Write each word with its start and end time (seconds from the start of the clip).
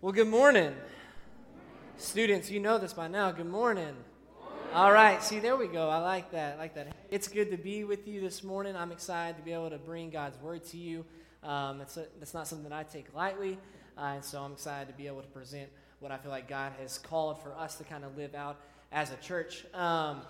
Well, 0.00 0.12
good 0.12 0.28
morning. 0.28 0.76
Students, 1.96 2.48
you 2.48 2.60
know 2.60 2.78
this 2.78 2.92
by 2.92 3.08
now. 3.08 3.32
Good 3.32 3.48
morning. 3.48 3.96
All 4.72 4.92
right, 4.92 5.20
see, 5.20 5.40
there 5.40 5.56
we 5.56 5.66
go. 5.66 5.88
I 5.88 5.98
like 5.98 6.30
that. 6.30 6.54
I 6.54 6.56
like 6.56 6.76
that. 6.76 6.94
It's 7.10 7.26
good 7.26 7.50
to 7.50 7.56
be 7.56 7.82
with 7.82 8.06
you 8.06 8.20
this 8.20 8.44
morning. 8.44 8.76
I'm 8.76 8.92
excited 8.92 9.36
to 9.38 9.42
be 9.42 9.52
able 9.52 9.70
to 9.70 9.78
bring 9.78 10.10
God's 10.10 10.40
word 10.40 10.64
to 10.66 10.76
you. 10.76 11.04
Um, 11.42 11.80
it's, 11.80 11.96
a, 11.96 12.06
it's 12.22 12.32
not 12.32 12.46
something 12.46 12.68
that 12.68 12.76
I 12.76 12.84
take 12.84 13.12
lightly, 13.12 13.58
uh, 13.96 14.12
and 14.14 14.24
so 14.24 14.40
I'm 14.40 14.52
excited 14.52 14.86
to 14.86 14.94
be 14.94 15.08
able 15.08 15.22
to 15.22 15.28
present 15.30 15.68
what 15.98 16.12
I 16.12 16.16
feel 16.16 16.30
like 16.30 16.46
God 16.46 16.74
has 16.80 16.98
called 16.98 17.42
for 17.42 17.52
us 17.54 17.74
to 17.78 17.82
kind 17.82 18.04
of 18.04 18.16
live 18.16 18.36
out 18.36 18.60
as 18.92 19.10
a 19.10 19.16
church. 19.16 19.66
Um, 19.74 20.20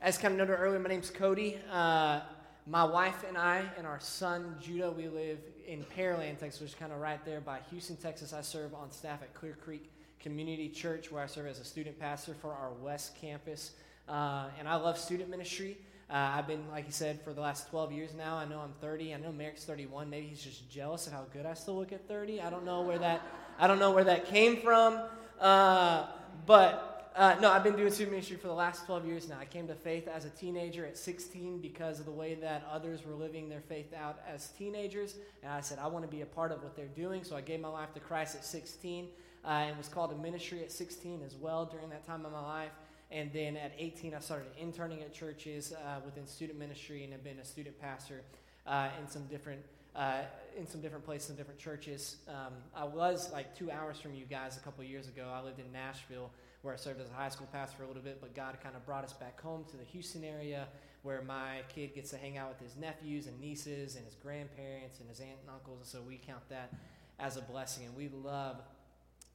as 0.00 0.16
kind 0.16 0.32
of 0.32 0.38
noted 0.38 0.58
earlier, 0.58 0.78
my 0.78 0.88
name's 0.88 1.10
Cody. 1.10 1.58
Uh, 1.70 2.20
my 2.66 2.84
wife 2.84 3.26
and 3.28 3.36
I 3.36 3.62
and 3.76 3.86
our 3.86 4.00
son 4.00 4.56
Judah, 4.58 4.90
we 4.90 5.08
live 5.08 5.38
in 5.68 5.84
Pearland, 5.84 6.38
Texas, 6.38 6.62
which 6.62 6.70
is 6.70 6.74
kind 6.74 6.92
of 6.92 6.98
right 6.98 7.22
there 7.26 7.40
by 7.42 7.58
Houston, 7.70 7.96
Texas. 7.96 8.32
I 8.32 8.40
serve 8.40 8.72
on 8.74 8.90
staff 8.90 9.22
at 9.22 9.34
Clear 9.34 9.54
Creek 9.62 9.90
Community 10.18 10.70
Church, 10.70 11.12
where 11.12 11.22
I 11.22 11.26
serve 11.26 11.46
as 11.46 11.60
a 11.60 11.64
student 11.64 12.00
pastor 12.00 12.34
for 12.40 12.52
our 12.52 12.72
West 12.82 13.14
Campus. 13.20 13.72
Uh, 14.08 14.46
and 14.58 14.66
I 14.66 14.76
love 14.76 14.98
student 14.98 15.28
ministry. 15.28 15.76
Uh, 16.08 16.32
I've 16.36 16.46
been, 16.46 16.66
like 16.70 16.86
you 16.86 16.92
said, 16.92 17.20
for 17.20 17.34
the 17.34 17.42
last 17.42 17.68
12 17.68 17.92
years 17.92 18.14
now. 18.16 18.36
I 18.36 18.46
know 18.46 18.60
I'm 18.60 18.72
30. 18.80 19.12
I 19.12 19.18
know 19.18 19.30
Merrick's 19.30 19.64
31. 19.64 20.08
Maybe 20.08 20.28
he's 20.28 20.42
just 20.42 20.70
jealous 20.70 21.06
of 21.06 21.12
how 21.12 21.26
good 21.34 21.44
I 21.44 21.52
still 21.52 21.76
look 21.76 21.92
at 21.92 22.08
30. 22.08 22.40
I 22.40 22.48
don't 22.48 22.64
know 22.64 22.80
where 22.80 22.98
that, 22.98 23.20
I 23.58 23.66
don't 23.66 23.78
know 23.78 23.90
where 23.90 24.04
that 24.04 24.24
came 24.24 24.56
from. 24.62 24.98
Uh, 25.38 26.06
but 26.46 26.97
uh, 27.18 27.36
no, 27.40 27.50
I've 27.50 27.64
been 27.64 27.74
doing 27.74 27.90
student 27.90 28.12
ministry 28.12 28.36
for 28.36 28.46
the 28.46 28.54
last 28.54 28.86
12 28.86 29.04
years 29.04 29.28
now. 29.28 29.38
I 29.40 29.44
came 29.44 29.66
to 29.66 29.74
faith 29.74 30.06
as 30.06 30.24
a 30.24 30.30
teenager 30.30 30.86
at 30.86 30.96
16 30.96 31.58
because 31.58 31.98
of 31.98 32.06
the 32.06 32.12
way 32.12 32.34
that 32.36 32.64
others 32.70 33.04
were 33.04 33.12
living 33.12 33.48
their 33.48 33.60
faith 33.60 33.92
out 33.92 34.20
as 34.32 34.50
teenagers. 34.50 35.16
And 35.42 35.52
I 35.52 35.60
said, 35.60 35.80
I 35.80 35.88
want 35.88 36.04
to 36.04 36.10
be 36.10 36.20
a 36.20 36.26
part 36.26 36.52
of 36.52 36.62
what 36.62 36.76
they're 36.76 36.86
doing. 36.86 37.24
So 37.24 37.34
I 37.34 37.40
gave 37.40 37.58
my 37.58 37.70
life 37.70 37.92
to 37.94 38.00
Christ 38.00 38.36
at 38.36 38.44
16 38.44 39.08
uh, 39.44 39.48
and 39.48 39.76
was 39.76 39.88
called 39.88 40.10
to 40.10 40.16
ministry 40.16 40.62
at 40.62 40.70
16 40.70 41.22
as 41.26 41.34
well 41.34 41.66
during 41.66 41.90
that 41.90 42.06
time 42.06 42.24
of 42.24 42.30
my 42.30 42.40
life. 42.40 42.70
And 43.10 43.32
then 43.32 43.56
at 43.56 43.72
18, 43.76 44.14
I 44.14 44.20
started 44.20 44.46
interning 44.56 45.02
at 45.02 45.12
churches 45.12 45.72
uh, 45.72 45.98
within 46.04 46.24
student 46.24 46.56
ministry 46.56 47.02
and 47.02 47.12
have 47.12 47.24
been 47.24 47.40
a 47.40 47.44
student 47.44 47.80
pastor 47.80 48.22
uh, 48.64 48.90
in 49.00 49.08
some 49.08 49.24
different. 49.24 49.62
Uh, 49.98 50.22
in 50.56 50.64
some 50.64 50.80
different 50.80 51.04
places 51.04 51.30
and 51.30 51.36
different 51.36 51.58
churches. 51.58 52.18
Um, 52.28 52.52
I 52.72 52.84
was 52.84 53.32
like 53.32 53.56
two 53.56 53.68
hours 53.68 53.98
from 53.98 54.14
you 54.14 54.26
guys 54.26 54.56
a 54.56 54.60
couple 54.60 54.84
years 54.84 55.08
ago. 55.08 55.26
I 55.28 55.42
lived 55.42 55.58
in 55.58 55.72
Nashville, 55.72 56.30
where 56.62 56.72
I 56.72 56.76
served 56.76 57.00
as 57.00 57.10
a 57.10 57.14
high 57.14 57.30
school 57.30 57.48
pastor 57.52 57.78
for 57.78 57.82
a 57.82 57.88
little 57.88 58.02
bit, 58.02 58.20
but 58.20 58.32
God 58.32 58.58
kind 58.62 58.76
of 58.76 58.86
brought 58.86 59.02
us 59.02 59.12
back 59.12 59.40
home 59.40 59.64
to 59.72 59.76
the 59.76 59.82
Houston 59.82 60.22
area 60.22 60.68
where 61.02 61.22
my 61.22 61.62
kid 61.68 61.96
gets 61.96 62.10
to 62.10 62.16
hang 62.16 62.38
out 62.38 62.48
with 62.48 62.60
his 62.60 62.76
nephews 62.76 63.26
and 63.26 63.40
nieces 63.40 63.96
and 63.96 64.04
his 64.04 64.14
grandparents 64.14 65.00
and 65.00 65.08
his 65.08 65.18
aunt 65.18 65.38
and 65.40 65.50
uncles, 65.52 65.78
and 65.80 65.86
so 65.88 66.00
we 66.06 66.16
count 66.16 66.48
that 66.48 66.72
as 67.18 67.36
a 67.36 67.42
blessing. 67.42 67.84
And 67.84 67.96
we 67.96 68.08
love, 68.08 68.60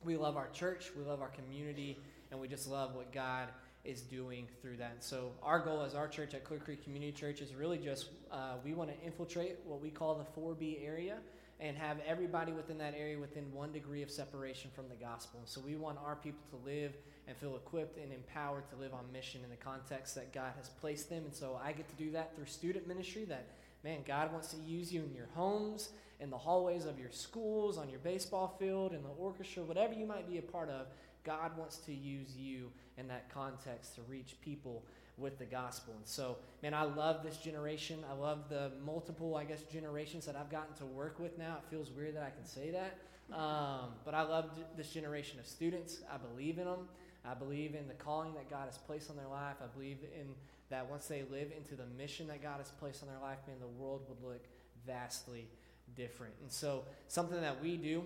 we 0.01 0.15
love 0.15 0.37
our 0.37 0.47
church, 0.53 0.91
we 0.97 1.03
love 1.03 1.21
our 1.21 1.31
community, 1.31 1.99
and 2.31 2.39
we 2.39 2.47
just 2.47 2.69
love 2.69 2.95
what 2.95 3.11
God 3.11 3.49
is 3.83 4.01
doing 4.01 4.47
through 4.61 4.77
that. 4.77 4.91
And 4.93 5.03
so 5.03 5.31
our 5.41 5.59
goal 5.59 5.81
as 5.81 5.93
our 5.93 6.07
church 6.07 6.33
at 6.33 6.43
Clear 6.43 6.59
Creek 6.59 6.83
Community 6.83 7.11
Church 7.11 7.41
is 7.41 7.53
really 7.53 7.77
just 7.77 8.09
uh, 8.31 8.53
we 8.63 8.73
want 8.73 8.89
to 8.89 9.05
infiltrate 9.05 9.57
what 9.65 9.81
we 9.81 9.89
call 9.89 10.15
the 10.15 10.41
4B 10.41 10.85
area 10.85 11.17
and 11.59 11.77
have 11.77 11.97
everybody 12.05 12.51
within 12.51 12.77
that 12.77 12.93
area 12.97 13.17
within 13.17 13.51
one 13.53 13.71
degree 13.71 14.01
of 14.01 14.11
separation 14.11 14.69
from 14.75 14.89
the 14.89 14.95
gospel. 14.95 15.39
And 15.39 15.47
so 15.47 15.61
we 15.61 15.75
want 15.75 15.97
our 16.03 16.15
people 16.15 16.41
to 16.49 16.65
live 16.65 16.93
and 17.27 17.37
feel 17.37 17.55
equipped 17.55 17.97
and 17.97 18.11
empowered 18.11 18.67
to 18.69 18.75
live 18.75 18.93
on 18.93 19.09
mission 19.13 19.41
in 19.43 19.49
the 19.49 19.55
context 19.55 20.15
that 20.15 20.33
God 20.33 20.53
has 20.57 20.69
placed 20.69 21.09
them. 21.09 21.23
And 21.25 21.33
so 21.33 21.59
I 21.63 21.71
get 21.71 21.87
to 21.87 21.95
do 21.95 22.11
that 22.11 22.35
through 22.35 22.47
student 22.47 22.87
ministry 22.87 23.25
that, 23.25 23.47
man, 23.83 23.99
God 24.05 24.33
wants 24.33 24.49
to 24.49 24.57
use 24.57 24.91
you 24.91 25.03
in 25.03 25.13
your 25.13 25.29
homes, 25.35 25.89
in 26.19 26.29
the 26.29 26.37
hallways 26.37 26.85
of 26.85 26.99
your 26.99 27.11
schools, 27.11 27.77
on 27.77 27.89
your 27.89 27.99
baseball 27.99 28.55
field, 28.59 28.93
in 28.93 29.03
the 29.03 29.09
orchestra, 29.09 29.63
whatever 29.63 29.93
you 29.93 30.05
might 30.05 30.29
be 30.29 30.39
a 30.39 30.41
part 30.41 30.69
of. 30.69 30.87
God 31.23 31.57
wants 31.57 31.77
to 31.77 31.93
use 31.93 32.35
you 32.37 32.71
in 32.97 33.07
that 33.07 33.29
context 33.33 33.95
to 33.95 34.01
reach 34.03 34.35
people 34.41 34.83
with 35.17 35.37
the 35.37 35.45
gospel. 35.45 35.93
And 35.95 36.07
so, 36.07 36.37
man, 36.61 36.73
I 36.73 36.83
love 36.83 37.23
this 37.23 37.37
generation. 37.37 37.99
I 38.09 38.13
love 38.13 38.49
the 38.49 38.71
multiple, 38.85 39.35
I 39.35 39.43
guess, 39.43 39.61
generations 39.63 40.25
that 40.25 40.35
I've 40.35 40.49
gotten 40.49 40.75
to 40.77 40.85
work 40.85 41.19
with 41.19 41.37
now. 41.37 41.57
It 41.63 41.69
feels 41.69 41.91
weird 41.91 42.15
that 42.15 42.23
I 42.23 42.31
can 42.31 42.45
say 42.45 42.71
that. 42.71 42.97
Um, 43.35 43.89
but 44.03 44.13
I 44.13 44.23
love 44.23 44.49
this 44.75 44.89
generation 44.89 45.39
of 45.39 45.47
students. 45.47 46.01
I 46.11 46.17
believe 46.17 46.57
in 46.57 46.65
them. 46.65 46.87
I 47.25 47.33
believe 47.33 47.73
in 47.75 47.87
the 47.87 47.93
calling 47.93 48.33
that 48.33 48.49
God 48.49 48.65
has 48.65 48.77
placed 48.77 49.09
on 49.09 49.15
their 49.15 49.27
life. 49.27 49.55
I 49.61 49.67
believe 49.67 49.99
in 50.19 50.27
that 50.69 50.89
once 50.89 51.07
they 51.07 51.23
live 51.31 51.51
into 51.55 51.75
the 51.75 51.85
mission 51.97 52.27
that 52.27 52.41
God 52.41 52.57
has 52.57 52.69
placed 52.69 53.03
on 53.03 53.09
their 53.09 53.19
life, 53.19 53.37
man, 53.47 53.57
the 53.59 53.81
world 53.81 54.01
would 54.09 54.27
look 54.27 54.43
vastly 54.85 55.47
different. 55.95 56.33
And 56.41 56.51
so, 56.51 56.83
something 57.07 57.39
that 57.39 57.61
we 57.61 57.77
do 57.77 58.03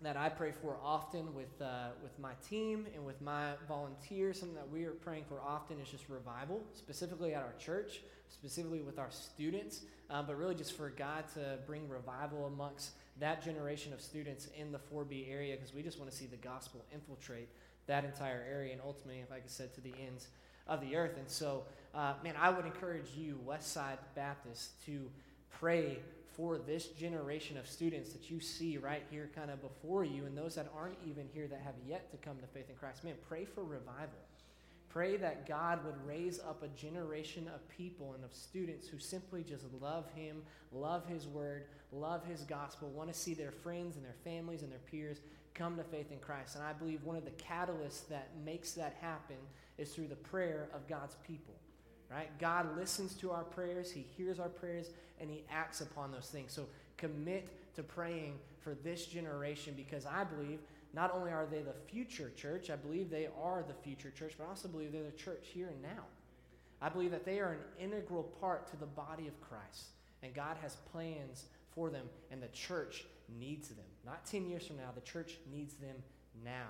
that 0.00 0.16
I 0.16 0.28
pray 0.28 0.52
for 0.52 0.76
often 0.82 1.34
with, 1.34 1.60
uh, 1.60 1.88
with 2.02 2.16
my 2.18 2.32
team 2.48 2.86
and 2.94 3.04
with 3.04 3.20
my 3.20 3.52
volunteers, 3.66 4.38
something 4.38 4.54
that 4.54 4.70
we 4.70 4.84
are 4.84 4.92
praying 4.92 5.24
for 5.28 5.40
often 5.40 5.80
is 5.80 5.88
just 5.88 6.08
revival, 6.08 6.62
specifically 6.74 7.34
at 7.34 7.42
our 7.42 7.54
church, 7.58 8.02
specifically 8.28 8.80
with 8.80 8.98
our 8.98 9.10
students, 9.10 9.82
uh, 10.10 10.22
but 10.22 10.36
really 10.38 10.54
just 10.54 10.76
for 10.76 10.90
God 10.90 11.24
to 11.34 11.58
bring 11.66 11.88
revival 11.88 12.46
amongst 12.46 12.92
that 13.18 13.42
generation 13.42 13.92
of 13.92 14.00
students 14.00 14.48
in 14.56 14.70
the 14.70 14.78
4B 14.78 15.30
area 15.30 15.56
because 15.56 15.74
we 15.74 15.82
just 15.82 15.98
want 15.98 16.10
to 16.10 16.16
see 16.16 16.26
the 16.26 16.36
gospel 16.36 16.84
infiltrate 16.94 17.48
that 17.86 18.04
entire 18.04 18.44
area 18.48 18.72
and 18.72 18.80
ultimately, 18.84 19.20
if 19.20 19.32
I 19.32 19.40
could 19.40 19.50
say, 19.50 19.66
to 19.74 19.80
the 19.80 19.94
ends 20.06 20.28
of 20.68 20.80
the 20.80 20.94
earth. 20.94 21.16
And 21.16 21.28
so, 21.28 21.64
uh, 21.94 22.14
man, 22.22 22.34
I 22.40 22.50
would 22.50 22.66
encourage 22.66 23.10
you, 23.16 23.40
Westside 23.46 23.98
Baptist, 24.14 24.84
to 24.86 25.10
pray 25.50 25.98
for 26.38 26.56
this 26.56 26.86
generation 26.86 27.58
of 27.58 27.66
students 27.66 28.12
that 28.12 28.30
you 28.30 28.38
see 28.38 28.78
right 28.78 29.02
here 29.10 29.28
kind 29.34 29.50
of 29.50 29.60
before 29.60 30.04
you 30.04 30.24
and 30.24 30.38
those 30.38 30.54
that 30.54 30.68
aren't 30.78 30.96
even 31.04 31.26
here 31.34 31.48
that 31.48 31.60
have 31.60 31.74
yet 31.84 32.12
to 32.12 32.16
come 32.16 32.36
to 32.38 32.46
faith 32.46 32.70
in 32.70 32.76
Christ. 32.76 33.02
Man, 33.02 33.14
pray 33.28 33.44
for 33.44 33.64
revival. 33.64 34.20
Pray 34.88 35.16
that 35.16 35.48
God 35.48 35.84
would 35.84 35.96
raise 36.06 36.38
up 36.38 36.62
a 36.62 36.68
generation 36.68 37.50
of 37.52 37.68
people 37.68 38.14
and 38.14 38.24
of 38.24 38.32
students 38.32 38.86
who 38.86 39.00
simply 39.00 39.42
just 39.42 39.64
love 39.82 40.04
Him, 40.14 40.42
love 40.72 41.04
His 41.08 41.26
Word, 41.26 41.64
love 41.92 42.24
His 42.24 42.42
gospel, 42.42 42.88
want 42.90 43.12
to 43.12 43.18
see 43.18 43.34
their 43.34 43.50
friends 43.50 43.96
and 43.96 44.04
their 44.04 44.14
families 44.22 44.62
and 44.62 44.70
their 44.70 44.78
peers 44.78 45.18
come 45.54 45.76
to 45.76 45.82
faith 45.82 46.12
in 46.12 46.18
Christ. 46.20 46.54
And 46.54 46.62
I 46.62 46.72
believe 46.72 47.02
one 47.02 47.16
of 47.16 47.24
the 47.24 47.32
catalysts 47.32 48.06
that 48.10 48.30
makes 48.44 48.72
that 48.74 48.96
happen 49.00 49.36
is 49.76 49.92
through 49.92 50.06
the 50.06 50.14
prayer 50.14 50.68
of 50.72 50.86
God's 50.86 51.16
people. 51.26 51.54
Right? 52.10 52.30
God 52.38 52.76
listens 52.76 53.14
to 53.16 53.30
our 53.30 53.44
prayers, 53.44 53.90
He 53.90 54.06
hears 54.16 54.38
our 54.38 54.48
prayers, 54.48 54.86
and 55.20 55.30
He 55.30 55.44
acts 55.50 55.80
upon 55.80 56.10
those 56.10 56.28
things. 56.28 56.52
So 56.52 56.66
commit 56.96 57.48
to 57.76 57.82
praying 57.82 58.34
for 58.60 58.74
this 58.82 59.06
generation 59.06 59.74
because 59.76 60.06
I 60.06 60.24
believe 60.24 60.60
not 60.94 61.14
only 61.14 61.30
are 61.30 61.46
they 61.46 61.60
the 61.60 61.74
future 61.90 62.32
church, 62.34 62.70
I 62.70 62.76
believe 62.76 63.10
they 63.10 63.28
are 63.42 63.62
the 63.66 63.74
future 63.74 64.10
church, 64.10 64.34
but 64.38 64.44
I 64.44 64.48
also 64.48 64.68
believe 64.68 64.92
they're 64.92 65.02
the 65.02 65.10
church 65.12 65.48
here 65.52 65.68
and 65.68 65.82
now. 65.82 66.04
I 66.80 66.88
believe 66.88 67.10
that 67.10 67.24
they 67.24 67.40
are 67.40 67.52
an 67.52 67.58
integral 67.78 68.22
part 68.40 68.68
to 68.70 68.76
the 68.76 68.86
body 68.86 69.26
of 69.26 69.40
Christ, 69.40 69.88
and 70.22 70.32
God 70.34 70.56
has 70.62 70.76
plans 70.92 71.44
for 71.74 71.90
them, 71.90 72.06
and 72.30 72.42
the 72.42 72.48
church 72.48 73.04
needs 73.38 73.68
them. 73.68 73.84
Not 74.06 74.24
10 74.24 74.48
years 74.48 74.66
from 74.66 74.76
now, 74.76 74.90
the 74.94 75.00
church 75.02 75.36
needs 75.52 75.74
them 75.74 75.96
now 76.44 76.68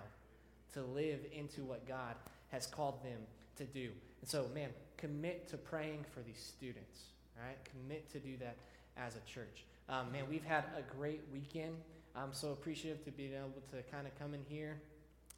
to 0.74 0.82
live 0.82 1.20
into 1.32 1.62
what 1.62 1.86
God 1.86 2.14
has 2.50 2.66
called 2.66 3.02
them 3.02 3.20
to 3.56 3.64
do. 3.64 3.90
And 4.20 4.28
so, 4.28 4.46
man, 4.54 4.70
commit 4.96 5.48
to 5.48 5.56
praying 5.56 6.04
for 6.12 6.20
these 6.20 6.40
students, 6.40 7.02
right? 7.36 7.56
Commit 7.64 8.10
to 8.12 8.18
do 8.18 8.36
that 8.38 8.56
as 8.96 9.16
a 9.16 9.20
church. 9.20 9.64
Um, 9.88 10.12
man, 10.12 10.24
we've 10.28 10.44
had 10.44 10.64
a 10.76 10.82
great 10.96 11.22
weekend. 11.32 11.76
I'm 12.14 12.32
so 12.32 12.50
appreciative 12.52 13.04
to 13.04 13.10
be 13.10 13.26
able 13.26 13.62
to 13.70 13.82
kind 13.90 14.06
of 14.06 14.18
come 14.18 14.34
in 14.34 14.40
here 14.48 14.80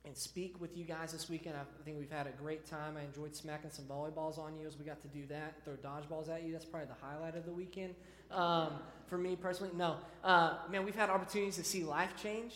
and 0.05 0.17
speak 0.17 0.61
with 0.61 0.77
you 0.77 0.85
guys 0.85 1.13
this 1.13 1.29
weekend. 1.29 1.57
I 1.57 1.85
think 1.85 1.99
we've 1.99 2.11
had 2.11 2.27
a 2.27 2.31
great 2.31 2.67
time. 2.67 2.97
I 2.97 3.05
enjoyed 3.05 3.37
smacking 3.37 3.71
some 3.71 3.85
volleyballs 3.85 4.39
on 4.39 4.59
you 4.59 4.67
as 4.67 4.79
we 4.79 4.85
got 4.85 5.03
to 5.03 5.09
do 5.09 5.27
that, 5.27 5.63
throw 5.65 5.75
dodgeballs 5.75 6.31
at 6.31 6.43
you. 6.43 6.53
That's 6.53 6.65
probably 6.65 6.89
the 6.89 7.07
highlight 7.07 7.37
of 7.37 7.45
the 7.45 7.53
weekend 7.53 7.95
um, 8.31 8.75
for 9.07 9.19
me 9.19 9.37
personally. 9.37 9.73
No, 9.77 9.97
uh, 10.25 10.55
man, 10.71 10.85
we've 10.85 10.97
had 10.97 11.11
opportunities 11.11 11.57
to 11.57 11.65
see 11.65 11.85
life 11.85 12.15
change. 12.21 12.55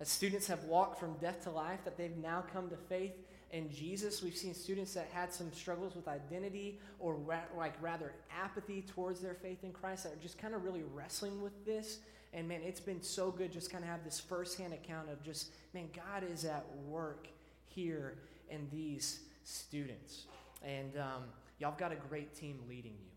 As 0.00 0.08
students 0.08 0.46
have 0.48 0.64
walked 0.64 1.00
from 1.00 1.14
death 1.14 1.44
to 1.44 1.50
life, 1.50 1.80
that 1.84 1.96
they've 1.96 2.16
now 2.16 2.44
come 2.52 2.68
to 2.68 2.76
faith 2.76 3.14
in 3.52 3.70
Jesus. 3.70 4.22
We've 4.22 4.36
seen 4.36 4.54
students 4.54 4.94
that 4.94 5.08
had 5.12 5.32
some 5.32 5.52
struggles 5.52 5.94
with 5.94 6.08
identity 6.08 6.80
or 6.98 7.14
ra- 7.14 7.48
like 7.56 7.74
rather 7.80 8.12
apathy 8.36 8.82
towards 8.82 9.20
their 9.20 9.34
faith 9.34 9.64
in 9.64 9.72
Christ 9.72 10.04
that 10.04 10.12
are 10.12 10.22
just 10.22 10.38
kind 10.38 10.54
of 10.54 10.64
really 10.64 10.82
wrestling 10.94 11.42
with 11.42 11.64
this. 11.64 11.98
And 12.32 12.48
man, 12.48 12.62
it's 12.64 12.80
been 12.80 13.02
so 13.02 13.30
good 13.30 13.52
just 13.52 13.70
kind 13.70 13.84
of 13.84 13.90
have 13.90 14.04
this 14.04 14.18
firsthand 14.18 14.72
account 14.72 15.08
of 15.08 15.22
just, 15.22 15.50
man, 15.72 15.88
God 15.94 16.24
is 16.28 16.44
at 16.44 16.66
work 16.88 17.28
here 17.66 18.18
in 18.50 18.66
these 18.72 19.20
students. 19.44 20.24
And 20.64 20.96
um, 20.96 21.24
y'all 21.58 21.70
have 21.70 21.78
got 21.78 21.92
a 21.92 21.96
great 21.96 22.34
team 22.34 22.58
leading 22.68 22.92
you. 22.92 23.10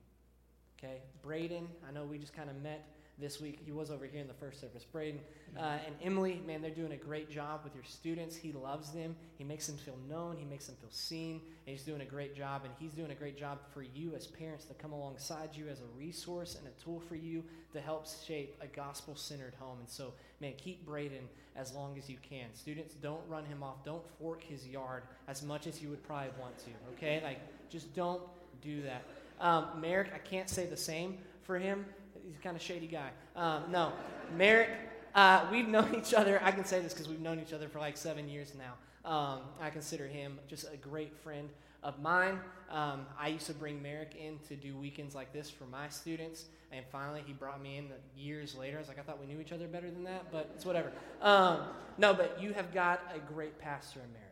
Okay, 0.78 1.02
Braden, 1.24 1.68
I 1.88 1.92
know 1.92 2.06
we 2.06 2.20
just 2.20 2.36
kind 2.36 2.52
of 2.52 2.62
met 2.62 2.86
this 3.20 3.42
week. 3.42 3.60
He 3.66 3.72
was 3.72 3.90
over 3.90 4.06
here 4.06 4.22
in 4.22 4.28
the 4.28 4.34
first 4.34 4.62
service. 4.62 4.84
Braden 4.84 5.20
uh, 5.58 5.78
and 5.86 5.96
Emily, 6.04 6.42
man, 6.46 6.62
they're 6.62 6.72
doing 6.72 6.92
a 6.92 6.98
great 6.98 7.30
job 7.32 7.62
with 7.64 7.74
your 7.74 7.84
students. 7.84 8.36
He 8.36 8.52
loves 8.52 8.92
them. 8.92 9.16
He 9.38 9.44
makes 9.44 9.68
them 9.68 9.78
feel 9.78 9.98
known. 10.08 10.38
He 10.38 10.46
makes 10.46 10.68
them 10.68 10.76
feel 10.80 10.92
seen. 10.92 11.42
And 11.66 11.76
he's 11.76 11.84
doing 11.84 12.02
a 12.02 12.06
great 12.06 12.36
job. 12.36 12.62
And 12.64 12.74
he's 12.80 12.92
doing 12.92 13.12
a 13.12 13.16
great 13.16 13.38
job 13.38 13.60
for 13.74 13.82
you 13.82 14.14
as 14.16 14.28
parents 14.28 14.66
to 14.66 14.74
come 14.76 14.94
alongside 14.94 15.50
you 15.54 15.68
as 15.68 15.80
a 15.80 15.98
resource 15.98 16.56
and 16.56 16.68
a 16.68 16.84
tool 16.84 17.00
for 17.00 17.16
you 17.16 17.44
to 17.74 17.82
help 17.82 18.06
shape 18.08 18.56
a 18.62 18.68
gospel 18.68 19.16
centered 19.16 19.56
home. 19.60 19.80
And 19.80 19.90
so, 19.90 20.14
man, 20.40 20.54
keep 20.58 20.86
Braden 20.86 21.28
as 21.56 21.74
long 21.74 21.98
as 21.98 22.10
you 22.10 22.18
can. 22.22 22.54
Students, 22.54 22.94
don't 22.94 23.22
run 23.28 23.46
him 23.46 23.64
off. 23.64 23.84
Don't 23.84 24.04
fork 24.20 24.44
his 24.44 24.68
yard 24.68 25.04
as 25.28 25.42
much 25.42 25.66
as 25.66 25.82
you 25.82 25.90
would 25.90 26.04
probably 26.04 26.30
want 26.40 26.58
to, 26.60 26.70
okay? 26.94 27.22
Like, 27.24 27.40
just 27.70 27.94
don't 27.96 28.22
do 28.62 28.84
that. 28.84 29.04
Um, 29.40 29.82
Merrick, 29.82 30.12
I 30.14 30.20
can't 30.20 30.50
say 30.50 30.66
the 30.66 30.78
same 30.78 31.18
for 31.44 31.58
him 31.58 31.86
he's 32.28 32.38
a 32.38 32.42
kind 32.42 32.56
of 32.56 32.62
shady 32.62 32.88
guy. 32.88 33.10
Um, 33.36 33.64
no, 33.72 33.94
Merrick, 34.36 34.70
uh, 35.16 35.46
we've 35.52 35.68
known 35.68 35.96
each 35.96 36.14
other. 36.14 36.40
I 36.44 36.52
can 36.52 36.66
say 36.66 36.82
this 36.82 36.94
because 36.94 37.08
we've 37.08 37.22
known 37.22 37.40
each 37.40 37.54
other 37.54 37.68
for 37.70 37.80
like 37.80 37.98
seven 37.98 38.28
years 38.28 38.54
now. 38.58 38.74
Um, 39.10 39.40
I 39.62 39.70
consider 39.70 40.06
him 40.06 40.40
just 40.48 40.66
a 40.72 40.78
great 40.78 41.16
friend 41.16 41.50
of 41.84 42.02
mine. 42.02 42.40
Um, 42.70 43.06
I 43.18 43.30
used 43.30 43.46
to 43.48 43.54
bring 43.54 43.82
Merrick 43.82 44.16
in 44.16 44.40
to 44.50 44.56
do 44.56 44.76
weekends 44.76 45.16
like 45.16 45.32
this 45.32 45.50
for 45.50 45.64
my 45.66 45.88
students, 45.88 46.46
and 46.74 46.86
finally 46.92 47.24
he 47.26 47.32
brought 47.32 47.62
me 47.62 47.78
in 47.78 47.88
years 48.18 48.56
later. 48.56 48.76
I 48.76 48.80
was 48.80 48.90
like, 48.90 49.00
I 49.00 49.04
thought 49.04 49.20
we 49.20 49.26
knew 49.26 49.40
each 49.40 49.54
other 49.54 49.68
better 49.68 49.90
than 49.90 50.04
that, 50.04 50.30
but 50.32 50.52
it's 50.56 50.66
whatever. 50.66 50.92
Um, 51.22 51.62
no, 51.98 52.14
but 52.14 52.42
you 52.42 52.54
have 52.54 52.74
got 52.74 53.02
a 53.16 53.20
great 53.20 53.58
pastor 53.60 54.02
in 54.02 54.12
Merrick. 54.12 54.28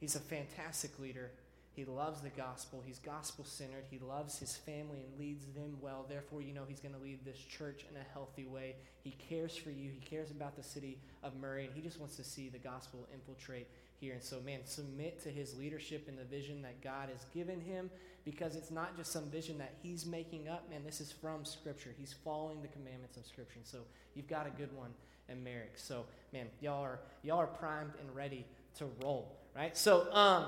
He's 0.00 0.16
a 0.16 0.20
fantastic 0.20 0.98
leader. 0.98 1.30
He 1.74 1.86
loves 1.86 2.20
the 2.20 2.28
gospel. 2.28 2.82
He's 2.84 2.98
gospel 2.98 3.44
centered. 3.44 3.84
He 3.90 3.98
loves 3.98 4.38
his 4.38 4.56
family 4.56 4.98
and 5.00 5.18
leads 5.18 5.46
them 5.46 5.76
well. 5.80 6.04
Therefore, 6.06 6.42
you 6.42 6.52
know 6.52 6.64
he's 6.68 6.80
going 6.80 6.94
to 6.94 7.00
lead 7.00 7.24
this 7.24 7.38
church 7.38 7.86
in 7.90 7.96
a 7.96 8.04
healthy 8.12 8.44
way. 8.44 8.76
He 9.02 9.12
cares 9.28 9.56
for 9.56 9.70
you. 9.70 9.90
He 9.90 10.00
cares 10.00 10.30
about 10.30 10.54
the 10.54 10.62
city 10.62 10.98
of 11.22 11.34
Murray, 11.40 11.64
and 11.64 11.74
he 11.74 11.80
just 11.80 11.98
wants 11.98 12.16
to 12.16 12.24
see 12.24 12.50
the 12.50 12.58
gospel 12.58 13.08
infiltrate 13.14 13.68
here. 14.00 14.12
And 14.12 14.22
so, 14.22 14.40
man, 14.44 14.60
submit 14.64 15.22
to 15.22 15.30
his 15.30 15.56
leadership 15.56 16.08
and 16.08 16.18
the 16.18 16.24
vision 16.24 16.60
that 16.62 16.82
God 16.82 17.08
has 17.08 17.24
given 17.32 17.60
him 17.60 17.90
because 18.24 18.54
it's 18.54 18.70
not 18.70 18.96
just 18.96 19.10
some 19.10 19.30
vision 19.30 19.56
that 19.58 19.74
he's 19.82 20.04
making 20.04 20.48
up. 20.48 20.68
Man, 20.68 20.84
this 20.84 21.00
is 21.00 21.10
from 21.10 21.44
Scripture. 21.44 21.94
He's 21.98 22.12
following 22.12 22.60
the 22.60 22.68
commandments 22.68 23.16
of 23.16 23.24
Scripture. 23.24 23.56
And 23.56 23.66
so, 23.66 23.78
you've 24.14 24.28
got 24.28 24.46
a 24.46 24.50
good 24.50 24.76
one 24.76 24.90
in 25.30 25.42
Merrick. 25.42 25.72
So, 25.76 26.04
man, 26.34 26.48
y'all 26.60 26.82
are 26.82 27.00
y'all 27.22 27.38
are 27.38 27.46
primed 27.46 27.92
and 27.98 28.14
ready 28.14 28.44
to 28.76 28.86
roll, 29.02 29.36
right? 29.56 29.76
So, 29.76 30.12
um, 30.12 30.46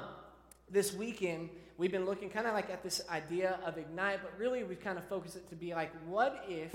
this 0.70 0.94
weekend, 0.94 1.50
we've 1.76 1.93
been 1.93 2.06
looking 2.06 2.31
kind 2.31 2.46
of 2.46 2.55
like 2.55 2.70
at 2.70 2.82
this 2.82 3.02
idea 3.11 3.58
of 3.64 3.78
Ignite, 3.78 4.20
but 4.22 4.32
really 4.38 4.64
we've 4.64 4.81
kind 4.81 4.99
of 4.99 5.05
focused 5.05 5.37
it 5.37 5.49
to 5.50 5.56
be 5.56 5.75
like, 5.75 5.93
what 6.06 6.44
if 6.49 6.75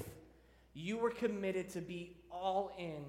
you 0.73 0.97
were 0.97 1.09
committed 1.09 1.69
to 1.69 1.81
be 1.81 2.17
all 2.31 2.71
in 2.77 3.03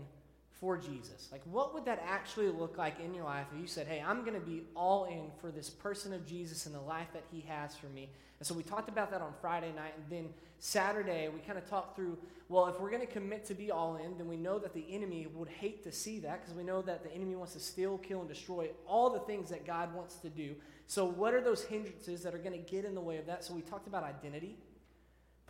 for 0.60 0.76
Jesus? 0.76 1.28
Like, 1.32 1.42
what 1.44 1.72
would 1.74 1.84
that 1.86 2.02
actually 2.06 2.48
look 2.48 2.76
like 2.76 3.00
in 3.00 3.14
your 3.14 3.24
life 3.24 3.46
if 3.54 3.60
you 3.60 3.66
said, 3.66 3.86
hey, 3.86 4.02
I'm 4.06 4.20
going 4.20 4.34
to 4.34 4.46
be 4.46 4.62
all 4.76 5.06
in 5.06 5.30
for 5.40 5.50
this 5.50 5.70
person 5.70 6.12
of 6.12 6.26
Jesus 6.26 6.66
and 6.66 6.74
the 6.74 6.80
life 6.80 7.08
that 7.14 7.24
he 7.32 7.40
has 7.48 7.74
for 7.74 7.86
me? 7.86 8.10
And 8.38 8.46
so 8.46 8.54
we 8.54 8.62
talked 8.62 8.88
about 8.88 9.10
that 9.10 9.20
on 9.20 9.32
Friday 9.40 9.72
night. 9.74 9.94
And 9.96 10.04
then 10.10 10.32
Saturday, 10.58 11.28
we 11.28 11.40
kind 11.40 11.58
of 11.58 11.68
talked 11.68 11.96
through 11.96 12.18
well, 12.50 12.66
if 12.66 12.80
we're 12.80 12.90
going 12.90 13.06
to 13.06 13.06
commit 13.06 13.44
to 13.44 13.54
be 13.54 13.70
all 13.70 13.94
in, 13.94 14.18
then 14.18 14.26
we 14.26 14.36
know 14.36 14.58
that 14.58 14.74
the 14.74 14.84
enemy 14.90 15.28
would 15.32 15.48
hate 15.48 15.84
to 15.84 15.92
see 15.92 16.18
that 16.18 16.40
because 16.40 16.52
we 16.52 16.64
know 16.64 16.82
that 16.82 17.04
the 17.04 17.14
enemy 17.14 17.36
wants 17.36 17.52
to 17.52 17.60
steal, 17.60 17.96
kill, 17.96 18.18
and 18.18 18.28
destroy 18.28 18.70
all 18.88 19.08
the 19.08 19.20
things 19.20 19.50
that 19.50 19.64
God 19.64 19.94
wants 19.94 20.16
to 20.16 20.28
do. 20.28 20.56
So, 20.88 21.04
what 21.04 21.32
are 21.32 21.40
those 21.40 21.62
hindrances 21.62 22.24
that 22.24 22.34
are 22.34 22.38
going 22.38 22.52
to 22.52 22.70
get 22.70 22.84
in 22.84 22.96
the 22.96 23.00
way 23.00 23.18
of 23.18 23.26
that? 23.26 23.44
So, 23.44 23.54
we 23.54 23.62
talked 23.62 23.86
about 23.86 24.02
identity, 24.02 24.58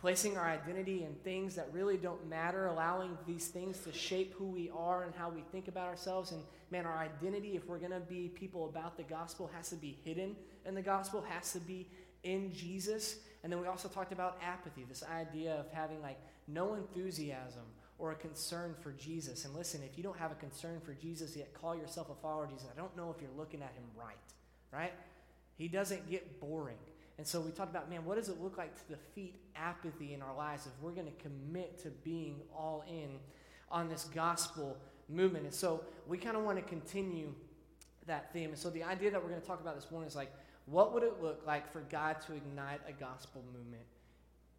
placing 0.01 0.35
our 0.35 0.49
identity 0.49 1.03
in 1.03 1.13
things 1.23 1.55
that 1.55 1.69
really 1.71 1.95
don't 1.95 2.27
matter, 2.27 2.65
allowing 2.65 3.15
these 3.27 3.47
things 3.49 3.77
to 3.77 3.93
shape 3.93 4.33
who 4.33 4.45
we 4.45 4.71
are 4.75 5.03
and 5.03 5.13
how 5.13 5.29
we 5.29 5.41
think 5.51 5.67
about 5.67 5.87
ourselves. 5.87 6.31
And 6.31 6.41
man, 6.71 6.87
our 6.87 6.97
identity, 6.97 7.55
if 7.55 7.67
we're 7.67 7.77
going 7.77 7.91
to 7.91 7.99
be 7.99 8.27
people 8.29 8.67
about 8.67 8.97
the 8.97 9.03
gospel, 9.03 9.49
has 9.55 9.69
to 9.69 9.75
be 9.75 9.99
hidden 10.03 10.35
in 10.65 10.73
the 10.73 10.81
gospel, 10.81 11.23
has 11.29 11.53
to 11.53 11.59
be 11.59 11.87
in 12.23 12.51
Jesus. 12.51 13.17
And 13.43 13.53
then 13.53 13.61
we 13.61 13.67
also 13.67 13.87
talked 13.87 14.11
about 14.11 14.39
apathy, 14.43 14.85
this 14.89 15.03
idea 15.03 15.53
of 15.53 15.71
having 15.71 16.01
like 16.01 16.19
no 16.47 16.73
enthusiasm 16.73 17.63
or 17.99 18.11
a 18.11 18.15
concern 18.15 18.73
for 18.81 18.93
Jesus. 18.93 19.45
And 19.45 19.53
listen, 19.53 19.81
if 19.83 19.97
you 19.97 20.03
don't 20.03 20.17
have 20.17 20.31
a 20.31 20.35
concern 20.35 20.81
for 20.83 20.95
Jesus 20.95 21.35
yet, 21.35 21.53
call 21.53 21.75
yourself 21.75 22.09
a 22.09 22.15
follower 22.15 22.45
of 22.45 22.49
Jesus. 22.49 22.67
I 22.75 22.75
don't 22.75 22.95
know 22.97 23.13
if 23.15 23.21
you're 23.21 23.37
looking 23.37 23.61
at 23.61 23.73
him 23.75 23.83
right, 23.95 24.17
right? 24.73 24.93
He 25.59 25.67
doesn't 25.67 26.09
get 26.09 26.39
boring. 26.39 26.77
And 27.21 27.27
so 27.27 27.39
we 27.39 27.51
talked 27.51 27.69
about, 27.69 27.87
man, 27.87 28.03
what 28.03 28.17
does 28.17 28.29
it 28.29 28.41
look 28.41 28.57
like 28.57 28.75
to 28.75 28.95
defeat 28.95 29.35
apathy 29.55 30.15
in 30.15 30.23
our 30.23 30.35
lives 30.35 30.65
if 30.65 30.71
we're 30.81 30.89
going 30.89 31.05
to 31.05 31.21
commit 31.21 31.77
to 31.83 31.89
being 32.03 32.41
all 32.51 32.83
in 32.89 33.19
on 33.69 33.87
this 33.87 34.05
gospel 34.05 34.75
movement? 35.07 35.45
And 35.45 35.53
so 35.53 35.83
we 36.07 36.17
kind 36.17 36.35
of 36.35 36.41
want 36.41 36.57
to 36.57 36.63
continue 36.63 37.31
that 38.07 38.33
theme. 38.33 38.49
And 38.49 38.57
so 38.57 38.71
the 38.71 38.81
idea 38.81 39.11
that 39.11 39.21
we're 39.21 39.29
going 39.29 39.39
to 39.39 39.45
talk 39.45 39.61
about 39.61 39.75
this 39.75 39.91
morning 39.91 40.07
is 40.07 40.15
like, 40.15 40.33
what 40.65 40.95
would 40.95 41.03
it 41.03 41.21
look 41.21 41.43
like 41.45 41.71
for 41.71 41.81
God 41.81 42.19
to 42.21 42.33
ignite 42.33 42.81
a 42.87 42.91
gospel 42.91 43.43
movement 43.53 43.85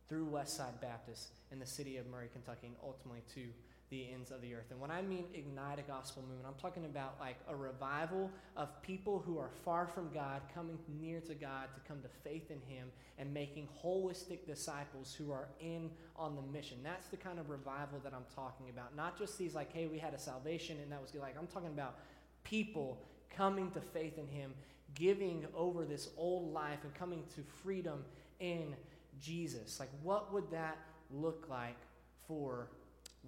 through 0.08 0.28
Westside 0.28 0.80
Baptist 0.80 1.32
in 1.50 1.58
the 1.58 1.66
city 1.66 1.96
of 1.96 2.06
Murray, 2.06 2.28
Kentucky, 2.32 2.68
and 2.68 2.76
ultimately 2.80 3.22
to 3.34 3.48
the 3.92 4.10
ends 4.10 4.30
of 4.30 4.40
the 4.40 4.54
earth. 4.54 4.70
And 4.70 4.80
when 4.80 4.90
I 4.90 5.02
mean 5.02 5.26
ignite 5.34 5.78
a 5.78 5.82
gospel 5.82 6.22
movement, 6.22 6.46
I'm 6.48 6.58
talking 6.58 6.86
about 6.86 7.16
like 7.20 7.36
a 7.46 7.54
revival 7.54 8.30
of 8.56 8.82
people 8.82 9.22
who 9.24 9.38
are 9.38 9.50
far 9.66 9.86
from 9.86 10.10
God 10.14 10.40
coming 10.54 10.78
near 10.98 11.20
to 11.20 11.34
God 11.34 11.66
to 11.74 11.80
come 11.86 12.00
to 12.00 12.08
faith 12.24 12.50
in 12.50 12.60
Him 12.74 12.88
and 13.18 13.32
making 13.34 13.68
holistic 13.84 14.46
disciples 14.46 15.14
who 15.14 15.30
are 15.30 15.46
in 15.60 15.90
on 16.16 16.34
the 16.34 16.42
mission. 16.42 16.78
That's 16.82 17.08
the 17.08 17.18
kind 17.18 17.38
of 17.38 17.50
revival 17.50 18.00
that 18.02 18.14
I'm 18.14 18.24
talking 18.34 18.70
about. 18.70 18.96
Not 18.96 19.18
just 19.18 19.36
these 19.36 19.54
like, 19.54 19.70
hey, 19.74 19.86
we 19.86 19.98
had 19.98 20.14
a 20.14 20.18
salvation 20.18 20.78
and 20.82 20.90
that 20.90 21.02
was 21.02 21.10
good. 21.10 21.20
Like, 21.20 21.36
I'm 21.38 21.46
talking 21.46 21.68
about 21.68 21.98
people 22.44 22.98
coming 23.36 23.70
to 23.72 23.80
faith 23.82 24.16
in 24.16 24.26
Him, 24.26 24.54
giving 24.94 25.44
over 25.54 25.84
this 25.84 26.08
old 26.16 26.50
life 26.50 26.78
and 26.82 26.94
coming 26.94 27.24
to 27.34 27.42
freedom 27.62 28.02
in 28.40 28.74
Jesus. 29.20 29.78
Like, 29.78 29.90
what 30.02 30.32
would 30.32 30.50
that 30.50 30.78
look 31.10 31.46
like 31.50 31.76
for 32.26 32.68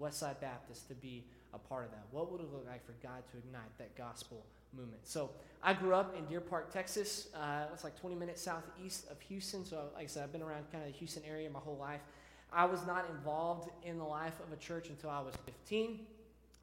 Westside 0.01 0.41
Baptist 0.41 0.89
to 0.89 0.95
be 0.95 1.25
a 1.53 1.59
part 1.59 1.85
of 1.85 1.91
that? 1.93 2.05
What 2.11 2.31
would 2.33 2.41
it 2.41 2.53
look 2.53 2.67
like 2.67 2.85
for 2.85 2.95
God 3.03 3.23
to 3.33 3.39
ignite 3.39 3.79
that 3.79 3.97
gospel 3.97 4.45
movement? 4.77 5.07
So 5.07 5.31
I 5.63 5.73
grew 5.73 5.95
up 5.95 6.17
in 6.17 6.25
Deer 6.27 6.41
Park, 6.41 6.73
Texas. 6.73 7.29
Uh, 7.35 7.67
it's 7.73 7.85
like 7.85 7.99
20 7.99 8.17
minutes 8.17 8.43
southeast 8.43 9.07
of 9.11 9.21
Houston. 9.23 9.65
So, 9.65 9.91
like 9.95 10.05
I 10.05 10.07
said, 10.07 10.25
I've 10.25 10.33
been 10.33 10.43
around 10.43 10.71
kind 10.73 10.85
of 10.85 10.93
the 10.93 10.99
Houston 10.99 11.23
area 11.29 11.49
my 11.49 11.61
whole 11.61 11.79
life. 11.79 12.01
I 12.53 12.65
was 12.67 12.87
not 12.87 13.09
involved 13.11 13.71
in 13.85 13.99
the 13.99 14.05
life 14.05 14.39
of 14.47 14.53
a 14.53 14.57
church 14.57 14.89
until 14.89 15.11
I 15.11 15.21
was 15.21 15.35
15. 15.47 16.01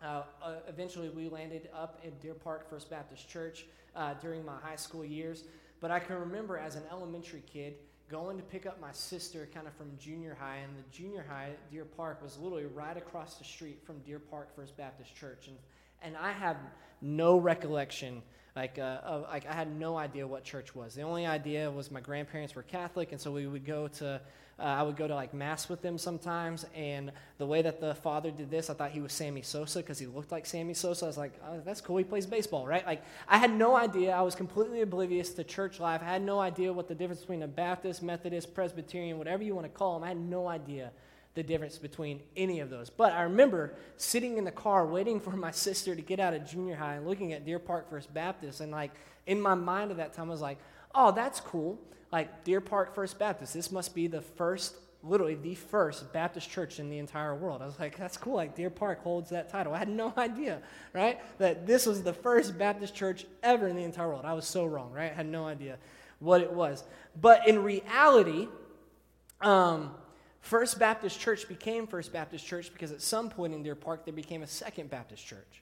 Uh, 0.01 0.23
uh, 0.41 0.53
eventually, 0.67 1.09
we 1.09 1.29
landed 1.29 1.69
up 1.75 1.99
in 2.03 2.11
Deer 2.21 2.33
Park 2.33 2.69
First 2.69 2.89
Baptist 2.89 3.29
Church 3.29 3.65
uh, 3.95 4.13
during 4.15 4.45
my 4.45 4.55
high 4.61 4.75
school 4.75 5.05
years. 5.05 5.43
But 5.79 5.91
I 5.91 5.99
can 5.99 6.15
remember 6.17 6.57
as 6.57 6.75
an 6.75 6.83
elementary 6.91 7.43
kid, 7.51 7.75
going 8.11 8.35
to 8.35 8.43
pick 8.43 8.65
up 8.65 8.79
my 8.81 8.91
sister 8.91 9.47
kind 9.53 9.67
of 9.67 9.73
from 9.73 9.89
junior 9.97 10.35
high, 10.37 10.57
and 10.57 10.73
the 10.75 10.83
junior 10.95 11.25
high 11.27 11.51
Deer 11.71 11.85
Park 11.85 12.21
was 12.21 12.37
literally 12.37 12.65
right 12.65 12.97
across 12.97 13.35
the 13.35 13.45
street 13.45 13.79
from 13.85 13.99
Deer 13.99 14.19
Park 14.19 14.53
First 14.53 14.75
Baptist 14.75 15.15
Church. 15.15 15.47
And, 15.47 15.57
and 16.03 16.17
I 16.17 16.33
have 16.33 16.57
no 17.01 17.37
recollection 17.37 18.21
like, 18.53 18.77
uh, 18.79 18.99
of, 19.03 19.21
like 19.23 19.47
I 19.47 19.53
had 19.53 19.73
no 19.79 19.95
idea 19.95 20.27
what 20.27 20.43
church 20.43 20.75
was. 20.75 20.93
The 20.93 21.03
only 21.03 21.25
idea 21.25 21.71
was 21.71 21.89
my 21.89 22.01
grandparents 22.01 22.53
were 22.53 22.63
Catholic, 22.63 23.13
and 23.13 23.21
so 23.21 23.31
we 23.31 23.47
would 23.47 23.65
go 23.65 23.87
to 23.87 24.19
uh, 24.61 24.65
I 24.65 24.83
would 24.83 24.95
go 24.95 25.07
to 25.07 25.15
like 25.15 25.33
mass 25.33 25.67
with 25.67 25.81
them 25.81 25.97
sometimes, 25.97 26.65
and 26.75 27.11
the 27.39 27.45
way 27.45 27.61
that 27.61 27.81
the 27.81 27.95
father 27.95 28.29
did 28.29 28.51
this, 28.51 28.69
I 28.69 28.73
thought 28.73 28.91
he 28.91 29.01
was 29.01 29.11
Sammy 29.11 29.41
Sosa 29.41 29.79
because 29.79 29.97
he 29.97 30.05
looked 30.05 30.31
like 30.31 30.45
Sammy 30.45 30.73
Sosa. 30.73 31.05
I 31.05 31.07
was 31.07 31.17
like, 31.17 31.33
oh, 31.45 31.61
that's 31.65 31.81
cool. 31.81 31.97
He 31.97 32.03
plays 32.03 32.25
baseball, 32.25 32.67
right? 32.67 32.85
Like 32.85 33.03
I 33.27 33.37
had 33.37 33.51
no 33.51 33.75
idea. 33.75 34.11
I 34.11 34.21
was 34.21 34.35
completely 34.35 34.81
oblivious 34.81 35.31
to 35.31 35.43
church 35.43 35.79
life. 35.79 36.01
I 36.03 36.09
had 36.09 36.21
no 36.21 36.39
idea 36.39 36.71
what 36.71 36.87
the 36.87 36.95
difference 36.95 37.21
between 37.21 37.43
a 37.43 37.47
Baptist, 37.47 38.03
Methodist, 38.03 38.53
Presbyterian, 38.53 39.17
whatever 39.17 39.43
you 39.43 39.55
want 39.55 39.65
to 39.65 39.77
call 39.77 39.95
them. 39.95 40.03
I 40.03 40.09
had 40.09 40.17
no 40.17 40.47
idea 40.47 40.91
the 41.33 41.43
difference 41.43 41.77
between 41.77 42.19
any 42.35 42.59
of 42.59 42.69
those. 42.69 42.89
But 42.89 43.13
I 43.13 43.23
remember 43.23 43.73
sitting 43.97 44.37
in 44.37 44.43
the 44.43 44.51
car 44.51 44.85
waiting 44.85 45.19
for 45.19 45.31
my 45.31 45.51
sister 45.51 45.95
to 45.95 46.01
get 46.01 46.19
out 46.19 46.33
of 46.33 46.45
junior 46.45 46.75
high 46.75 46.95
and 46.95 47.07
looking 47.07 47.33
at 47.33 47.45
Deer 47.45 47.59
Park 47.59 47.89
First 47.89 48.13
Baptist, 48.13 48.59
and 48.59 48.71
like 48.71 48.91
in 49.25 49.41
my 49.41 49.55
mind 49.55 49.91
at 49.91 49.97
that 49.97 50.13
time, 50.13 50.27
I 50.27 50.31
was 50.31 50.41
like, 50.41 50.57
oh, 50.93 51.11
that's 51.11 51.39
cool 51.39 51.79
like 52.11 52.43
Deer 52.43 52.61
Park 52.61 52.93
First 52.93 53.17
Baptist, 53.17 53.53
this 53.53 53.71
must 53.71 53.95
be 53.95 54.07
the 54.07 54.21
first, 54.21 54.75
literally 55.01 55.35
the 55.35 55.55
first 55.55 56.11
Baptist 56.11 56.49
church 56.49 56.79
in 56.79 56.89
the 56.89 56.97
entire 56.97 57.33
world. 57.33 57.61
I 57.61 57.65
was 57.65 57.79
like, 57.79 57.97
that's 57.97 58.17
cool. 58.17 58.35
Like 58.35 58.55
Deer 58.55 58.69
Park 58.69 59.01
holds 59.01 59.29
that 59.29 59.49
title. 59.49 59.73
I 59.73 59.77
had 59.77 59.89
no 59.89 60.13
idea, 60.17 60.61
right? 60.93 61.19
That 61.39 61.65
this 61.65 61.85
was 61.85 62.03
the 62.03 62.13
first 62.13 62.57
Baptist 62.57 62.93
church 62.93 63.25
ever 63.43 63.67
in 63.67 63.75
the 63.75 63.83
entire 63.83 64.09
world. 64.09 64.25
I 64.25 64.33
was 64.33 64.45
so 64.45 64.65
wrong, 64.65 64.91
right? 64.91 65.11
I 65.11 65.15
had 65.15 65.25
no 65.25 65.47
idea 65.47 65.77
what 66.19 66.41
it 66.41 66.51
was. 66.51 66.83
But 67.19 67.47
in 67.47 67.63
reality, 67.63 68.47
um, 69.39 69.91
First 70.41 70.79
Baptist 70.79 71.19
Church 71.19 71.47
became 71.47 71.87
First 71.87 72.11
Baptist 72.11 72.45
Church 72.45 72.73
because 72.73 72.91
at 72.91 73.01
some 73.01 73.29
point 73.29 73.53
in 73.53 73.63
Deer 73.63 73.75
Park 73.75 74.05
there 74.05 74.13
became 74.13 74.43
a 74.43 74.47
Second 74.47 74.89
Baptist 74.89 75.25
Church. 75.25 75.61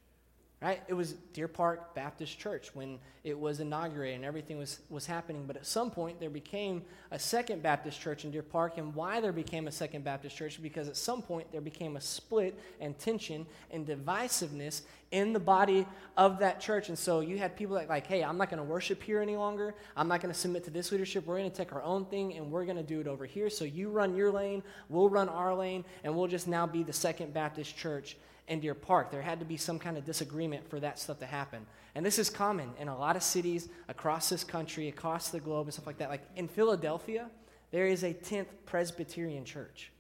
Right? 0.62 0.82
It 0.90 0.94
was 0.94 1.14
Deer 1.34 1.48
Park 1.48 1.96
Baptist 1.96 2.38
Church 2.38 2.72
when 2.74 3.00
it 3.24 3.38
was 3.38 3.62
inaugurated 3.62 4.18
and 4.18 4.26
everything 4.26 4.58
was, 4.58 4.80
was 4.90 5.06
happening. 5.06 5.46
But 5.48 5.56
at 5.56 5.66
some 5.66 5.90
point, 5.90 6.20
there 6.20 6.30
became 6.30 6.84
a 7.12 7.20
second 7.20 7.64
Baptist 7.64 8.00
church 8.00 8.26
in 8.26 8.32
Deer 8.32 8.44
Park. 8.44 8.78
And 8.78 8.94
why 8.94 9.22
there 9.22 9.32
became 9.32 9.68
a 9.68 9.72
second 9.72 10.04
Baptist 10.04 10.36
church? 10.36 10.62
Because 10.62 10.90
at 10.90 10.98
some 10.98 11.22
point, 11.22 11.50
there 11.54 11.62
became 11.62 11.96
a 11.96 12.02
split 12.02 12.60
and 12.82 12.98
tension 13.00 13.46
and 13.72 13.88
divisiveness 13.88 14.82
in 15.12 15.32
the 15.32 15.40
body 15.40 15.86
of 16.18 16.40
that 16.40 16.60
church. 16.60 16.90
And 16.90 17.00
so 17.00 17.22
you 17.22 17.38
had 17.38 17.56
people 17.56 17.76
that, 17.78 17.88
like, 17.88 18.06
hey, 18.06 18.22
I'm 18.22 18.38
not 18.38 18.50
going 18.50 18.60
to 18.60 18.64
worship 18.64 19.02
here 19.02 19.22
any 19.22 19.38
longer. 19.38 19.76
I'm 19.96 20.10
not 20.10 20.22
going 20.22 20.34
to 20.34 20.40
submit 20.40 20.66
to 20.66 20.72
this 20.72 20.92
leadership. 20.92 21.26
We're 21.26 21.38
going 21.38 21.50
to 21.50 21.56
take 21.56 21.74
our 21.74 21.84
own 21.84 22.06
thing 22.06 22.36
and 22.36 22.52
we're 22.52 22.66
going 22.66 22.78
to 22.78 22.84
do 22.84 23.00
it 23.00 23.08
over 23.08 23.26
here. 23.26 23.50
So 23.50 23.64
you 23.64 23.90
run 23.90 24.14
your 24.14 24.30
lane, 24.30 24.62
we'll 24.90 25.10
run 25.10 25.30
our 25.30 25.56
lane, 25.56 25.86
and 26.04 26.16
we'll 26.16 26.28
just 26.28 26.50
now 26.50 26.68
be 26.68 26.84
the 26.84 26.94
second 26.94 27.34
Baptist 27.34 27.78
church 27.78 28.18
in 28.50 28.60
Deer 28.60 28.74
Park. 28.74 29.12
There 29.12 29.22
had 29.22 29.40
to 29.40 29.46
be 29.46 29.56
some 29.56 29.80
kind 29.80 29.98
of 29.98 30.06
disagreement 30.06 30.70
for 30.70 30.80
that 30.80 31.00
stuff 31.00 31.20
to 31.20 31.26
happen. 31.26 31.66
And 31.96 32.06
this 32.06 32.20
is 32.20 32.30
common 32.30 32.72
in 32.80 32.88
a 32.88 32.98
lot 32.98 33.16
of 33.16 33.24
cities 33.24 33.70
across 33.88 34.30
this 34.30 34.44
country, 34.44 34.90
across 34.90 35.30
the 35.30 35.40
globe, 35.40 35.68
and 35.68 35.74
stuff 35.74 35.88
like 35.88 36.00
that. 36.00 36.10
Like 36.10 36.24
in 36.36 36.48
Philadelphia, 36.48 37.30
there 37.72 37.86
is 37.86 38.04
a 38.04 38.14
10th 38.14 38.48
Presbyterian 38.66 39.46
church. 39.46 39.92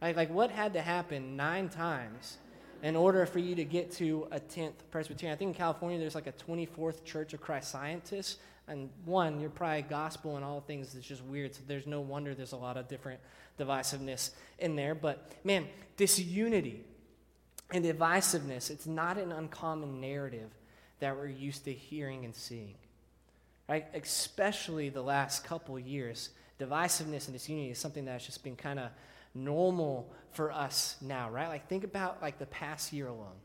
Like, 0.00 0.16
like 0.16 0.30
what 0.30 0.50
had 0.50 0.72
to 0.72 0.82
happen 0.82 1.36
nine 1.36 1.68
times 1.68 2.38
in 2.82 2.96
order 2.96 3.26
for 3.26 3.38
you 3.38 3.54
to 3.54 3.64
get 3.64 3.92
to 3.92 4.26
a 4.30 4.40
10th 4.40 4.72
Presbyterian? 4.90 5.34
I 5.34 5.38
think 5.38 5.50
in 5.50 5.54
California, 5.54 5.98
there's 5.98 6.14
like 6.14 6.26
a 6.26 6.32
24th 6.32 7.04
Church 7.04 7.34
of 7.34 7.40
Christ 7.40 7.70
Scientists. 7.70 8.38
And 8.66 8.88
one, 9.04 9.40
you're 9.40 9.50
probably 9.50 9.82
gospel 9.82 10.36
and 10.36 10.44
all 10.44 10.60
things 10.60 10.94
It's 10.94 11.06
just 11.06 11.24
weird. 11.24 11.54
So 11.54 11.62
there's 11.66 11.86
no 11.86 12.00
wonder 12.00 12.34
there's 12.34 12.52
a 12.52 12.56
lot 12.56 12.76
of 12.76 12.88
different 12.88 13.20
divisiveness 13.58 14.30
in 14.58 14.76
there. 14.76 14.94
But 14.94 15.32
man, 15.44 15.66
disunity 15.96 16.84
and 17.72 17.84
divisiveness, 17.84 18.70
it's 18.70 18.86
not 18.86 19.18
an 19.18 19.32
uncommon 19.32 20.00
narrative 20.00 20.50
that 21.00 21.16
we're 21.16 21.26
used 21.26 21.64
to 21.64 21.72
hearing 21.72 22.24
and 22.24 22.34
seeing. 22.34 22.74
Right? 23.68 23.86
Especially 23.94 24.88
the 24.88 25.02
last 25.02 25.44
couple 25.44 25.78
years, 25.78 26.30
divisiveness 26.58 27.26
and 27.26 27.32
disunity 27.32 27.70
is 27.70 27.78
something 27.78 28.04
that's 28.04 28.26
just 28.26 28.42
been 28.42 28.56
kind 28.56 28.78
of 28.78 28.90
normal 29.34 30.10
for 30.32 30.52
us 30.52 30.96
now, 31.00 31.30
right? 31.30 31.48
Like 31.48 31.68
think 31.68 31.84
about 31.84 32.20
like 32.20 32.38
the 32.38 32.46
past 32.46 32.92
year 32.92 33.06
alone. 33.06 33.38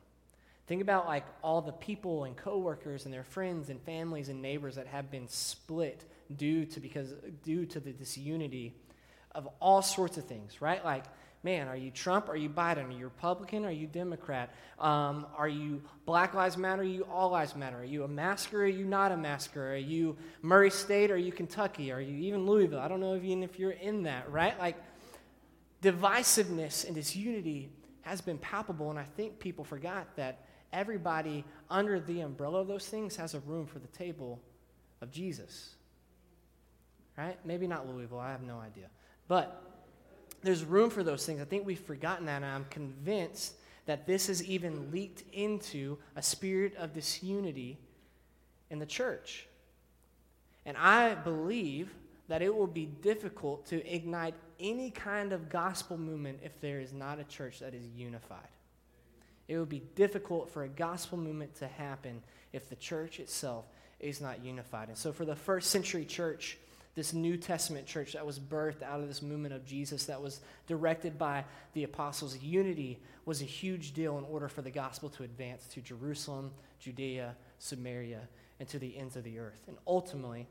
Think 0.67 0.81
about 0.81 1.05
like 1.05 1.25
all 1.43 1.61
the 1.61 1.71
people 1.71 2.23
and 2.23 2.35
coworkers 2.35 3.05
and 3.05 3.13
their 3.13 3.23
friends 3.23 3.69
and 3.69 3.79
families 3.81 4.29
and 4.29 4.41
neighbors 4.41 4.75
that 4.75 4.87
have 4.87 5.11
been 5.11 5.27
split 5.27 6.03
due 6.35 6.65
to 6.65 6.79
because 6.79 7.13
due 7.43 7.67
to 7.67 7.79
the 7.79 7.91
disunity 7.91 8.73
of 9.33 9.47
all 9.59 9.83
sorts 9.83 10.17
of 10.17 10.25
things, 10.25 10.61
right? 10.61 10.83
Like 10.83 11.03
man, 11.45 11.67
are 11.67 11.77
you 11.77 11.91
Trump? 11.91 12.27
Are 12.27 12.35
you 12.35 12.49
Biden? 12.49 12.89
Are 12.89 12.91
you 12.91 13.03
Republican? 13.05 13.65
Are 13.65 13.71
you 13.71 13.85
Democrat? 13.85 14.49
Um, 14.79 15.27
are 15.37 15.47
you 15.47 15.83
Black 16.07 16.33
Lives 16.33 16.57
Matter? 16.57 16.81
Are 16.81 16.85
you 16.85 17.03
All 17.03 17.29
Lives 17.29 17.55
Matter? 17.55 17.77
Are 17.77 17.85
you 17.85 18.03
a 18.03 18.07
masker? 18.07 18.63
Are 18.63 18.67
you 18.67 18.83
not 18.83 19.11
a 19.11 19.17
masker? 19.17 19.73
Are 19.73 19.77
you 19.77 20.17
Murray 20.41 20.71
State? 20.71 21.11
Are 21.11 21.17
you 21.17 21.31
Kentucky? 21.31 21.91
Are 21.91 22.01
you 22.01 22.17
even 22.17 22.47
Louisville? 22.47 22.79
I 22.79 22.87
don't 22.87 22.99
know 22.99 23.15
even 23.15 23.43
if 23.43 23.59
you're 23.59 23.71
in 23.71 24.03
that, 24.03 24.29
right? 24.31 24.57
Like, 24.57 24.75
divisiveness 25.83 26.83
and 26.83 26.95
disunity 26.95 27.69
has 28.01 28.21
been 28.21 28.39
palpable, 28.39 28.89
and 28.89 28.97
I 28.97 29.03
think 29.03 29.37
people 29.39 29.63
forgot 29.63 30.15
that 30.15 30.45
everybody 30.73 31.45
under 31.69 31.99
the 31.99 32.21
umbrella 32.21 32.61
of 32.61 32.67
those 32.67 32.87
things 32.87 33.15
has 33.17 33.35
a 33.35 33.39
room 33.41 33.67
for 33.67 33.77
the 33.77 33.87
table 33.89 34.41
of 34.99 35.11
Jesus. 35.11 35.75
Right? 37.15 37.37
Maybe 37.45 37.67
not 37.67 37.87
Louisville, 37.87 38.19
I 38.19 38.31
have 38.31 38.41
no 38.41 38.57
idea. 38.57 38.87
But 39.27 39.64
there's 40.45 40.63
room 40.63 40.89
for 40.89 41.03
those 41.03 41.25
things. 41.25 41.41
I 41.41 41.45
think 41.45 41.65
we've 41.65 41.79
forgotten 41.79 42.25
that, 42.27 42.43
and 42.43 42.45
I'm 42.45 42.65
convinced 42.65 43.55
that 43.85 44.07
this 44.07 44.27
has 44.27 44.43
even 44.43 44.91
leaked 44.91 45.23
into 45.33 45.97
a 46.15 46.21
spirit 46.21 46.75
of 46.77 46.93
disunity 46.93 47.77
in 48.69 48.79
the 48.79 48.85
church. 48.85 49.47
And 50.65 50.77
I 50.77 51.15
believe 51.15 51.93
that 52.27 52.41
it 52.41 52.55
will 52.55 52.67
be 52.67 52.85
difficult 52.85 53.65
to 53.67 53.85
ignite 53.93 54.33
any 54.59 54.89
kind 54.89 55.33
of 55.33 55.49
gospel 55.49 55.97
movement 55.97 56.39
if 56.43 56.59
there 56.61 56.79
is 56.79 56.93
not 56.93 57.19
a 57.19 57.23
church 57.25 57.59
that 57.59 57.73
is 57.73 57.85
unified. 57.95 58.47
It 59.47 59.57
would 59.59 59.69
be 59.69 59.83
difficult 59.95 60.49
for 60.49 60.63
a 60.63 60.67
gospel 60.67 61.17
movement 61.17 61.55
to 61.55 61.67
happen 61.67 62.23
if 62.51 62.67
the 62.67 62.75
church 62.75 63.19
itself 63.19 63.65
is 63.99 64.21
not 64.21 64.43
unified. 64.43 64.87
And 64.87 64.97
so, 64.97 65.11
for 65.11 65.25
the 65.25 65.35
first 65.35 65.69
century 65.69 66.05
church, 66.05 66.57
this 66.95 67.13
New 67.13 67.35
Testament 67.35 67.85
church 67.85 68.13
that 68.13 68.25
was 68.25 68.39
birthed 68.39 68.81
out 68.81 69.01
of 69.01 69.07
this 69.07 69.21
movement 69.21 69.53
of 69.53 69.65
Jesus 69.65 70.05
that 70.05 70.21
was 70.21 70.39
directed 70.65 71.17
by 71.17 71.43
the 71.73 71.83
apostles. 71.83 72.37
Unity 72.41 72.99
was 73.25 73.41
a 73.41 73.45
huge 73.45 73.93
deal 73.93 74.17
in 74.17 74.23
order 74.23 74.47
for 74.47 74.61
the 74.61 74.71
gospel 74.71 75.09
to 75.09 75.23
advance 75.23 75.67
to 75.67 75.81
Jerusalem, 75.81 76.51
Judea, 76.79 77.35
Samaria, 77.59 78.21
and 78.59 78.69
to 78.69 78.79
the 78.79 78.97
ends 78.97 79.17
of 79.17 79.25
the 79.25 79.39
earth. 79.39 79.61
And 79.67 79.77
ultimately, 79.85 80.47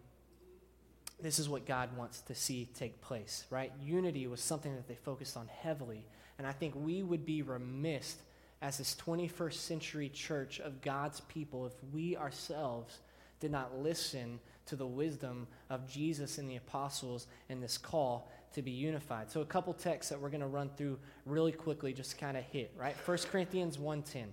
this 1.21 1.39
is 1.39 1.49
what 1.49 1.67
God 1.67 1.97
wants 1.97 2.21
to 2.23 2.35
see 2.35 2.69
take 2.75 3.01
place, 3.01 3.45
right? 3.49 3.73
Unity 3.83 4.27
was 4.27 4.41
something 4.41 4.75
that 4.75 4.87
they 4.87 4.97
focused 4.97 5.39
on 5.39 5.49
heavily. 5.49 6.05
And 6.39 6.47
I 6.47 6.53
think 6.53 6.75
we 6.77 7.03
would 7.03 7.25
be 7.25 7.41
remiss 7.41 8.17
as 8.61 8.79
this 8.79 8.95
21st 8.97 9.55
century 9.55 10.09
church 10.11 10.61
of 10.61 10.83
God's 10.83 11.21
people 11.21 11.67
if 11.67 11.73
we 11.93 12.17
ourselves 12.17 12.99
did 13.41 13.51
not 13.51 13.79
listen 13.79 14.41
to 14.67 14.77
the 14.77 14.87
wisdom 14.87 15.47
of 15.71 15.89
Jesus 15.89 16.39
and 16.39 16.49
the 16.49 16.57
apostles 16.57 17.27
and 17.49 17.63
this 17.63 17.79
call 17.79 18.31
to 18.55 18.63
be 18.63 18.71
unified. 18.71 19.31
So 19.31 19.41
a 19.41 19.45
couple 19.47 19.73
texts 19.75 20.11
that 20.11 20.21
we're 20.21 20.31
going 20.31 20.41
to 20.41 20.47
run 20.47 20.71
through 20.77 20.99
really 21.27 21.53
quickly 21.53 21.93
just 21.93 22.19
kind 22.19 22.37
of 22.37 22.45
hit, 22.45 22.73
right? 22.77 22.95
1 23.05 23.19
Corinthians 23.31 23.79
1:10. 23.79 24.27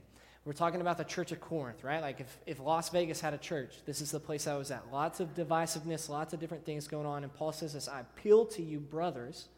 We're 0.43 0.53
talking 0.53 0.81
about 0.81 0.97
the 0.97 1.03
church 1.03 1.31
of 1.31 1.39
Corinth, 1.39 1.83
right? 1.83 2.01
Like 2.01 2.19
if, 2.19 2.37
if 2.47 2.59
Las 2.59 2.89
Vegas 2.89 3.21
had 3.21 3.35
a 3.35 3.37
church, 3.37 3.75
this 3.85 4.01
is 4.01 4.09
the 4.09 4.19
place 4.19 4.47
I 4.47 4.55
was 4.55 4.71
at. 4.71 4.91
Lots 4.91 5.19
of 5.19 5.35
divisiveness, 5.35 6.09
lots 6.09 6.33
of 6.33 6.39
different 6.39 6.65
things 6.65 6.87
going 6.87 7.05
on. 7.05 7.23
And 7.23 7.31
Paul 7.31 7.51
says 7.51 7.73
this 7.73 7.87
I 7.87 7.99
appeal 8.01 8.45
to 8.47 8.63
you, 8.63 8.79
brothers, 8.79 9.49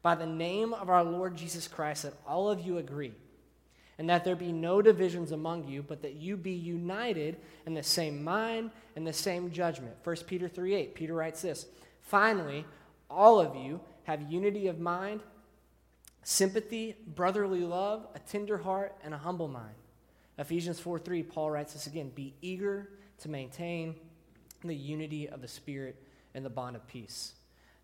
by 0.00 0.14
the 0.14 0.26
name 0.26 0.72
of 0.72 0.88
our 0.88 1.04
Lord 1.04 1.36
Jesus 1.36 1.68
Christ, 1.68 2.04
that 2.04 2.14
all 2.26 2.48
of 2.48 2.60
you 2.60 2.78
agree 2.78 3.12
and 3.98 4.08
that 4.08 4.24
there 4.24 4.36
be 4.36 4.52
no 4.52 4.82
divisions 4.82 5.32
among 5.32 5.68
you, 5.68 5.82
but 5.82 6.02
that 6.02 6.14
you 6.14 6.36
be 6.36 6.52
united 6.52 7.36
in 7.66 7.74
the 7.74 7.82
same 7.82 8.22
mind 8.22 8.70
and 8.96 9.06
the 9.06 9.12
same 9.12 9.50
judgment. 9.50 9.94
1 10.02 10.16
Peter 10.26 10.48
3 10.48 10.74
8, 10.74 10.94
Peter 10.94 11.14
writes 11.14 11.42
this 11.42 11.66
Finally, 12.00 12.64
all 13.10 13.40
of 13.40 13.54
you 13.54 13.80
have 14.04 14.30
unity 14.32 14.66
of 14.66 14.80
mind, 14.80 15.20
sympathy, 16.22 16.96
brotherly 17.06 17.60
love, 17.60 18.06
a 18.14 18.18
tender 18.18 18.58
heart, 18.58 18.96
and 19.04 19.14
a 19.14 19.18
humble 19.18 19.48
mind. 19.48 19.74
Ephesians 20.38 20.80
4 20.80 20.98
3, 20.98 21.22
Paul 21.22 21.50
writes 21.50 21.74
this 21.74 21.86
again 21.86 22.10
Be 22.14 22.34
eager 22.40 22.88
to 23.20 23.28
maintain 23.28 23.94
the 24.64 24.74
unity 24.74 25.28
of 25.28 25.40
the 25.40 25.48
Spirit 25.48 25.96
and 26.34 26.44
the 26.44 26.50
bond 26.50 26.76
of 26.76 26.86
peace. 26.86 27.34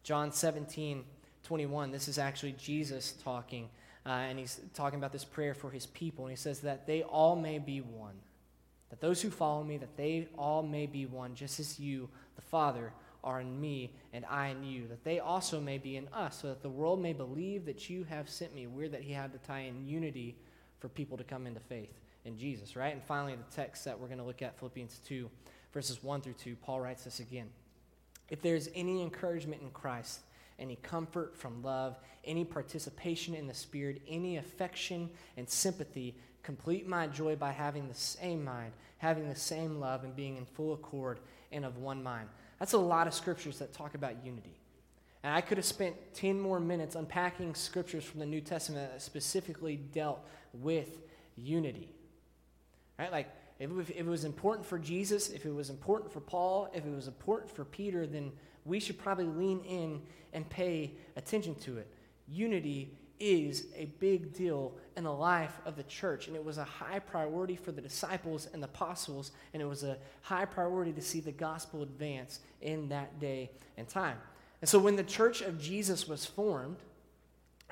John 0.03 0.33
17 0.33 1.05
21, 1.45 1.93
this 1.93 2.09
is 2.09 2.19
actually 2.19 2.53
Jesus 2.53 3.13
talking 3.25 3.71
uh, 4.09 4.13
and 4.13 4.39
he's 4.39 4.61
talking 4.73 4.99
about 4.99 5.13
this 5.13 5.25
prayer 5.25 5.53
for 5.55 5.71
his 5.71 5.87
people. 5.87 6.25
And 6.25 6.33
he 6.33 6.37
says 6.37 6.61
that 6.61 6.87
they 6.87 7.03
all 7.03 7.37
may 7.37 7.59
be 7.59 7.81
one. 7.81 8.15
That 8.89 9.01
those 9.01 9.21
who 9.21 9.29
follow 9.29 9.63
me, 9.63 9.77
that 9.77 9.97
they 9.97 10.29
all 10.39 10.63
may 10.63 10.87
be 10.87 11.05
one, 11.05 11.35
just 11.35 11.61
as 11.61 11.79
you, 11.79 12.09
the 12.37 12.43
Father, 12.43 12.93
are 13.23 13.41
in 13.41 13.61
me 13.61 13.93
and 14.15 14.25
I 14.25 14.49
in 14.49 14.65
you, 14.65 14.87
that 14.89 15.05
they 15.05 15.19
also 15.19 15.61
may 15.61 15.77
be 15.77 15.97
in 15.97 16.09
us, 16.09 16.41
so 16.41 16.49
that 16.49 16.63
the 16.63 16.71
world 16.71 17.03
may 17.03 17.13
believe 17.13 17.67
that 17.67 17.91
you 17.91 18.05
have 18.05 18.31
sent 18.31 18.55
me. 18.55 18.67
Weird 18.67 18.93
that 18.93 19.03
he 19.03 19.13
had 19.13 19.33
to 19.33 19.39
tie 19.39 19.61
in 19.61 19.87
unity 19.87 20.37
for 20.79 20.89
people 20.89 21.19
to 21.19 21.25
come 21.25 21.47
into 21.47 21.61
faith 21.61 21.93
in 22.25 22.39
Jesus, 22.39 22.77
right? 22.77 22.95
And 22.95 23.03
finally, 23.03 23.35
the 23.35 23.55
text 23.55 23.85
that 23.85 23.99
we're 23.99 24.07
going 24.07 24.19
to 24.19 24.25
look 24.25 24.41
at, 24.41 24.59
Philippians 24.59 25.01
2, 25.07 25.29
verses 25.75 26.03
1 26.03 26.23
through 26.23 26.35
2, 26.35 26.57
Paul 26.57 26.81
writes 26.81 27.05
this 27.05 27.21
again. 27.21 27.49
If 28.31 28.41
there's 28.41 28.69
any 28.75 29.03
encouragement 29.03 29.61
in 29.61 29.71
Christ, 29.71 30.21
any 30.59 30.77
comfort 30.77 31.37
from 31.37 31.63
love, 31.63 31.99
any 32.25 32.45
participation 32.45 33.35
in 33.35 33.47
the 33.47 33.55
Spirit, 33.55 34.03
any 34.09 34.37
affection 34.37 35.11
and 35.37 35.49
sympathy. 35.49 36.17
Complete 36.43 36.87
my 36.87 37.07
joy 37.07 37.37
by 37.37 37.53
having 37.53 37.89
the 37.89 37.95
same 37.95 38.45
mind, 38.45 38.73
having 38.99 39.29
the 39.29 39.37
same 39.37 39.79
love, 39.79 40.05
and 40.05 40.17
being 40.17 40.37
in 40.37 40.47
full 40.47 40.73
accord 40.73 41.21
and 41.53 41.65
of 41.65 41.79
one 41.79 42.03
mind. 42.03 42.29
That's 42.59 42.73
a 42.73 42.79
lot 42.79 43.07
of 43.07 43.15
scriptures 43.15 43.59
that 43.59 43.73
talk 43.73 43.95
about 43.95 44.25
unity. 44.25 44.59
And 45.23 45.35
I 45.35 45.41
could 45.41 45.59
have 45.59 45.65
spent 45.65 45.97
10 46.15 46.41
more 46.41 46.61
minutes 46.61 46.95
unpacking 46.95 47.55
scriptures 47.55 48.05
from 48.05 48.21
the 48.21 48.27
New 48.27 48.41
Testament 48.41 48.93
that 48.93 49.03
specifically 49.03 49.77
dealt 49.77 50.21
with 50.53 51.01
unity. 51.37 51.93
Right? 52.99 53.13
Like, 53.13 53.29
if 53.59 53.91
it 53.91 54.07
was 54.07 54.25
important 54.25 54.67
for 54.67 54.79
Jesus, 54.79 55.31
if 55.31 55.45
it 55.45 55.53
was 55.53 55.69
important 55.71 56.13
for 56.13 56.21
Paul, 56.21 56.71
if 56.73 56.85
it 56.87 56.95
was 56.95 57.09
important 57.09 57.51
for 57.51 57.65
Peter, 57.65 58.07
then 58.07 58.31
we 58.69 58.79
should 58.79 58.99
probably 58.99 59.25
lean 59.25 59.61
in 59.61 60.03
and 60.33 60.49
pay 60.49 60.93
attention 61.17 61.55
to 61.57 61.79
it. 61.79 61.89
Unity 62.29 62.93
is 63.21 63.67
a 63.75 63.87
big 63.99 64.33
deal 64.33 64.73
in 64.97 65.05
the 65.05 65.13
life 65.13 65.61
of 65.65 65.77
the 65.77 65.83
church, 65.85 66.29
and 66.29 66.37
it 66.37 66.45
was 66.45 66.59
a 66.59 66.65
high 66.65 66.99
priority 66.99 67.57
for 67.57 67.73
the 67.73 67.81
disciples 67.81 68.49
and 68.53 68.63
the 68.63 68.69
apostles, 68.69 69.33
and 69.53 69.63
it 69.63 69.65
was 69.65 69.83
a 69.83 69.97
high 70.23 70.45
priority 70.45 70.93
to 70.93 71.01
see 71.01 71.21
the 71.21 71.33
gospel 71.33 71.83
advance 71.83 72.41
in 72.61 72.89
that 72.89 73.19
day 73.19 73.51
and 73.77 73.89
time. 73.89 74.19
And 74.61 74.69
so 74.69 74.79
when 74.79 74.97
the 74.97 75.05
church 75.05 75.41
of 75.41 75.59
Jesus 75.59 76.07
was 76.07 76.25
formed, 76.25 76.77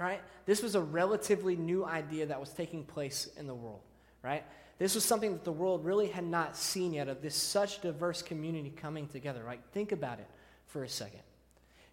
right, 0.01 0.21
this 0.47 0.63
was 0.63 0.75
a 0.75 0.81
relatively 0.81 1.57
new 1.57 1.85
idea 1.85 2.27
that 2.27 2.41
was 2.41 2.51
taking 2.51 2.85
place 2.85 3.29
in 3.37 3.47
the 3.47 3.55
world, 3.55 3.81
right? 4.23 4.45
This 4.79 4.95
was 4.95 5.05
something 5.05 5.33
that 5.33 5.45
the 5.45 5.53
world 5.53 5.85
really 5.85 6.09
had 6.09 6.25
not 6.25 6.57
seen 6.57 6.93
yet 6.93 7.09
of 7.09 7.23
this 7.23 7.35
such 7.35 7.81
diverse 7.81 8.21
community 8.21 8.71
coming 8.71 9.09
together, 9.09 9.43
right? 9.45 9.61
Think 9.73 9.93
about 9.93 10.19
it 10.19 10.27
for 10.67 10.85
a 10.85 10.89
second. 10.89 11.21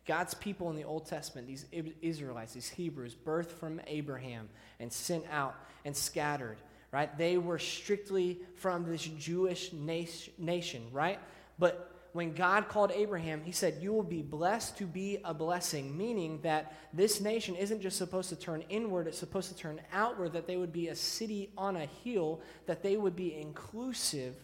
God's 0.06 0.34
people 0.34 0.70
in 0.70 0.76
the 0.76 0.84
Old 0.84 1.06
Testament, 1.06 1.48
these 1.48 1.66
Israelites, 2.02 2.54
these 2.54 2.70
Hebrews, 2.70 3.16
birthed 3.16 3.52
from 3.52 3.80
Abraham 3.88 4.50
and 4.80 4.92
sent 4.92 5.24
out 5.32 5.56
and 5.86 5.96
scattered, 5.96 6.58
right? 6.92 7.18
They 7.18 7.38
were 7.38 7.60
strictly 7.60 8.42
from 8.56 8.84
this 8.86 9.04
Jewish 9.04 9.72
nation, 9.74 10.84
right? 10.92 11.20
But 11.58 11.90
when 12.12 12.34
God 12.34 12.68
called 12.68 12.92
Abraham, 12.92 13.42
he 13.44 13.54
said, 13.54 13.78
You 13.82 13.94
will 13.94 14.04
be 14.04 14.22
blessed 14.22 14.78
to 14.80 14.86
be 14.86 15.20
a 15.24 15.34
blessing, 15.34 15.98
meaning 15.98 16.40
that 16.44 16.76
this 16.94 17.22
nation 17.22 17.56
isn't 17.56 17.82
just 17.82 17.98
supposed 17.98 18.30
to 18.30 18.36
turn 18.36 18.64
inward, 18.70 19.08
it's 19.08 19.18
supposed 19.18 19.50
to 19.50 19.56
turn 19.56 19.80
outward, 19.94 20.34
that 20.34 20.46
they 20.46 20.58
would 20.58 20.74
be 20.74 20.90
a 20.90 20.96
city 20.96 21.50
on 21.58 21.78
a 21.78 21.86
hill, 22.04 22.42
that 22.66 22.84
they 22.84 22.98
would 22.98 23.16
be 23.16 23.36
inclusive, 23.36 24.36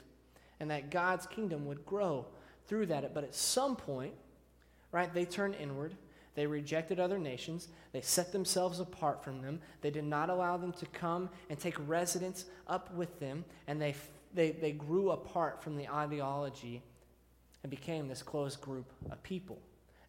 and 0.59 0.71
that 0.71 0.89
God's 0.89 1.27
kingdom 1.27 1.65
would 1.65 1.85
grow 1.85 2.25
through 2.69 2.85
that. 2.85 3.13
But 3.13 3.25
at 3.25 3.35
some 3.35 3.75
point, 3.75 4.13
right, 4.93 5.13
they 5.13 5.25
turned 5.25 5.55
inward. 5.55 5.95
They 6.35 6.45
rejected 6.45 6.99
other 6.99 7.17
nations. 7.17 7.67
They 7.91 8.01
set 8.01 8.31
themselves 8.31 8.79
apart 8.79 9.23
from 9.23 9.41
them. 9.41 9.59
They 9.81 9.89
did 9.89 10.05
not 10.05 10.29
allow 10.29 10.55
them 10.55 10.71
to 10.73 10.85
come 10.85 11.29
and 11.49 11.59
take 11.59 11.75
residence 11.89 12.45
up 12.67 12.93
with 12.93 13.19
them. 13.19 13.43
And 13.67 13.81
they, 13.81 13.95
they, 14.33 14.51
they 14.51 14.71
grew 14.71 15.11
apart 15.11 15.61
from 15.61 15.75
the 15.75 15.89
ideology 15.89 16.81
and 17.63 17.69
became 17.69 18.07
this 18.07 18.21
closed 18.21 18.61
group 18.61 18.89
of 19.11 19.21
people. 19.23 19.59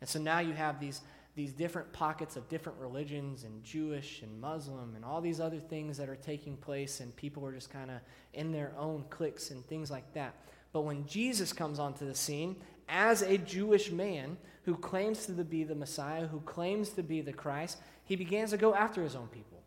And 0.00 0.08
so 0.08 0.20
now 0.20 0.38
you 0.38 0.52
have 0.52 0.78
these, 0.78 1.00
these 1.34 1.52
different 1.52 1.92
pockets 1.92 2.36
of 2.36 2.48
different 2.48 2.78
religions 2.78 3.44
and 3.44 3.64
Jewish 3.64 4.22
and 4.22 4.40
Muslim 4.40 4.92
and 4.94 5.04
all 5.04 5.20
these 5.20 5.40
other 5.40 5.58
things 5.58 5.96
that 5.96 6.08
are 6.08 6.16
taking 6.16 6.56
place, 6.56 7.00
and 7.00 7.14
people 7.16 7.44
are 7.44 7.52
just 7.52 7.70
kind 7.70 7.90
of 7.90 7.96
in 8.34 8.52
their 8.52 8.72
own 8.78 9.04
cliques 9.10 9.50
and 9.50 9.66
things 9.66 9.90
like 9.90 10.12
that. 10.14 10.34
But 10.72 10.82
when 10.82 11.06
Jesus 11.06 11.52
comes 11.52 11.78
onto 11.78 12.06
the 12.06 12.14
scene 12.14 12.56
as 12.88 13.22
a 13.22 13.38
Jewish 13.38 13.90
man 13.90 14.36
who 14.64 14.76
claims 14.76 15.26
to 15.26 15.32
be 15.32 15.64
the 15.64 15.74
Messiah, 15.74 16.26
who 16.26 16.40
claims 16.40 16.90
to 16.90 17.02
be 17.02 17.20
the 17.20 17.32
Christ, 17.32 17.78
he 18.04 18.16
begins 18.16 18.50
to 18.50 18.56
go 18.56 18.74
after 18.74 19.02
his 19.02 19.16
own 19.16 19.28
people. 19.28 19.62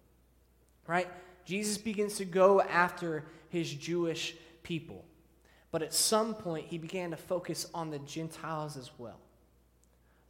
Right? 0.88 1.07
Jesus 1.45 1.77
begins 1.77 2.17
to 2.17 2.25
go 2.25 2.62
after 2.62 3.25
his 3.50 3.74
Jewish 3.74 4.36
people. 4.63 5.05
But 5.72 5.81
at 5.81 5.93
some 5.93 6.36
point, 6.36 6.67
he 6.67 6.77
began 6.77 7.12
to 7.12 7.17
focus 7.17 7.67
on 7.74 7.89
the 7.89 8.00
Gentiles 8.00 8.77
as 8.77 8.91
well. 8.98 9.19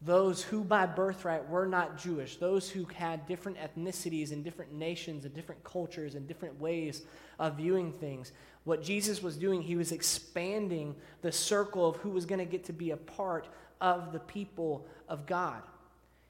Those 0.01 0.43
who 0.43 0.63
by 0.63 0.85
birthright 0.85 1.47
were 1.49 1.65
not 1.65 1.97
Jewish, 1.97 2.35
those 2.35 2.69
who 2.69 2.85
had 2.93 3.25
different 3.25 3.57
ethnicities 3.57 4.33
and 4.33 4.43
different 4.43 4.73
nations 4.73 5.23
and 5.23 5.33
different 5.33 5.63
cultures 5.63 6.15
and 6.15 6.27
different 6.27 6.59
ways 6.59 7.03
of 7.39 7.55
viewing 7.55 7.93
things. 7.93 8.33
What 8.63 8.81
Jesus 8.81 9.21
was 9.21 9.35
doing, 9.35 9.61
he 9.61 9.75
was 9.75 9.91
expanding 9.91 10.95
the 11.21 11.31
circle 11.31 11.87
of 11.87 11.97
who 11.97 12.09
was 12.09 12.25
going 12.25 12.39
to 12.39 12.45
get 12.45 12.65
to 12.65 12.73
be 12.73 12.91
a 12.91 12.97
part 12.97 13.47
of 13.81 14.13
the 14.13 14.19
people 14.19 14.87
of 15.09 15.25
God. 15.25 15.61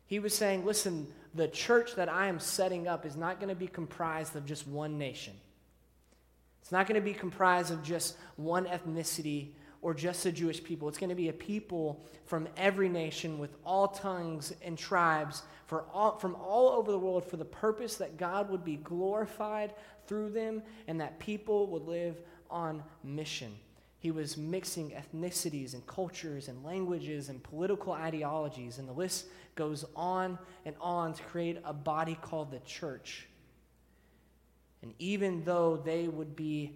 He 0.08 0.20
was 0.20 0.34
saying, 0.34 0.66
listen, 0.66 1.08
the 1.36 1.48
church 1.48 1.96
that 1.96 2.10
I 2.10 2.28
am 2.28 2.40
setting 2.40 2.88
up 2.88 3.06
is 3.06 3.16
not 3.16 3.40
going 3.40 3.50
to 3.50 3.56
be 3.56 3.68
comprised 3.68 4.36
of 4.36 4.46
just 4.46 4.68
one 4.68 4.98
nation. 4.98 5.34
It's 6.62 6.72
not 6.72 6.88
going 6.88 7.00
to 7.00 7.06
be 7.06 7.14
comprised 7.14 7.72
of 7.72 7.84
just 7.84 8.16
one 8.36 8.66
ethnicity 8.66 9.50
or 9.84 9.94
just 9.94 10.24
the 10.24 10.32
Jewish 10.32 10.64
people. 10.64 10.90
It's 10.90 10.98
going 10.98 11.10
to 11.10 11.16
be 11.16 11.30
a 11.30 11.34
people 11.34 12.04
from 12.26 12.48
every 12.58 12.90
nation 12.90 13.38
with 13.38 13.56
all 13.64 13.88
tongues 13.88 14.54
and 14.64 14.78
tribes 14.78 15.44
all, 15.92 16.20
from 16.20 16.36
all 16.36 16.70
over 16.70 16.92
the 16.92 17.00
world 17.00 17.26
for 17.26 17.38
the 17.38 17.46
purpose 17.46 17.96
that 17.96 18.18
God 18.18 18.50
would 18.52 18.64
be 18.64 18.76
glorified 18.76 19.74
through 20.06 20.30
them 20.30 20.62
and 20.88 21.02
that 21.02 21.18
people 21.20 21.66
would 21.68 21.88
live 21.88 22.22
on 22.52 22.84
mission. 23.04 23.56
He 23.98 24.12
was 24.12 24.38
mixing 24.38 24.92
ethnicities 24.92 25.74
and 25.74 25.86
cultures 25.88 26.48
and 26.48 26.64
languages 26.64 27.30
and 27.30 27.42
political 27.42 27.94
ideologies, 27.94 28.78
and 28.78 28.88
the 28.88 28.94
list 28.94 29.26
goes 29.56 29.84
on 29.96 30.38
and 30.66 30.76
on 30.80 31.14
to 31.14 31.24
create 31.24 31.60
a 31.66 31.74
body 31.74 32.18
called 32.22 32.52
the 32.52 32.60
church 32.60 33.28
and 34.84 34.94
even 35.00 35.44
though 35.46 35.78
they 35.78 36.10
would 36.10 36.36
be 36.36 36.76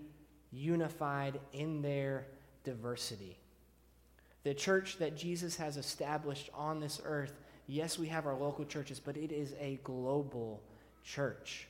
unified 0.52 1.40
in 1.52 1.82
their 1.82 2.26
diversity. 2.68 3.40
The 4.44 4.54
church 4.54 4.98
that 4.98 5.16
Jesus 5.16 5.56
has 5.56 5.78
established 5.78 6.50
on 6.54 6.82
this 6.82 7.02
earth, 7.06 7.34
yes, 7.66 7.98
we 7.98 8.08
have 8.08 8.28
our 8.28 8.36
local 8.36 8.66
churches, 8.66 9.00
but 9.00 9.16
it 9.16 9.32
is 9.32 9.56
a 9.60 9.80
global 9.84 10.62
church. 11.04 11.70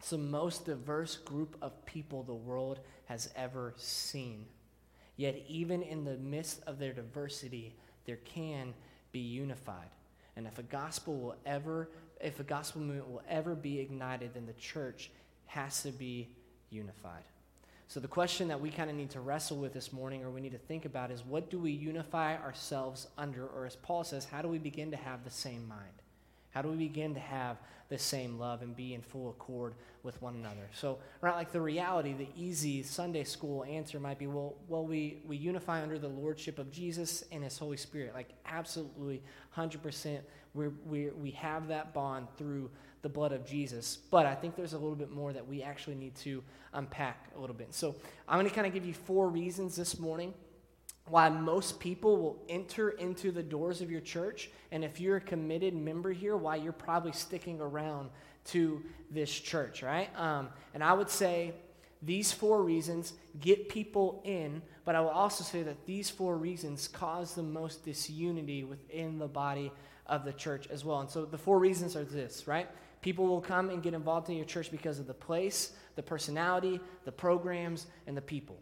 It's 0.00 0.10
the 0.10 0.18
most 0.18 0.66
diverse 0.66 1.16
group 1.16 1.56
of 1.62 1.86
people 1.86 2.24
the 2.24 2.34
world 2.34 2.80
has 3.06 3.30
ever 3.36 3.74
seen. 3.76 4.46
Yet, 5.16 5.40
even 5.48 5.82
in 5.82 6.04
the 6.04 6.16
midst 6.16 6.62
of 6.66 6.78
their 6.78 6.92
diversity, 6.92 7.76
there 8.04 8.18
can 8.24 8.74
be 9.12 9.20
unified. 9.20 9.90
And 10.36 10.46
if 10.46 10.58
a 10.58 10.64
gospel 10.64 11.16
will 11.16 11.36
ever, 11.46 11.90
if 12.20 12.40
a 12.40 12.44
gospel 12.44 12.80
movement 12.80 13.08
will 13.08 13.22
ever 13.28 13.54
be 13.54 13.78
ignited, 13.78 14.34
then 14.34 14.46
the 14.46 14.52
church 14.54 15.10
has 15.46 15.82
to 15.82 15.90
be 15.90 16.28
unified. 16.70 17.22
So, 17.88 18.00
the 18.00 18.08
question 18.08 18.48
that 18.48 18.60
we 18.60 18.70
kind 18.70 18.90
of 18.90 18.96
need 18.96 19.08
to 19.10 19.20
wrestle 19.20 19.56
with 19.56 19.72
this 19.72 19.94
morning, 19.94 20.22
or 20.22 20.28
we 20.28 20.42
need 20.42 20.52
to 20.52 20.58
think 20.58 20.84
about, 20.84 21.10
is 21.10 21.24
what 21.24 21.48
do 21.48 21.58
we 21.58 21.70
unify 21.70 22.36
ourselves 22.36 23.08
under? 23.16 23.46
Or, 23.46 23.64
as 23.64 23.76
Paul 23.76 24.04
says, 24.04 24.26
how 24.26 24.42
do 24.42 24.48
we 24.48 24.58
begin 24.58 24.90
to 24.90 24.98
have 24.98 25.24
the 25.24 25.30
same 25.30 25.66
mind? 25.66 26.02
How 26.50 26.60
do 26.60 26.68
we 26.68 26.76
begin 26.76 27.14
to 27.14 27.20
have 27.20 27.56
the 27.88 27.96
same 27.96 28.38
love 28.38 28.60
and 28.60 28.76
be 28.76 28.92
in 28.92 29.00
full 29.00 29.30
accord 29.30 29.74
with 30.02 30.20
one 30.20 30.34
another? 30.34 30.68
So, 30.74 30.98
right, 31.22 31.34
like 31.34 31.50
the 31.50 31.62
reality, 31.62 32.12
the 32.12 32.28
easy 32.36 32.82
Sunday 32.82 33.24
school 33.24 33.64
answer 33.64 33.98
might 33.98 34.18
be, 34.18 34.26
well, 34.26 34.56
well, 34.68 34.84
we, 34.84 35.22
we 35.26 35.38
unify 35.38 35.82
under 35.82 35.98
the 35.98 36.08
lordship 36.08 36.58
of 36.58 36.70
Jesus 36.70 37.24
and 37.32 37.42
His 37.42 37.56
Holy 37.56 37.78
Spirit. 37.78 38.12
Like, 38.12 38.28
absolutely, 38.44 39.22
100%. 39.56 40.20
we 40.52 40.68
we 40.86 41.08
we 41.08 41.30
have 41.30 41.68
that 41.68 41.94
bond 41.94 42.28
through 42.36 42.68
the 43.02 43.08
blood 43.08 43.32
of 43.32 43.46
Jesus. 43.46 43.96
But 44.10 44.26
I 44.26 44.34
think 44.34 44.56
there's 44.56 44.72
a 44.72 44.78
little 44.78 44.96
bit 44.96 45.10
more 45.10 45.32
that 45.32 45.46
we 45.46 45.62
actually 45.62 45.96
need 45.96 46.14
to 46.16 46.42
unpack 46.72 47.28
a 47.36 47.40
little 47.40 47.56
bit. 47.56 47.74
So 47.74 47.94
I'm 48.28 48.38
going 48.38 48.48
to 48.48 48.54
kind 48.54 48.66
of 48.66 48.72
give 48.72 48.84
you 48.84 48.94
four 48.94 49.28
reasons 49.28 49.76
this 49.76 49.98
morning 49.98 50.34
why 51.06 51.28
most 51.28 51.80
people 51.80 52.18
will 52.18 52.44
enter 52.48 52.90
into 52.90 53.30
the 53.30 53.42
doors 53.42 53.80
of 53.80 53.90
your 53.90 54.00
church. 54.00 54.50
And 54.70 54.84
if 54.84 55.00
you're 55.00 55.16
a 55.16 55.20
committed 55.20 55.74
member 55.74 56.12
here, 56.12 56.36
why 56.36 56.56
you're 56.56 56.72
probably 56.72 57.12
sticking 57.12 57.60
around 57.60 58.10
to 58.46 58.82
this 59.10 59.30
church, 59.30 59.82
right? 59.82 60.10
Um, 60.18 60.48
and 60.74 60.84
I 60.84 60.92
would 60.92 61.10
say 61.10 61.54
these 62.02 62.32
four 62.32 62.62
reasons 62.62 63.14
get 63.40 63.68
people 63.68 64.22
in, 64.24 64.62
but 64.84 64.94
I 64.94 65.00
will 65.00 65.08
also 65.08 65.44
say 65.44 65.62
that 65.62 65.86
these 65.86 66.10
four 66.10 66.36
reasons 66.36 66.88
cause 66.88 67.34
the 67.34 67.42
most 67.42 67.84
disunity 67.84 68.64
within 68.64 69.18
the 69.18 69.26
body 69.26 69.72
of 70.06 70.24
the 70.24 70.32
church 70.32 70.66
as 70.68 70.84
well. 70.84 71.00
And 71.00 71.10
so 71.10 71.24
the 71.24 71.38
four 71.38 71.58
reasons 71.58 71.96
are 71.96 72.04
this, 72.04 72.46
right? 72.46 72.68
People 73.08 73.26
will 73.26 73.40
come 73.40 73.70
and 73.70 73.82
get 73.82 73.94
involved 73.94 74.28
in 74.28 74.36
your 74.36 74.44
church 74.44 74.70
because 74.70 74.98
of 74.98 75.06
the 75.06 75.14
place, 75.14 75.72
the 75.96 76.02
personality, 76.02 76.78
the 77.06 77.10
programs, 77.10 77.86
and 78.06 78.14
the 78.14 78.20
people. 78.20 78.58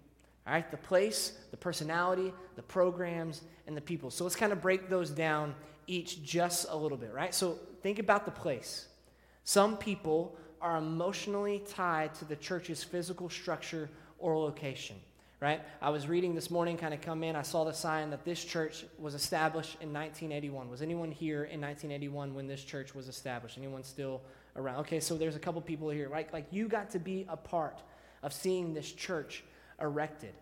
All 0.47 0.53
right, 0.53 0.71
the 0.71 0.77
place, 0.77 1.33
the 1.51 1.57
personality, 1.57 2.33
the 2.55 2.63
programs, 2.63 3.43
and 3.67 3.77
the 3.77 3.81
people. 3.81 4.09
So 4.09 4.23
let's 4.23 4.37
kind 4.37 4.53
of 4.53 4.63
break 4.63 4.89
those 4.89 5.11
down 5.11 5.53
each 5.89 6.23
just 6.23 6.67
a 6.71 6.77
little 6.77 6.97
bit, 6.97 7.13
right? 7.13 7.35
So 7.35 7.59
think 7.83 7.99
about 7.99 8.25
the 8.25 8.31
place. 8.31 8.87
Some 9.43 9.77
people 9.77 10.37
are 10.61 10.77
emotionally 10.77 11.65
tied 11.69 12.15
to 12.15 12.25
the 12.25 12.37
church's 12.37 12.85
physical 12.85 13.29
structure 13.29 13.91
or 14.21 14.39
location 14.39 14.95
right? 15.41 15.61
I 15.83 15.91
was 15.91 16.09
reading 16.09 16.35
this 16.35 16.51
morning, 16.51 16.77
kind 16.77 16.95
of 16.95 17.01
come 17.01 17.23
in, 17.23 17.37
I 17.37 17.43
saw 17.43 17.65
the 17.65 17.73
sign 17.73 18.11
that 18.11 18.25
this 18.25 18.43
church 18.43 18.87
was 18.99 19.15
established 19.15 19.77
in 19.81 19.93
1981. 19.93 20.71
Was 20.71 20.81
anyone 20.81 21.11
here 21.11 21.45
in 21.45 21.61
1981 21.61 22.35
when 22.35 22.47
this 22.47 22.65
church 22.65 22.95
was 22.95 23.09
established? 23.09 23.59
Anyone 23.59 23.85
still 23.85 24.23
around? 24.57 24.81
Okay, 24.81 25.01
so 25.01 25.17
there's 25.17 25.37
a 25.37 25.39
couple 25.39 25.61
people 25.61 25.91
here, 25.91 26.09
right? 26.09 26.33
Like 26.33 26.47
you 26.51 26.69
got 26.69 26.91
to 26.91 26.99
be 26.99 27.27
a 27.29 27.37
part 27.37 27.83
of 28.23 28.33
seeing 28.33 28.73
this 28.73 28.91
church 28.91 29.45
erected. 29.81 30.33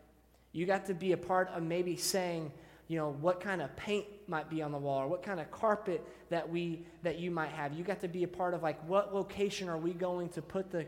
You 0.52 0.66
got 0.66 0.86
to 0.86 0.94
be 0.94 1.12
a 1.12 1.16
part 1.16 1.48
of 1.48 1.64
maybe 1.64 1.96
saying, 1.96 2.52
you 2.86 2.96
know, 2.96 3.16
what 3.20 3.40
kind 3.40 3.62
of 3.62 3.74
paint 3.74 4.06
might 4.28 4.48
be 4.48 4.62
on 4.62 4.70
the 4.70 4.78
wall 4.78 5.00
or 5.00 5.08
what 5.08 5.24
kind 5.24 5.40
of 5.40 5.50
carpet 5.50 6.06
that 6.30 6.48
we 6.48 6.86
that 7.02 7.18
you 7.18 7.32
might 7.32 7.50
have. 7.50 7.72
You 7.72 7.82
got 7.82 8.00
to 8.02 8.08
be 8.08 8.22
a 8.22 8.28
part 8.28 8.54
of 8.54 8.62
like 8.62 8.78
what 8.86 9.12
location 9.12 9.68
are 9.68 9.78
we 9.78 9.92
going 9.92 10.28
to 10.30 10.42
put 10.42 10.70
the 10.70 10.86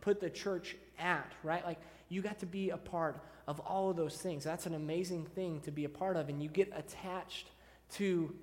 put 0.00 0.20
the 0.20 0.30
church 0.30 0.76
at, 0.98 1.32
right? 1.42 1.64
Like 1.64 1.78
you 2.08 2.22
got 2.22 2.38
to 2.40 2.46
be 2.46 2.70
a 2.70 2.76
part 2.76 3.20
of 3.46 3.60
all 3.60 3.90
of 3.90 3.96
those 3.96 4.16
things. 4.16 4.44
That's 4.44 4.66
an 4.66 4.74
amazing 4.74 5.26
thing 5.26 5.60
to 5.60 5.70
be 5.70 5.84
a 5.84 5.88
part 5.88 6.16
of, 6.16 6.28
and 6.28 6.42
you 6.42 6.48
get 6.48 6.72
attached 6.76 7.48
to 7.94 8.34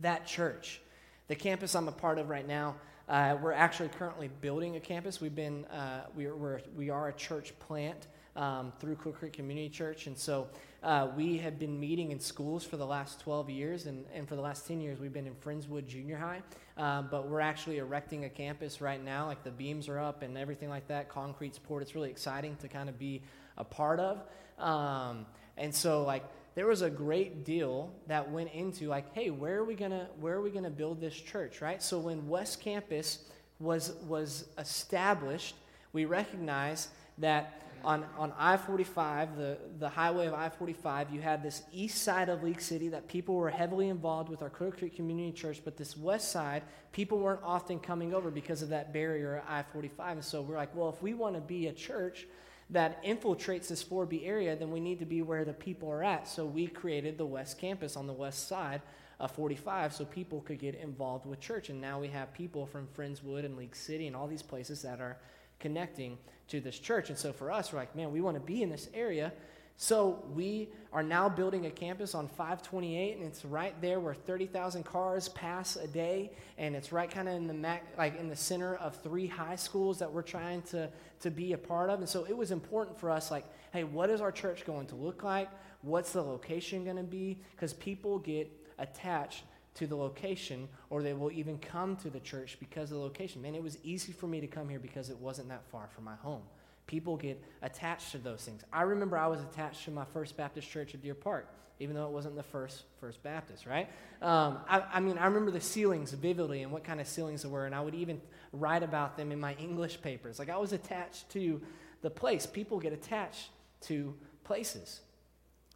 that 0.00 0.26
church. 0.26 0.80
The 1.26 1.34
campus 1.34 1.74
I'm 1.74 1.88
a 1.88 1.92
part 1.92 2.18
of 2.18 2.28
right 2.28 2.46
now, 2.46 2.76
uh, 3.08 3.36
we're 3.40 3.52
actually 3.52 3.88
currently 3.88 4.28
building 4.40 4.76
a 4.76 4.80
campus. 4.80 5.20
We've 5.20 5.34
been, 5.34 5.64
uh, 5.66 6.04
we're, 6.14 6.36
we're, 6.36 6.60
we 6.76 6.90
are 6.90 7.08
a 7.08 7.12
church 7.12 7.58
plant 7.58 8.06
um, 8.38 8.72
through 8.78 8.94
Clear 8.94 9.14
Creek 9.14 9.32
Community 9.34 9.68
Church. 9.68 10.06
And 10.06 10.16
so 10.16 10.46
uh, 10.82 11.08
we 11.16 11.38
have 11.38 11.58
been 11.58 11.78
meeting 11.78 12.12
in 12.12 12.20
schools 12.20 12.64
for 12.64 12.76
the 12.76 12.86
last 12.86 13.20
12 13.20 13.50
years, 13.50 13.86
and, 13.86 14.06
and 14.14 14.28
for 14.28 14.36
the 14.36 14.40
last 14.40 14.66
10 14.66 14.80
years, 14.80 15.00
we've 15.00 15.12
been 15.12 15.26
in 15.26 15.34
Friendswood 15.34 15.86
Junior 15.86 16.16
High. 16.16 16.42
Um, 16.76 17.08
but 17.10 17.28
we're 17.28 17.40
actually 17.40 17.78
erecting 17.78 18.24
a 18.24 18.28
campus 18.28 18.80
right 18.80 19.04
now. 19.04 19.26
Like 19.26 19.42
the 19.42 19.50
beams 19.50 19.88
are 19.88 19.98
up 19.98 20.22
and 20.22 20.38
everything 20.38 20.68
like 20.68 20.86
that, 20.88 21.08
concrete's 21.08 21.58
poured. 21.58 21.82
It's 21.82 21.96
really 21.96 22.10
exciting 22.10 22.54
to 22.60 22.68
kind 22.68 22.88
of 22.88 22.96
be 22.96 23.22
a 23.56 23.64
part 23.64 23.98
of. 23.98 24.22
Um, 24.58 25.26
and 25.56 25.74
so, 25.74 26.04
like, 26.04 26.22
there 26.54 26.68
was 26.68 26.82
a 26.82 26.90
great 26.90 27.44
deal 27.44 27.92
that 28.06 28.30
went 28.30 28.52
into 28.52 28.86
like, 28.86 29.12
hey, 29.14 29.30
where 29.30 29.58
are 29.58 29.64
we 29.64 29.74
gonna 29.74 30.08
where 30.20 30.34
are 30.34 30.42
we 30.42 30.50
gonna 30.50 30.70
build 30.70 31.00
this 31.00 31.14
church, 31.14 31.60
right? 31.60 31.80
So 31.82 31.98
when 31.98 32.28
West 32.28 32.60
Campus 32.60 33.24
was 33.60 33.92
was 34.06 34.48
established, 34.58 35.54
we 35.92 36.04
recognized 36.04 36.88
that 37.18 37.67
on, 37.84 38.04
on 38.16 38.32
I 38.38 38.56
45, 38.56 39.36
the, 39.36 39.58
the 39.78 39.88
highway 39.88 40.26
of 40.26 40.34
I 40.34 40.48
45, 40.48 41.10
you 41.10 41.20
had 41.20 41.42
this 41.42 41.62
east 41.72 42.02
side 42.02 42.28
of 42.28 42.42
League 42.42 42.60
City 42.60 42.88
that 42.88 43.08
people 43.08 43.34
were 43.34 43.50
heavily 43.50 43.88
involved 43.88 44.28
with 44.28 44.42
our 44.42 44.50
Clear 44.50 44.70
Creek 44.70 44.96
Community 44.96 45.32
Church, 45.32 45.60
but 45.64 45.76
this 45.76 45.96
west 45.96 46.30
side, 46.30 46.62
people 46.92 47.18
weren't 47.18 47.42
often 47.42 47.78
coming 47.78 48.14
over 48.14 48.30
because 48.30 48.62
of 48.62 48.68
that 48.70 48.92
barrier 48.92 49.36
at 49.36 49.44
I 49.48 49.62
45. 49.72 50.16
And 50.16 50.24
so 50.24 50.42
we're 50.42 50.56
like, 50.56 50.74
well, 50.74 50.88
if 50.88 51.02
we 51.02 51.14
want 51.14 51.34
to 51.34 51.40
be 51.40 51.66
a 51.68 51.72
church 51.72 52.26
that 52.70 53.02
infiltrates 53.04 53.68
this 53.68 53.82
4B 53.82 54.26
area, 54.26 54.54
then 54.56 54.70
we 54.70 54.80
need 54.80 54.98
to 54.98 55.06
be 55.06 55.22
where 55.22 55.44
the 55.44 55.52
people 55.52 55.90
are 55.90 56.04
at. 56.04 56.28
So 56.28 56.44
we 56.44 56.66
created 56.66 57.16
the 57.16 57.26
West 57.26 57.58
Campus 57.58 57.96
on 57.96 58.06
the 58.06 58.12
west 58.12 58.48
side 58.48 58.82
of 59.20 59.30
45 59.32 59.94
so 59.94 60.04
people 60.04 60.40
could 60.42 60.58
get 60.58 60.74
involved 60.74 61.26
with 61.26 61.40
church. 61.40 61.70
And 61.70 61.80
now 61.80 61.98
we 61.98 62.08
have 62.08 62.32
people 62.34 62.66
from 62.66 62.86
Friendswood 62.96 63.44
and 63.44 63.56
League 63.56 63.74
City 63.74 64.06
and 64.06 64.14
all 64.14 64.28
these 64.28 64.42
places 64.42 64.82
that 64.82 65.00
are 65.00 65.16
connecting 65.58 66.18
to 66.48 66.60
this 66.60 66.78
church. 66.78 67.08
And 67.08 67.18
so 67.18 67.32
for 67.32 67.50
us, 67.50 67.72
we're 67.72 67.78
like, 67.78 67.94
man, 67.94 68.12
we 68.12 68.20
want 68.20 68.36
to 68.36 68.42
be 68.42 68.62
in 68.62 68.70
this 68.70 68.88
area. 68.94 69.32
So 69.80 70.24
we 70.34 70.70
are 70.92 71.04
now 71.04 71.28
building 71.28 71.66
a 71.66 71.70
campus 71.70 72.12
on 72.16 72.26
528, 72.26 73.16
and 73.16 73.24
it's 73.24 73.44
right 73.44 73.80
there 73.80 74.00
where 74.00 74.12
30,000 74.12 74.82
cars 74.82 75.28
pass 75.28 75.76
a 75.76 75.86
day, 75.86 76.32
and 76.56 76.74
it's 76.74 76.90
right 76.90 77.08
kind 77.08 77.28
of 77.28 77.36
in 77.36 77.46
the 77.46 77.54
mac, 77.54 77.84
like 77.96 78.18
in 78.18 78.28
the 78.28 78.34
center 78.34 78.74
of 78.74 78.96
three 79.02 79.28
high 79.28 79.54
schools 79.54 80.00
that 80.00 80.12
we're 80.12 80.22
trying 80.22 80.62
to 80.62 80.90
to 81.20 81.30
be 81.30 81.52
a 81.52 81.58
part 81.58 81.90
of. 81.90 82.00
And 82.00 82.08
so 82.08 82.24
it 82.28 82.36
was 82.36 82.50
important 82.50 82.98
for 82.98 83.10
us, 83.10 83.30
like, 83.30 83.44
hey, 83.72 83.84
what 83.84 84.10
is 84.10 84.20
our 84.20 84.32
church 84.32 84.64
going 84.64 84.86
to 84.86 84.94
look 84.94 85.22
like? 85.22 85.48
What's 85.82 86.12
the 86.12 86.22
location 86.22 86.84
going 86.84 86.96
to 86.96 87.02
be? 87.02 87.38
Because 87.52 87.72
people 87.72 88.18
get 88.18 88.50
attached 88.78 89.44
to 89.78 89.86
the 89.86 89.96
location, 89.96 90.68
or 90.90 91.02
they 91.02 91.12
will 91.12 91.30
even 91.30 91.58
come 91.58 91.96
to 91.96 92.10
the 92.10 92.20
church 92.20 92.56
because 92.58 92.90
of 92.90 92.98
the 92.98 93.02
location. 93.02 93.40
Man, 93.40 93.54
it 93.54 93.62
was 93.62 93.78
easy 93.82 94.12
for 94.12 94.26
me 94.26 94.40
to 94.40 94.46
come 94.46 94.68
here 94.68 94.78
because 94.78 95.08
it 95.08 95.18
wasn't 95.18 95.48
that 95.48 95.62
far 95.70 95.88
from 95.94 96.04
my 96.04 96.16
home. 96.16 96.42
People 96.86 97.16
get 97.16 97.42
attached 97.62 98.12
to 98.12 98.18
those 98.18 98.42
things. 98.42 98.64
I 98.72 98.82
remember 98.82 99.16
I 99.16 99.26
was 99.28 99.40
attached 99.40 99.84
to 99.84 99.90
my 99.90 100.04
First 100.04 100.36
Baptist 100.36 100.68
Church 100.68 100.94
at 100.94 101.02
Deer 101.02 101.14
Park, 101.14 101.48
even 101.78 101.94
though 101.94 102.06
it 102.06 102.12
wasn't 102.12 102.34
the 102.34 102.42
first 102.42 102.84
First 102.98 103.22
Baptist, 103.22 103.66
right? 103.66 103.88
Um, 104.20 104.58
I, 104.68 104.82
I 104.94 105.00
mean, 105.00 105.18
I 105.18 105.26
remember 105.26 105.50
the 105.50 105.60
ceilings 105.60 106.12
vividly 106.12 106.62
and 106.62 106.72
what 106.72 106.82
kind 106.82 107.00
of 107.00 107.06
ceilings 107.06 107.42
there 107.42 107.50
were, 107.50 107.66
and 107.66 107.74
I 107.74 107.80
would 107.80 107.94
even 107.94 108.20
write 108.52 108.82
about 108.82 109.16
them 109.16 109.30
in 109.30 109.38
my 109.38 109.54
English 109.54 110.00
papers. 110.02 110.38
Like 110.38 110.48
I 110.48 110.56
was 110.56 110.72
attached 110.72 111.30
to 111.30 111.60
the 112.00 112.10
place. 112.10 112.46
People 112.46 112.80
get 112.80 112.92
attached 112.92 113.50
to 113.82 114.14
places. 114.44 115.00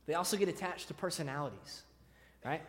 They 0.07 0.15
also 0.15 0.37
get 0.37 0.49
attached 0.49 0.88
to 0.88 0.95
personalities, 0.95 1.83
right? 2.45 2.62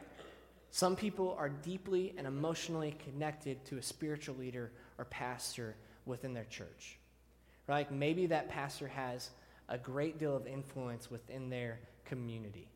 Some 0.73 0.95
people 0.95 1.35
are 1.37 1.49
deeply 1.49 2.15
and 2.17 2.25
emotionally 2.25 2.95
connected 3.05 3.63
to 3.65 3.77
a 3.77 3.81
spiritual 3.83 4.37
leader 4.37 4.71
or 4.97 5.05
pastor 5.05 5.75
within 6.07 6.33
their 6.33 6.45
church. 6.45 6.97
Right? 7.67 7.91
Maybe 7.91 8.25
that 8.25 8.49
pastor 8.49 8.87
has 8.87 9.29
a 9.69 9.77
great 9.77 10.17
deal 10.17 10.35
of 10.35 10.47
influence 10.47 11.11
within 11.11 11.51
their 11.51 11.79
community. 12.05 12.69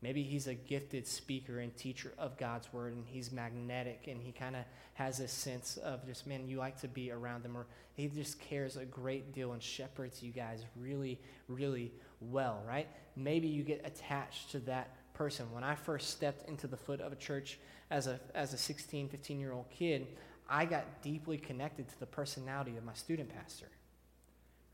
Maybe 0.00 0.22
he's 0.22 0.46
a 0.46 0.54
gifted 0.54 1.06
speaker 1.06 1.58
and 1.58 1.76
teacher 1.76 2.14
of 2.16 2.38
God's 2.38 2.72
word, 2.72 2.94
and 2.94 3.04
he's 3.06 3.30
magnetic, 3.30 4.06
and 4.08 4.18
he 4.22 4.32
kind 4.32 4.56
of 4.56 4.62
has 4.94 5.18
this 5.18 5.30
sense 5.30 5.76
of 5.76 6.06
just, 6.06 6.26
man, 6.26 6.48
you 6.48 6.56
like 6.56 6.80
to 6.80 6.88
be 6.88 7.10
around 7.10 7.42
them, 7.42 7.54
or 7.54 7.66
he 7.92 8.08
just 8.08 8.40
cares 8.40 8.78
a 8.78 8.86
great 8.86 9.34
deal 9.34 9.52
and 9.52 9.62
shepherds 9.62 10.22
you 10.22 10.32
guys 10.32 10.64
really, 10.74 11.20
really 11.48 11.92
well, 12.22 12.62
right? 12.66 12.88
Maybe 13.14 13.46
you 13.46 13.62
get 13.62 13.82
attached 13.84 14.52
to 14.52 14.60
that 14.60 14.96
person. 15.20 15.52
When 15.52 15.62
I 15.62 15.74
first 15.74 16.08
stepped 16.08 16.48
into 16.48 16.66
the 16.66 16.78
foot 16.78 17.02
of 17.02 17.12
a 17.12 17.16
church 17.16 17.58
as 17.90 18.06
a, 18.06 18.18
as 18.34 18.54
a 18.54 18.56
16, 18.56 19.10
15 19.10 19.38
year 19.38 19.52
old 19.52 19.68
kid, 19.68 20.06
I 20.48 20.64
got 20.64 21.02
deeply 21.02 21.36
connected 21.36 21.90
to 21.90 22.00
the 22.00 22.06
personality 22.06 22.78
of 22.78 22.84
my 22.84 22.94
student 22.94 23.28
pastor. 23.28 23.68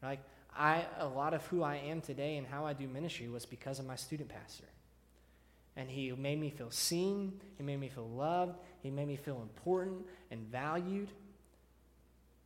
Like, 0.05 0.21
I, 0.57 0.85
a 1.01 1.09
lot 1.09 1.35
of 1.35 1.45
who 1.47 1.65
I 1.65 1.79
am 1.79 2.01
today 2.01 2.37
and 2.37 2.47
how 2.47 2.65
I 2.65 2.75
do 2.75 2.87
ministry 2.87 3.27
was 3.27 3.45
because 3.45 3.81
of 3.81 3.87
my 3.87 3.97
student 3.97 4.29
pastor. 4.29 4.69
And 5.75 5.91
he 5.91 6.13
made 6.13 6.39
me 6.39 6.51
feel 6.51 6.71
seen, 6.71 7.41
he 7.57 7.65
made 7.65 7.81
me 7.81 7.89
feel 7.89 8.09
loved, 8.09 8.57
he 8.85 8.91
made 8.93 9.09
me 9.09 9.17
feel 9.17 9.43
important 9.43 10.07
and 10.31 10.47
valued. 10.47 11.09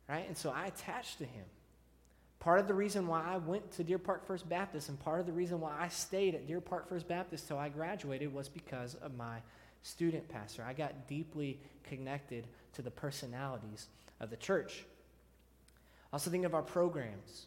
Right? 0.09 0.27
And 0.27 0.35
so 0.35 0.49
I 0.49 0.65
attached 0.65 1.19
to 1.19 1.25
him. 1.25 1.45
Part 2.41 2.59
of 2.59 2.67
the 2.67 2.73
reason 2.73 3.05
why 3.05 3.23
I 3.23 3.37
went 3.37 3.71
to 3.73 3.83
Deer 3.83 3.99
Park 3.99 4.25
First 4.25 4.49
Baptist 4.49 4.89
and 4.89 4.99
part 4.99 5.19
of 5.19 5.27
the 5.27 5.31
reason 5.31 5.61
why 5.61 5.77
I 5.79 5.89
stayed 5.89 6.33
at 6.33 6.47
Deer 6.47 6.59
Park 6.59 6.89
First 6.89 7.07
Baptist 7.07 7.47
till 7.47 7.59
I 7.59 7.69
graduated 7.69 8.33
was 8.33 8.49
because 8.49 8.95
of 8.95 9.15
my 9.15 9.37
student 9.83 10.27
pastor. 10.27 10.63
I 10.63 10.73
got 10.73 11.07
deeply 11.07 11.59
connected 11.83 12.47
to 12.73 12.81
the 12.81 12.89
personalities 12.89 13.85
of 14.19 14.31
the 14.31 14.37
church. 14.37 14.85
Also, 16.11 16.31
think 16.31 16.43
of 16.43 16.55
our 16.55 16.63
programs, 16.63 17.45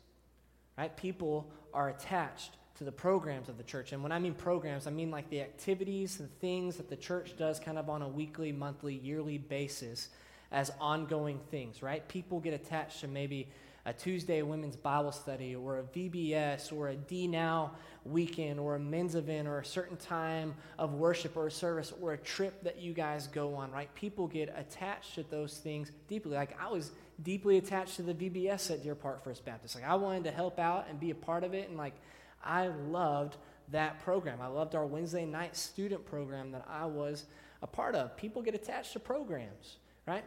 right? 0.78 0.96
People 0.96 1.50
are 1.74 1.88
attached 1.88 2.52
to 2.78 2.84
the 2.84 2.92
programs 2.92 3.48
of 3.48 3.58
the 3.58 3.64
church. 3.64 3.92
And 3.92 4.00
when 4.00 4.12
I 4.12 4.20
mean 4.20 4.34
programs, 4.34 4.86
I 4.86 4.90
mean 4.90 5.10
like 5.10 5.28
the 5.28 5.40
activities 5.40 6.20
and 6.20 6.30
things 6.38 6.76
that 6.76 6.88
the 6.88 6.96
church 6.96 7.36
does 7.36 7.58
kind 7.58 7.78
of 7.78 7.90
on 7.90 8.02
a 8.02 8.08
weekly, 8.08 8.52
monthly, 8.52 8.94
yearly 8.94 9.38
basis 9.38 10.10
as 10.52 10.70
ongoing 10.80 11.40
things, 11.50 11.82
right? 11.82 12.06
People 12.06 12.38
get 12.38 12.54
attached 12.54 13.00
to 13.00 13.08
maybe 13.08 13.48
a 13.86 13.92
Tuesday 13.92 14.42
women's 14.42 14.76
Bible 14.76 15.12
study 15.12 15.54
or 15.54 15.78
a 15.78 15.82
VBS 15.82 16.72
or 16.72 16.88
a 16.88 16.94
D 16.94 17.26
Now 17.26 17.72
weekend 18.04 18.58
or 18.58 18.76
a 18.76 18.78
men's 18.78 19.14
event 19.14 19.46
or 19.46 19.58
a 19.58 19.64
certain 19.64 19.96
time 19.96 20.54
of 20.78 20.94
worship 20.94 21.36
or 21.36 21.46
a 21.46 21.50
service 21.50 21.92
or 22.00 22.12
a 22.12 22.18
trip 22.18 22.62
that 22.62 22.78
you 22.78 22.92
guys 22.92 23.26
go 23.26 23.54
on, 23.54 23.70
right? 23.70 23.94
People 23.94 24.26
get 24.26 24.54
attached 24.56 25.14
to 25.16 25.22
those 25.24 25.58
things 25.58 25.90
deeply. 26.08 26.32
Like 26.32 26.58
I 26.60 26.70
was 26.70 26.92
deeply 27.22 27.58
attached 27.58 27.96
to 27.96 28.02
the 28.02 28.14
VBS 28.14 28.70
at 28.70 28.82
Deer 28.82 28.94
Park 28.94 29.22
First 29.22 29.44
Baptist. 29.44 29.74
Like 29.74 29.84
I 29.84 29.94
wanted 29.94 30.24
to 30.24 30.30
help 30.30 30.58
out 30.58 30.86
and 30.88 30.98
be 30.98 31.10
a 31.10 31.14
part 31.14 31.44
of 31.44 31.54
it 31.54 31.68
and 31.68 31.76
like 31.76 31.94
I 32.42 32.68
loved 32.68 33.36
that 33.70 34.00
program. 34.00 34.40
I 34.40 34.46
loved 34.46 34.74
our 34.74 34.86
Wednesday 34.86 35.24
night 35.24 35.56
student 35.56 36.04
program 36.04 36.52
that 36.52 36.66
I 36.68 36.86
was 36.86 37.24
a 37.62 37.66
part 37.66 37.94
of. 37.94 38.16
People 38.16 38.42
get 38.42 38.54
attached 38.54 38.92
to 38.92 39.00
programs, 39.00 39.76
right? 40.06 40.24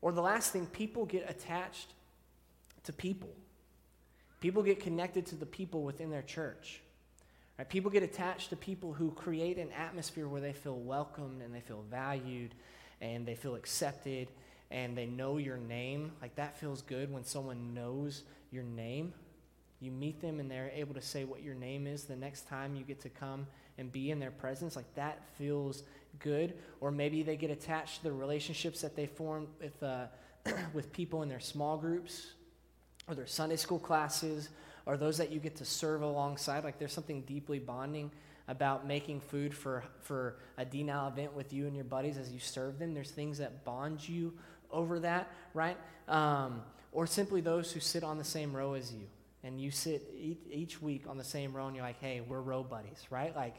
Or 0.00 0.12
the 0.12 0.22
last 0.22 0.52
thing, 0.52 0.66
people 0.66 1.04
get 1.04 1.28
attached 1.28 1.92
to 2.84 2.92
people. 2.92 3.30
People 4.40 4.62
get 4.62 4.80
connected 4.80 5.26
to 5.26 5.34
the 5.34 5.46
people 5.46 5.82
within 5.82 6.10
their 6.10 6.22
church. 6.22 6.80
Right? 7.58 7.68
People 7.68 7.90
get 7.90 8.02
attached 8.02 8.50
to 8.50 8.56
people 8.56 8.92
who 8.92 9.10
create 9.10 9.58
an 9.58 9.70
atmosphere 9.72 10.28
where 10.28 10.40
they 10.40 10.52
feel 10.52 10.76
welcomed 10.76 11.42
and 11.42 11.54
they 11.54 11.60
feel 11.60 11.84
valued 11.90 12.54
and 13.00 13.26
they 13.26 13.34
feel 13.34 13.56
accepted 13.56 14.28
and 14.70 14.96
they 14.96 15.06
know 15.06 15.38
your 15.38 15.56
name. 15.56 16.12
Like 16.22 16.36
that 16.36 16.58
feels 16.58 16.82
good 16.82 17.12
when 17.12 17.24
someone 17.24 17.74
knows 17.74 18.22
your 18.50 18.62
name. 18.62 19.12
You 19.80 19.90
meet 19.90 20.20
them 20.20 20.40
and 20.40 20.50
they're 20.50 20.70
able 20.74 20.94
to 20.94 21.02
say 21.02 21.24
what 21.24 21.42
your 21.42 21.54
name 21.54 21.86
is 21.86 22.04
the 22.04 22.16
next 22.16 22.48
time 22.48 22.74
you 22.74 22.84
get 22.84 23.00
to 23.02 23.08
come 23.08 23.46
and 23.76 23.90
be 23.90 24.10
in 24.10 24.18
their 24.18 24.30
presence. 24.30 24.76
Like 24.76 24.92
that 24.94 25.22
feels 25.36 25.82
good. 26.18 26.54
Or 26.80 26.90
maybe 26.90 27.22
they 27.22 27.36
get 27.36 27.50
attached 27.50 27.98
to 27.98 28.02
the 28.04 28.12
relationships 28.12 28.80
that 28.82 28.94
they 28.94 29.06
form 29.06 29.48
with, 29.60 29.82
uh, 29.82 30.06
with 30.74 30.92
people 30.92 31.22
in 31.22 31.28
their 31.28 31.40
small 31.40 31.76
groups 31.76 32.34
or 33.08 33.14
their 33.14 33.26
Sunday 33.26 33.56
school 33.56 33.78
classes, 33.78 34.50
or 34.86 34.96
those 34.96 35.18
that 35.18 35.30
you 35.30 35.40
get 35.40 35.56
to 35.56 35.64
serve 35.64 36.02
alongside. 36.02 36.64
Like 36.64 36.78
there's 36.78 36.92
something 36.92 37.22
deeply 37.22 37.58
bonding 37.58 38.10
about 38.46 38.86
making 38.86 39.20
food 39.20 39.54
for, 39.54 39.84
for 40.00 40.36
a 40.56 40.64
D-Now 40.64 41.08
event 41.08 41.34
with 41.34 41.52
you 41.52 41.66
and 41.66 41.74
your 41.74 41.84
buddies 41.84 42.16
as 42.16 42.32
you 42.32 42.40
serve 42.40 42.78
them. 42.78 42.94
There's 42.94 43.10
things 43.10 43.38
that 43.38 43.64
bond 43.64 44.08
you 44.08 44.32
over 44.70 45.00
that, 45.00 45.30
right? 45.52 45.76
Um, 46.08 46.62
or 46.92 47.06
simply 47.06 47.40
those 47.40 47.72
who 47.72 47.80
sit 47.80 48.02
on 48.02 48.16
the 48.16 48.24
same 48.24 48.54
row 48.54 48.74
as 48.74 48.92
you. 48.92 49.06
And 49.44 49.60
you 49.60 49.70
sit 49.70 50.02
each, 50.18 50.38
each 50.50 50.82
week 50.82 51.04
on 51.08 51.18
the 51.18 51.24
same 51.24 51.54
row 51.54 51.66
and 51.66 51.76
you're 51.76 51.84
like, 51.84 52.00
hey, 52.00 52.22
we're 52.26 52.40
row 52.40 52.62
buddies, 52.62 53.06
right? 53.10 53.34
Like 53.36 53.56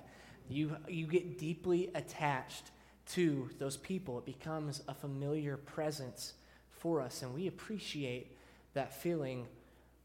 you, 0.49 0.75
you 0.87 1.05
get 1.05 1.37
deeply 1.37 1.91
attached 1.93 2.71
to 3.13 3.49
those 3.59 3.77
people. 3.77 4.19
It 4.19 4.25
becomes 4.25 4.81
a 4.87 4.93
familiar 4.93 5.57
presence 5.57 6.33
for 6.69 7.01
us, 7.01 7.23
and 7.23 7.33
we 7.33 7.47
appreciate 7.47 8.35
that 8.73 8.93
feeling 8.93 9.47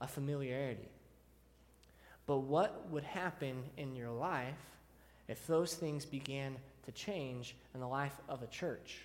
of 0.00 0.11
familiarity. 0.11 0.88
But 2.27 2.38
what 2.38 2.88
would 2.90 3.05
happen 3.05 3.64
in 3.77 3.94
your 3.94 4.11
life 4.11 4.55
if 5.29 5.46
those 5.46 5.74
things 5.74 6.05
began 6.05 6.57
to 6.85 6.92
change 6.92 7.57
in 7.74 7.81
the 7.81 7.88
life 7.88 8.16
of 8.29 8.42
a 8.42 8.46
church? 8.46 9.00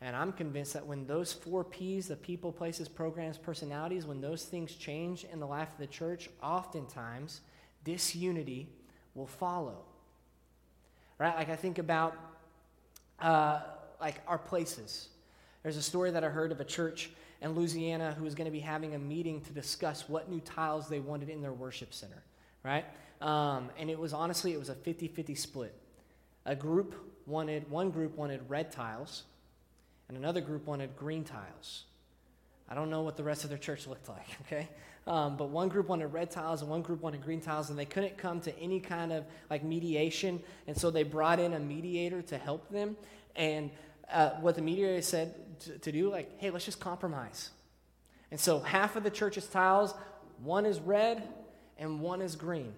And 0.00 0.16
I'm 0.16 0.32
convinced 0.32 0.72
that 0.72 0.84
when 0.84 1.06
those 1.06 1.32
four 1.32 1.62
P's, 1.62 2.08
the 2.08 2.16
people, 2.16 2.50
places, 2.50 2.88
programs, 2.88 3.38
personalities, 3.38 4.04
when 4.04 4.20
those 4.20 4.44
things 4.44 4.74
change 4.74 5.24
in 5.32 5.38
the 5.38 5.46
life 5.46 5.70
of 5.70 5.78
the 5.78 5.86
church, 5.86 6.28
oftentimes 6.42 7.40
disunity 7.84 8.68
will 9.14 9.28
follow. 9.28 9.84
Right? 11.18 11.36
Like 11.36 11.50
I 11.50 11.56
think 11.56 11.78
about 11.78 12.16
uh, 13.20 13.60
like 14.00 14.20
our 14.26 14.38
places. 14.38 15.08
There's 15.62 15.76
a 15.76 15.82
story 15.82 16.10
that 16.10 16.24
I 16.24 16.28
heard 16.28 16.50
of 16.50 16.60
a 16.60 16.64
church 16.64 17.10
in 17.42 17.54
Louisiana 17.54 18.14
who 18.16 18.24
was 18.24 18.34
going 18.34 18.46
to 18.46 18.52
be 18.52 18.60
having 18.60 18.94
a 18.94 18.98
meeting 18.98 19.40
to 19.42 19.52
discuss 19.52 20.08
what 20.08 20.30
new 20.30 20.40
tiles 20.40 20.88
they 20.88 21.00
wanted 21.00 21.28
in 21.28 21.42
their 21.42 21.52
worship 21.52 21.92
center, 21.92 22.22
right? 22.62 22.84
Um, 23.20 23.70
and 23.78 23.90
it 23.90 23.98
was 23.98 24.12
honestly, 24.12 24.52
it 24.52 24.58
was 24.58 24.68
a 24.68 24.74
50 24.74 25.08
50 25.08 25.34
split. 25.34 25.74
A 26.46 26.56
group 26.56 26.94
wanted, 27.26 27.68
one 27.70 27.90
group 27.90 28.16
wanted 28.16 28.40
red 28.48 28.70
tiles, 28.70 29.24
and 30.08 30.16
another 30.16 30.40
group 30.40 30.66
wanted 30.66 30.96
green 30.96 31.24
tiles. 31.24 31.84
I 32.68 32.74
don't 32.74 32.90
know 32.90 33.02
what 33.02 33.16
the 33.16 33.24
rest 33.24 33.44
of 33.44 33.50
their 33.50 33.58
church 33.58 33.86
looked 33.86 34.08
like, 34.08 34.26
okay? 34.42 34.68
Um, 35.06 35.36
but 35.36 35.48
one 35.48 35.68
group 35.68 35.88
wanted 35.88 36.06
red 36.06 36.30
tiles 36.30 36.62
and 36.62 36.70
one 36.70 36.80
group 36.80 37.02
wanted 37.02 37.22
green 37.22 37.40
tiles, 37.40 37.70
and 37.70 37.78
they 37.78 37.84
couldn't 37.84 38.16
come 38.16 38.40
to 38.42 38.56
any 38.58 38.78
kind 38.78 39.12
of 39.12 39.24
like 39.50 39.64
mediation, 39.64 40.40
and 40.68 40.76
so 40.76 40.90
they 40.90 41.02
brought 41.02 41.40
in 41.40 41.54
a 41.54 41.58
mediator 41.58 42.22
to 42.22 42.38
help 42.38 42.68
them. 42.70 42.96
And 43.34 43.70
uh, 44.12 44.30
what 44.40 44.54
the 44.54 44.62
mediator 44.62 45.02
said 45.02 45.34
to, 45.82 45.92
do, 45.92 46.10
like, 46.10 46.38
hey, 46.38 46.50
let's 46.50 46.64
just 46.64 46.80
compromise. 46.80 47.50
And 48.30 48.40
so 48.40 48.60
half 48.60 48.96
of 48.96 49.02
the 49.02 49.10
church's 49.10 49.46
tiles, 49.46 49.94
one 50.42 50.66
is 50.66 50.80
red 50.80 51.22
and 51.78 52.00
one 52.00 52.22
is 52.22 52.36
green. 52.36 52.72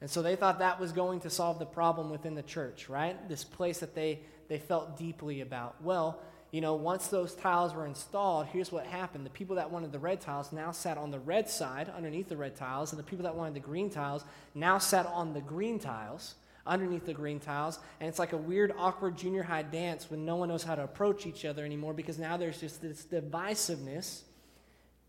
And 0.00 0.08
so 0.08 0.22
they 0.22 0.36
thought 0.36 0.60
that 0.60 0.78
was 0.78 0.92
going 0.92 1.20
to 1.20 1.30
solve 1.30 1.58
the 1.58 1.66
problem 1.66 2.10
within 2.10 2.34
the 2.34 2.42
church, 2.42 2.88
right? 2.88 3.28
This 3.28 3.44
place 3.44 3.78
that 3.78 3.94
they, 3.94 4.20
they 4.48 4.58
felt 4.58 4.96
deeply 4.96 5.40
about. 5.40 5.82
Well, 5.82 6.20
you 6.50 6.60
know, 6.60 6.74
once 6.74 7.08
those 7.08 7.34
tiles 7.34 7.74
were 7.74 7.86
installed, 7.86 8.46
here's 8.46 8.72
what 8.72 8.86
happened. 8.86 9.26
The 9.26 9.30
people 9.30 9.56
that 9.56 9.70
wanted 9.70 9.92
the 9.92 9.98
red 9.98 10.20
tiles 10.20 10.50
now 10.52 10.70
sat 10.70 10.96
on 10.96 11.10
the 11.10 11.18
red 11.18 11.48
side 11.50 11.92
underneath 11.94 12.28
the 12.28 12.36
red 12.36 12.56
tiles, 12.56 12.92
and 12.92 12.98
the 12.98 13.04
people 13.04 13.24
that 13.24 13.34
wanted 13.34 13.54
the 13.54 13.60
green 13.60 13.90
tiles 13.90 14.24
now 14.54 14.78
sat 14.78 15.04
on 15.06 15.34
the 15.34 15.40
green 15.40 15.78
tiles 15.78 16.36
underneath 16.66 17.06
the 17.06 17.14
green 17.14 17.40
tiles. 17.40 17.78
And 18.00 18.08
it's 18.08 18.18
like 18.18 18.32
a 18.32 18.36
weird, 18.36 18.72
awkward 18.76 19.16
junior 19.16 19.42
high 19.42 19.62
dance 19.62 20.10
when 20.10 20.24
no 20.24 20.36
one 20.36 20.48
knows 20.48 20.62
how 20.62 20.74
to 20.74 20.84
approach 20.84 21.26
each 21.26 21.44
other 21.44 21.64
anymore 21.64 21.94
because 21.94 22.18
now 22.18 22.36
there's 22.36 22.60
just 22.60 22.82
this 22.82 23.04
divisiveness 23.04 24.22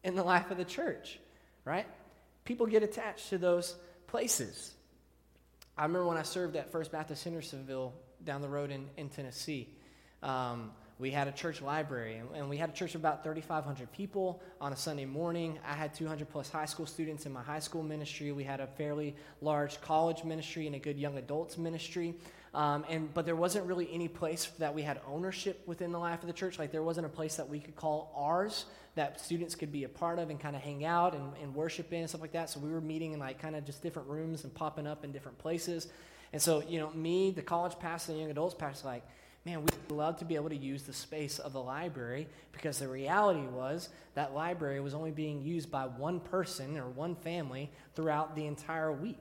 in 0.04 0.16
the 0.16 0.24
life 0.24 0.52
of 0.52 0.58
the 0.58 0.66
church, 0.66 1.20
right? 1.66 1.86
People 2.46 2.66
get 2.66 2.84
attached 2.84 3.30
to 3.30 3.38
those 3.38 3.76
places. 4.08 4.74
I 5.78 5.84
remember 5.84 6.08
when 6.08 6.18
I 6.18 6.24
served 6.24 6.56
at 6.56 6.72
First 6.72 6.92
Baptist 6.92 7.24
Hendersonville 7.24 7.94
down 8.24 8.42
the 8.42 8.50
road 8.50 8.72
in, 8.72 8.88
in 8.98 9.10
Tennessee. 9.10 9.70
Um, 10.22 10.72
we 11.00 11.12
had 11.12 11.30
a 11.30 11.32
church 11.32 11.62
library, 11.62 12.22
and, 12.36 12.50
we 12.50 12.58
had 12.58 12.70
a 12.70 12.74
church 12.74 12.94
of 12.94 13.02
about 13.02 13.24
3,500 13.24 13.90
people 13.94 14.42
on 14.60 14.74
a 14.74 14.76
Sunday 14.76 15.06
morning. 15.06 15.58
I 15.66 15.74
had 15.74 15.94
200 15.94 16.30
plus 16.30 16.50
high 16.50 16.66
school 16.66 16.86
students 16.86 17.26
in 17.26 17.32
my 17.32 17.42
high 17.42 17.60
school 17.60 17.84
ministry. 17.84 18.34
We 18.34 18.44
had 18.44 18.60
a 18.60 18.68
fairly 18.68 19.16
large 19.42 19.80
college 19.80 20.26
ministry 20.26 20.68
and 20.68 20.76
a 20.76 20.80
good 20.80 21.00
young 21.00 21.18
adults 21.18 21.58
ministry. 21.58 22.16
Um, 22.54 22.84
and 22.90 23.14
but 23.14 23.26
there 23.26 23.36
wasn't 23.36 23.66
really 23.66 23.88
any 23.94 24.10
place 24.10 24.52
that 24.60 24.74
we 24.74 24.82
had 24.82 25.00
ownership 25.08 25.62
within 25.68 25.94
the 25.94 26.00
life 26.00 26.22
of 26.22 26.28
the 26.28 26.34
church. 26.34 26.60
Like 26.60 26.72
there 26.72 26.84
wasn't 26.84 27.06
a 27.06 27.10
place 27.10 27.36
that 27.36 27.48
we 27.48 27.60
could 27.60 27.76
call 27.76 28.12
ours 28.16 28.66
that 28.96 29.22
students 29.22 29.56
could 29.56 29.72
be 29.72 29.86
a 29.86 29.90
part 29.90 30.20
of 30.20 30.30
and 30.30 30.40
kind 30.40 30.56
of 30.56 30.62
hang 30.62 30.84
out 30.84 31.14
and, 31.14 31.32
and 31.42 31.56
worship 31.56 31.94
in 31.94 32.00
and 32.00 32.10
stuff 32.10 32.22
like 32.22 32.34
that. 32.34 32.50
So 32.50 32.60
we 32.60 32.72
were 32.72 32.82
meeting 32.82 33.14
in 33.14 33.20
like 33.20 33.40
kind 33.40 33.56
of 33.56 33.66
just 33.66 33.82
different 33.84 34.10
rooms 34.10 34.44
and 34.44 34.54
popping 34.54 34.88
up 34.88 35.06
in 35.06 35.12
different 35.14 35.38
places. 35.38 35.88
And 36.34 36.42
so 36.42 36.62
you 36.68 36.80
know, 36.80 36.90
me, 36.90 37.32
the 37.32 37.44
college 37.44 37.78
pastor, 37.80 38.14
the 38.14 38.20
young 38.20 38.32
adults 38.32 38.56
pastor, 38.56 38.88
like 38.88 39.04
man, 39.50 39.64
we'd 39.64 39.96
love 39.96 40.18
to 40.18 40.26
be 40.26 40.36
able 40.36 40.50
to 40.50 40.56
use 40.56 40.84
the 40.84 40.94
space 40.94 41.40
of 41.40 41.54
the 41.54 41.62
library 41.62 42.28
because 42.52 42.78
the 42.80 42.88
reality 42.88 43.48
was 43.48 43.90
that 44.14 44.36
library 44.36 44.80
was 44.80 44.94
only 44.94 45.10
being 45.10 45.42
used 45.42 45.72
by 45.72 45.86
one 45.86 46.20
person 46.20 46.78
or 46.78 46.88
one 46.88 47.16
family 47.16 47.72
throughout 47.96 48.36
the 48.36 48.46
entire 48.46 48.92
week. 48.92 49.18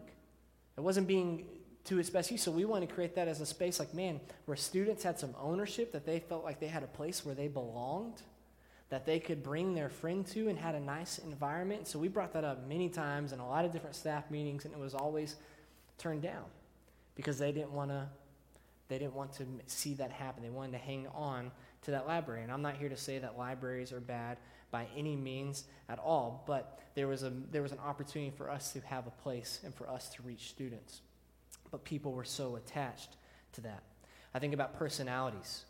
It 0.77 0.83
wasn't 0.83 1.09
being 1.09 1.47
to 1.85 1.99
its 1.99 2.11
best 2.11 2.31
use. 2.31 2.43
So 2.43 2.51
we 2.51 2.67
want 2.67 2.87
to 2.87 2.95
create 2.95 3.15
that 3.15 3.27
as 3.27 3.41
a 3.41 3.47
space 3.47 3.79
like, 3.79 3.95
man, 3.95 4.21
where 4.45 4.57
students 4.57 5.03
had 5.03 5.19
some 5.19 5.35
ownership, 5.41 5.93
that 5.93 6.05
they 6.05 6.21
felt 6.21 6.45
like 6.45 6.61
they 6.61 6.67
had 6.67 6.83
a 6.83 6.89
place 6.89 7.25
where 7.25 7.35
they 7.35 7.49
belonged, 7.49 8.21
that 8.91 9.07
they 9.07 9.19
could 9.19 9.43
bring 9.43 9.75
their 9.75 9.89
friend 9.89 10.27
to 10.27 10.49
and 10.49 10.59
had 10.59 10.75
a 10.75 10.81
nice 10.81 11.17
environment. 11.19 11.89
So 11.89 11.99
we 11.99 12.09
brought 12.09 12.35
that 12.35 12.45
up 12.45 12.69
many 12.69 12.91
times 12.91 13.33
in 13.33 13.39
a 13.39 13.49
lot 13.49 13.65
of 13.65 13.73
different 13.73 13.97
staff 13.97 14.31
meetings, 14.31 14.67
and 14.67 14.75
it 14.75 14.81
was 14.81 14.95
always 14.95 15.37
turned 15.97 16.21
down 16.21 16.45
because 17.15 17.39
they 17.39 17.51
didn't 17.51 17.73
want 17.73 17.91
to 17.91 18.09
they 18.89 18.99
didn't 18.99 19.15
want 19.15 19.33
to 19.35 19.47
see 19.67 19.95
that 19.95 20.11
happen. 20.11 20.43
They 20.43 20.51
wanted 20.51 20.73
to 20.73 20.79
hang 20.79 21.07
on 21.15 21.51
to 21.83 21.91
that 21.93 22.07
library. 22.07 22.43
And 22.43 22.51
I'm 22.51 22.63
not 22.63 22.77
here 22.77 22.89
to 22.89 22.97
say 22.97 23.19
that 23.19 23.39
libraries 23.39 23.93
are 23.93 24.01
bad 24.01 24.39
by 24.71 24.87
any 24.97 25.17
means 25.17 25.65
at 25.89 25.99
all, 25.99 26.45
but 26.47 26.81
there 26.95 27.07
was, 27.07 27.23
a, 27.23 27.33
there 27.51 27.63
was 27.63 27.73
an 27.73 27.79
opportunity 27.79 28.33
for 28.37 28.51
us 28.51 28.73
to 28.73 28.81
have 28.81 29.07
a 29.07 29.11
place 29.11 29.61
and 29.65 29.75
for 29.75 29.89
us 29.89 30.09
to 30.11 30.23
reach 30.23 30.49
students. 30.49 31.01
But 31.71 31.85
people 31.85 32.13
were 32.13 32.25
so 32.25 32.57
attached 32.57 33.17
to 33.53 33.61
that. 33.63 33.83
I 34.35 34.39
think 34.39 34.55
about 34.55 34.79
personalities. 34.79 35.65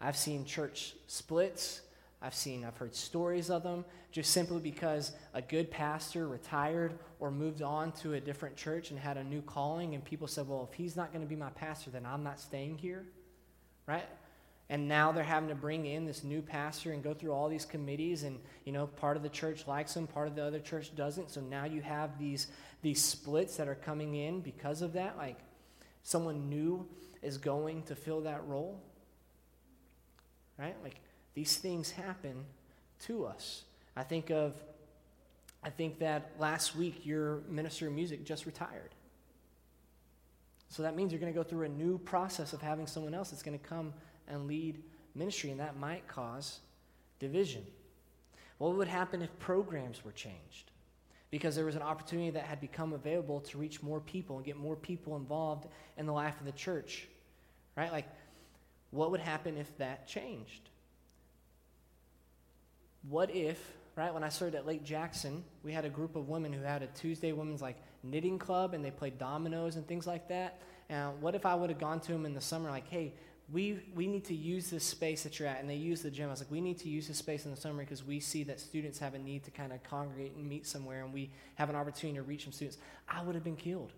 I've 0.00 0.16
seen 0.16 0.44
church 0.44 0.94
splits 1.06 1.80
I've 2.22 2.34
seen, 2.34 2.64
I've 2.64 2.76
heard 2.76 2.94
stories 2.94 3.50
of 3.50 3.62
them 3.62 3.84
just 4.10 4.32
simply 4.32 4.60
because 4.60 5.12
a 5.34 5.42
good 5.42 5.70
pastor 5.70 6.26
retired 6.26 6.98
or 7.20 7.30
moved 7.30 7.60
on 7.60 7.92
to 7.92 8.14
a 8.14 8.20
different 8.20 8.56
church 8.56 8.90
and 8.90 8.98
had 8.98 9.18
a 9.18 9.24
new 9.24 9.42
calling, 9.42 9.94
and 9.94 10.02
people 10.02 10.26
said, 10.26 10.48
Well, 10.48 10.68
if 10.70 10.76
he's 10.76 10.96
not 10.96 11.12
going 11.12 11.22
to 11.22 11.28
be 11.28 11.36
my 11.36 11.50
pastor, 11.50 11.90
then 11.90 12.06
I'm 12.06 12.22
not 12.22 12.40
staying 12.40 12.78
here, 12.78 13.04
right? 13.86 14.08
And 14.68 14.88
now 14.88 15.12
they're 15.12 15.22
having 15.22 15.50
to 15.50 15.54
bring 15.54 15.86
in 15.86 16.06
this 16.06 16.24
new 16.24 16.42
pastor 16.42 16.92
and 16.92 17.02
go 17.02 17.14
through 17.14 17.32
all 17.32 17.48
these 17.48 17.64
committees, 17.64 18.22
and 18.22 18.40
you 18.64 18.72
know, 18.72 18.86
part 18.86 19.16
of 19.16 19.22
the 19.22 19.28
church 19.28 19.66
likes 19.68 19.94
him, 19.94 20.06
part 20.06 20.26
of 20.26 20.34
the 20.34 20.42
other 20.42 20.58
church 20.58 20.96
doesn't. 20.96 21.30
So 21.30 21.40
now 21.40 21.64
you 21.66 21.82
have 21.82 22.18
these 22.18 22.48
these 22.82 23.02
splits 23.02 23.56
that 23.56 23.68
are 23.68 23.74
coming 23.74 24.14
in 24.14 24.40
because 24.40 24.82
of 24.82 24.94
that. 24.94 25.16
Like 25.16 25.38
someone 26.02 26.48
new 26.48 26.88
is 27.22 27.38
going 27.38 27.82
to 27.84 27.94
fill 27.94 28.22
that 28.22 28.46
role, 28.46 28.82
right? 30.58 30.76
Like 30.82 31.00
these 31.36 31.58
things 31.58 31.90
happen 31.90 32.44
to 32.98 33.26
us. 33.26 33.62
I 33.94 34.02
think 34.02 34.30
of, 34.30 34.54
I 35.62 35.68
think 35.68 35.98
that 35.98 36.32
last 36.38 36.74
week 36.74 37.04
your 37.04 37.42
minister 37.48 37.86
of 37.86 37.92
music 37.92 38.24
just 38.24 38.46
retired. 38.46 38.94
So 40.70 40.82
that 40.82 40.96
means 40.96 41.12
you're 41.12 41.20
going 41.20 41.32
to 41.32 41.38
go 41.38 41.44
through 41.44 41.66
a 41.66 41.68
new 41.68 41.98
process 41.98 42.54
of 42.54 42.62
having 42.62 42.86
someone 42.86 43.12
else 43.14 43.30
that's 43.30 43.42
going 43.42 43.58
to 43.58 43.64
come 43.64 43.92
and 44.26 44.48
lead 44.48 44.82
ministry, 45.14 45.50
and 45.50 45.60
that 45.60 45.78
might 45.78 46.08
cause 46.08 46.60
division. 47.18 47.64
What 48.56 48.74
would 48.74 48.88
happen 48.88 49.20
if 49.20 49.38
programs 49.38 50.04
were 50.06 50.12
changed? 50.12 50.70
Because 51.30 51.54
there 51.54 51.66
was 51.66 51.76
an 51.76 51.82
opportunity 51.82 52.30
that 52.30 52.44
had 52.44 52.62
become 52.62 52.94
available 52.94 53.40
to 53.40 53.58
reach 53.58 53.82
more 53.82 54.00
people 54.00 54.36
and 54.36 54.44
get 54.44 54.56
more 54.56 54.74
people 54.74 55.16
involved 55.16 55.66
in 55.98 56.06
the 56.06 56.12
life 56.12 56.40
of 56.40 56.46
the 56.46 56.52
church. 56.52 57.08
Right? 57.76 57.92
Like, 57.92 58.06
what 58.90 59.10
would 59.10 59.20
happen 59.20 59.58
if 59.58 59.76
that 59.76 60.08
changed? 60.08 60.70
What 63.08 63.34
if, 63.34 63.74
right, 63.94 64.12
when 64.12 64.24
I 64.24 64.28
served 64.28 64.54
at 64.54 64.66
Lake 64.66 64.84
Jackson, 64.84 65.44
we 65.62 65.72
had 65.72 65.84
a 65.84 65.88
group 65.88 66.16
of 66.16 66.28
women 66.28 66.52
who 66.52 66.62
had 66.62 66.82
a 66.82 66.86
Tuesday 66.88 67.32
women's 67.32 67.62
like 67.62 67.76
knitting 68.02 68.38
club 68.38 68.74
and 68.74 68.84
they 68.84 68.90
played 68.90 69.18
dominoes 69.18 69.76
and 69.76 69.86
things 69.86 70.06
like 70.06 70.28
that. 70.28 70.60
And 70.88 71.20
what 71.20 71.34
if 71.34 71.46
I 71.46 71.54
would 71.54 71.70
have 71.70 71.78
gone 71.78 72.00
to 72.00 72.12
them 72.12 72.26
in 72.26 72.34
the 72.34 72.40
summer, 72.40 72.70
like, 72.70 72.88
hey, 72.88 73.14
we, 73.52 73.78
we 73.94 74.06
need 74.06 74.24
to 74.24 74.34
use 74.34 74.70
this 74.70 74.84
space 74.84 75.22
that 75.22 75.38
you're 75.38 75.48
at. 75.48 75.60
And 75.60 75.70
they 75.70 75.76
use 75.76 76.02
the 76.02 76.10
gym. 76.10 76.28
I 76.28 76.32
was 76.32 76.40
like, 76.40 76.50
we 76.50 76.60
need 76.60 76.78
to 76.78 76.88
use 76.88 77.06
this 77.08 77.18
space 77.18 77.44
in 77.44 77.52
the 77.52 77.56
summer 77.56 77.82
because 77.82 78.04
we 78.04 78.18
see 78.18 78.42
that 78.44 78.60
students 78.60 78.98
have 78.98 79.14
a 79.14 79.18
need 79.18 79.44
to 79.44 79.50
kind 79.50 79.72
of 79.72 79.82
congregate 79.84 80.34
and 80.34 80.48
meet 80.48 80.66
somewhere, 80.66 81.04
and 81.04 81.12
we 81.12 81.30
have 81.54 81.70
an 81.70 81.76
opportunity 81.76 82.18
to 82.18 82.22
reach 82.22 82.44
some 82.44 82.52
students. 82.52 82.78
I 83.08 83.22
would 83.22 83.34
have 83.34 83.44
been 83.44 83.56
killed 83.56 83.92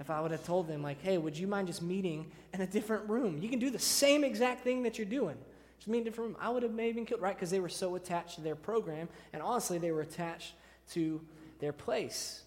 if 0.00 0.10
I 0.10 0.20
would 0.20 0.30
have 0.30 0.44
told 0.44 0.68
them, 0.68 0.82
like, 0.82 1.00
hey, 1.02 1.18
would 1.18 1.36
you 1.36 1.46
mind 1.46 1.68
just 1.68 1.82
meeting 1.82 2.30
in 2.52 2.60
a 2.60 2.66
different 2.66 3.08
room? 3.08 3.38
You 3.40 3.48
can 3.48 3.58
do 3.58 3.70
the 3.70 3.78
same 3.78 4.24
exact 4.24 4.62
thing 4.64 4.82
that 4.84 4.98
you're 4.98 5.06
doing. 5.06 5.36
Just 5.78 5.88
me 5.88 6.02
different. 6.02 6.36
I 6.40 6.50
would 6.50 6.62
have 6.62 6.72
maybe 6.72 6.94
been 6.94 7.06
killed, 7.06 7.20
right? 7.20 7.34
Because 7.34 7.50
they 7.50 7.60
were 7.60 7.68
so 7.68 7.94
attached 7.94 8.36
to 8.36 8.40
their 8.40 8.56
program, 8.56 9.08
and 9.32 9.42
honestly, 9.42 9.78
they 9.78 9.90
were 9.90 10.00
attached 10.00 10.54
to 10.92 11.20
their 11.60 11.72
place. 11.72 12.42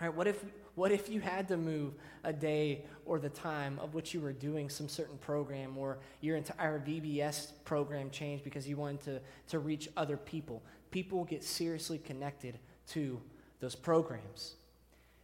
All 0.00 0.08
right, 0.08 0.16
what 0.16 0.26
if 0.26 0.44
what 0.74 0.90
if 0.90 1.08
you 1.08 1.20
had 1.20 1.48
to 1.48 1.56
move 1.56 1.94
a 2.24 2.32
day 2.32 2.84
or 3.04 3.18
the 3.18 3.28
time 3.28 3.78
of 3.80 3.94
which 3.94 4.14
you 4.14 4.20
were 4.20 4.32
doing 4.32 4.70
some 4.70 4.88
certain 4.88 5.18
program 5.18 5.76
or 5.76 5.98
your 6.22 6.36
entire 6.36 6.80
VBS 6.80 7.52
program 7.64 8.08
changed 8.08 8.42
because 8.42 8.66
you 8.66 8.78
wanted 8.78 9.02
to, 9.02 9.20
to 9.48 9.58
reach 9.58 9.88
other 9.96 10.16
people? 10.16 10.62
People 10.90 11.24
get 11.24 11.44
seriously 11.44 11.98
connected 11.98 12.58
to 12.88 13.20
those 13.60 13.74
programs. 13.74 14.54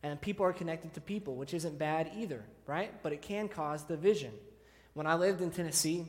And 0.03 0.21
people 0.21 0.45
are 0.45 0.53
connected 0.53 0.95
to 0.95 1.01
people, 1.01 1.35
which 1.35 1.55
isn't 1.55 1.79
bad 1.79 2.11
either, 2.15 2.45
right? 2.67 2.93
But 3.03 3.13
it 3.13 3.23
can 3.23 3.49
cause 3.49 3.83
division. 3.83 4.33
When 4.93 5.07
I 5.07 5.15
lived 5.15 5.41
in 5.41 5.51
Tennessee, 5.51 6.07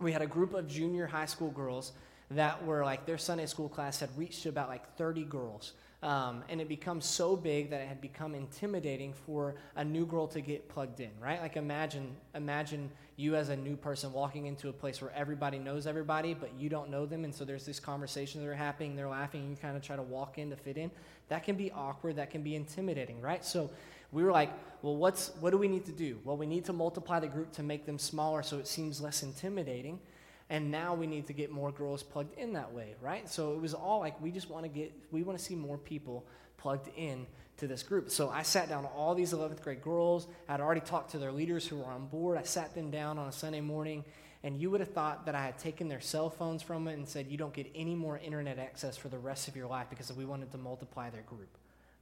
we 0.00 0.12
had 0.12 0.22
a 0.22 0.26
group 0.26 0.54
of 0.54 0.66
junior 0.68 1.06
high 1.06 1.26
school 1.26 1.50
girls 1.50 1.92
that 2.30 2.64
were 2.64 2.84
like 2.84 3.06
their 3.06 3.18
Sunday 3.18 3.46
school 3.46 3.68
class 3.68 4.00
had 4.00 4.10
reached 4.16 4.46
about 4.46 4.68
like 4.68 4.96
30 4.96 5.24
girls 5.24 5.72
Um, 6.02 6.44
and 6.48 6.62
it 6.62 6.68
becomes 6.68 7.04
so 7.04 7.36
big 7.36 7.68
that 7.70 7.82
it 7.82 7.88
had 7.88 8.00
become 8.00 8.34
intimidating 8.34 9.12
for 9.12 9.56
a 9.76 9.84
new 9.84 10.06
girl 10.06 10.26
to 10.28 10.40
get 10.40 10.66
plugged 10.66 11.00
in, 11.00 11.10
right? 11.20 11.42
Like 11.42 11.56
imagine, 11.56 12.16
imagine 12.34 12.90
you 13.16 13.36
as 13.36 13.50
a 13.50 13.56
new 13.56 13.76
person 13.76 14.10
walking 14.10 14.46
into 14.46 14.70
a 14.70 14.72
place 14.72 15.02
where 15.02 15.12
everybody 15.14 15.58
knows 15.58 15.86
everybody, 15.86 16.32
but 16.32 16.54
you 16.58 16.70
don't 16.70 16.88
know 16.88 17.04
them, 17.04 17.24
and 17.24 17.34
so 17.34 17.44
there's 17.44 17.66
these 17.66 17.80
conversations 17.80 18.42
that 18.42 18.50
are 18.50 18.54
happening, 18.54 18.96
they're 18.96 19.10
laughing, 19.10 19.42
and 19.42 19.50
you 19.50 19.56
kind 19.56 19.76
of 19.76 19.82
try 19.82 19.94
to 19.94 20.02
walk 20.02 20.38
in 20.38 20.48
to 20.48 20.56
fit 20.56 20.78
in. 20.78 20.90
That 21.28 21.44
can 21.44 21.56
be 21.56 21.70
awkward, 21.72 22.16
that 22.16 22.30
can 22.30 22.42
be 22.42 22.56
intimidating, 22.56 23.20
right? 23.20 23.44
So 23.44 23.70
we 24.12 24.22
were 24.24 24.32
like, 24.32 24.50
well, 24.82 24.96
what's 24.96 25.30
what 25.40 25.50
do 25.50 25.58
we 25.58 25.68
need 25.68 25.86
to 25.86 25.92
do? 25.92 26.18
Well, 26.24 26.36
we 26.36 26.46
need 26.46 26.64
to 26.66 26.72
multiply 26.72 27.20
the 27.20 27.28
group 27.28 27.52
to 27.52 27.62
make 27.62 27.86
them 27.86 27.98
smaller 27.98 28.42
so 28.42 28.58
it 28.58 28.66
seems 28.66 29.00
less 29.00 29.22
intimidating. 29.22 30.00
And 30.48 30.72
now 30.72 30.94
we 30.94 31.06
need 31.06 31.28
to 31.28 31.32
get 31.32 31.52
more 31.52 31.70
girls 31.70 32.02
plugged 32.02 32.36
in 32.36 32.54
that 32.54 32.72
way, 32.72 32.96
right? 33.00 33.28
So 33.28 33.52
it 33.52 33.60
was 33.60 33.72
all 33.72 34.00
like 34.00 34.20
we 34.20 34.32
just 34.32 34.50
want 34.50 34.64
to 34.64 34.68
get, 34.68 34.92
we 35.12 35.22
want 35.22 35.38
to 35.38 35.44
see 35.44 35.54
more 35.54 35.78
people 35.78 36.26
plugged 36.56 36.88
in 36.96 37.26
to 37.58 37.68
this 37.68 37.84
group. 37.84 38.10
So 38.10 38.30
I 38.30 38.42
sat 38.42 38.68
down 38.68 38.84
all 38.84 39.14
these 39.14 39.32
11th 39.32 39.62
grade 39.62 39.80
girls. 39.80 40.26
I'd 40.48 40.60
already 40.60 40.80
talked 40.80 41.12
to 41.12 41.18
their 41.18 41.30
leaders 41.30 41.66
who 41.66 41.76
were 41.76 41.84
on 41.84 42.06
board. 42.06 42.36
I 42.36 42.42
sat 42.42 42.74
them 42.74 42.90
down 42.90 43.16
on 43.16 43.28
a 43.28 43.32
Sunday 43.32 43.60
morning, 43.60 44.04
and 44.42 44.60
you 44.60 44.70
would 44.70 44.80
have 44.80 44.92
thought 44.92 45.26
that 45.26 45.36
I 45.36 45.44
had 45.44 45.56
taken 45.58 45.88
their 45.88 46.00
cell 46.00 46.30
phones 46.30 46.62
from 46.62 46.88
it 46.88 46.94
and 46.94 47.06
said, 47.06 47.28
You 47.28 47.36
don't 47.36 47.54
get 47.54 47.70
any 47.74 47.94
more 47.94 48.18
internet 48.18 48.58
access 48.58 48.96
for 48.96 49.08
the 49.08 49.18
rest 49.18 49.46
of 49.46 49.54
your 49.54 49.68
life 49.68 49.86
because 49.88 50.12
we 50.12 50.24
wanted 50.24 50.50
to 50.50 50.58
multiply 50.58 51.10
their 51.10 51.22
group, 51.22 51.56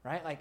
right? 0.05 0.25
Like 0.25 0.41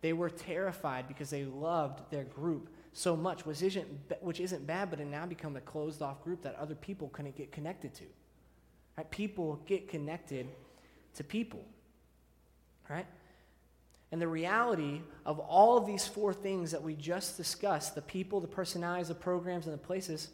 they 0.00 0.12
were 0.12 0.30
terrified 0.30 1.08
because 1.08 1.30
they 1.30 1.44
loved 1.44 2.10
their 2.10 2.24
group 2.24 2.68
so 2.92 3.16
much, 3.16 3.46
which 3.46 3.62
isn't, 3.62 3.86
which 4.20 4.40
isn't 4.40 4.66
bad, 4.66 4.90
but 4.90 5.00
it 5.00 5.06
now 5.06 5.26
become 5.26 5.56
a 5.56 5.60
closed 5.60 6.02
off 6.02 6.22
group 6.24 6.42
that 6.42 6.56
other 6.56 6.74
people 6.74 7.08
couldn't 7.08 7.36
get 7.36 7.52
connected 7.52 7.94
to. 7.94 8.04
Right? 8.96 9.10
People 9.10 9.60
get 9.66 9.88
connected 9.88 10.48
to 11.14 11.24
people. 11.24 11.64
Right? 12.88 13.06
And 14.12 14.20
the 14.20 14.26
reality 14.26 15.02
of 15.24 15.38
all 15.38 15.76
of 15.76 15.86
these 15.86 16.06
four 16.06 16.34
things 16.34 16.72
that 16.72 16.82
we 16.82 16.94
just 16.94 17.36
discussed 17.36 17.94
the 17.94 18.02
people, 18.02 18.40
the 18.40 18.48
personalities, 18.48 19.08
the 19.08 19.14
programs, 19.14 19.66
and 19.66 19.74
the 19.74 19.78
places 19.78 20.30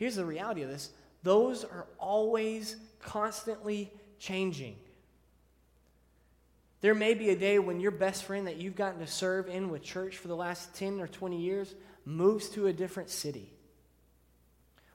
here's 0.00 0.16
the 0.16 0.24
reality 0.24 0.62
of 0.62 0.70
this 0.70 0.90
those 1.22 1.64
are 1.64 1.86
always 1.98 2.76
constantly 2.98 3.92
changing. 4.18 4.76
There 6.80 6.94
may 6.94 7.14
be 7.14 7.30
a 7.30 7.36
day 7.36 7.58
when 7.58 7.80
your 7.80 7.90
best 7.90 8.24
friend 8.24 8.46
that 8.46 8.56
you've 8.56 8.76
gotten 8.76 9.00
to 9.00 9.06
serve 9.06 9.48
in 9.48 9.68
with 9.68 9.82
church 9.82 10.16
for 10.16 10.28
the 10.28 10.36
last 10.36 10.74
10 10.74 11.00
or 11.00 11.06
20 11.06 11.38
years 11.38 11.74
moves 12.06 12.48
to 12.50 12.68
a 12.68 12.72
different 12.72 13.10
city 13.10 13.52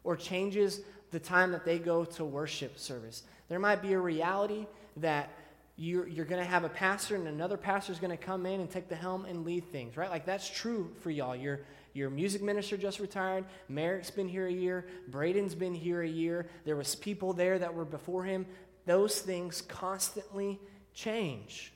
or 0.04 0.16
changes 0.16 0.82
the 1.12 1.20
time 1.20 1.52
that 1.52 1.64
they 1.64 1.78
go 1.78 2.04
to 2.04 2.26
worship 2.26 2.80
service. 2.80 3.24
There 3.50 3.60
might 3.60 3.82
be 3.82 3.94
a 3.94 4.00
reality 4.00 4.66
that 4.98 5.30
you're, 5.78 6.08
you're 6.08 6.26
going 6.26 6.42
to 6.42 6.50
have 6.50 6.64
a 6.64 6.70
pastor 6.70 7.16
and 7.16 7.28
another 7.28 7.58
pastor 7.58 7.92
is 7.92 8.00
going 8.00 8.18
to 8.18 8.24
come 8.24 8.46
in 8.46 8.62
and 8.62 8.70
take 8.70 8.90
the 8.90 8.96
helm 8.96 9.26
and 9.26 9.46
lead 9.46 9.72
things, 9.72 9.96
right? 9.96 10.10
Like 10.10 10.26
that's 10.26 10.50
true 10.50 10.92
for 11.02 11.12
y'all. 11.12 11.36
Your, 11.36 11.62
your 11.94 12.10
music 12.10 12.42
minister 12.42 12.78
just 12.78 13.00
retired. 13.00 13.46
Merrick's 13.70 14.10
been 14.10 14.28
here 14.28 14.48
a 14.48 14.52
year. 14.52 14.88
Braden's 15.10 15.54
been 15.54 15.76
here 15.76 16.02
a 16.02 16.08
year. 16.08 16.48
There 16.64 16.76
was 16.76 16.96
people 16.96 17.34
there 17.34 17.60
that 17.60 17.74
were 17.74 17.86
before 17.86 18.24
him. 18.24 18.48
Those 18.86 19.20
things 19.20 19.62
constantly 19.62 20.60
change. 20.94 21.74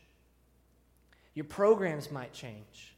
Your 1.40 1.46
programs 1.46 2.12
might 2.12 2.34
change. 2.34 2.98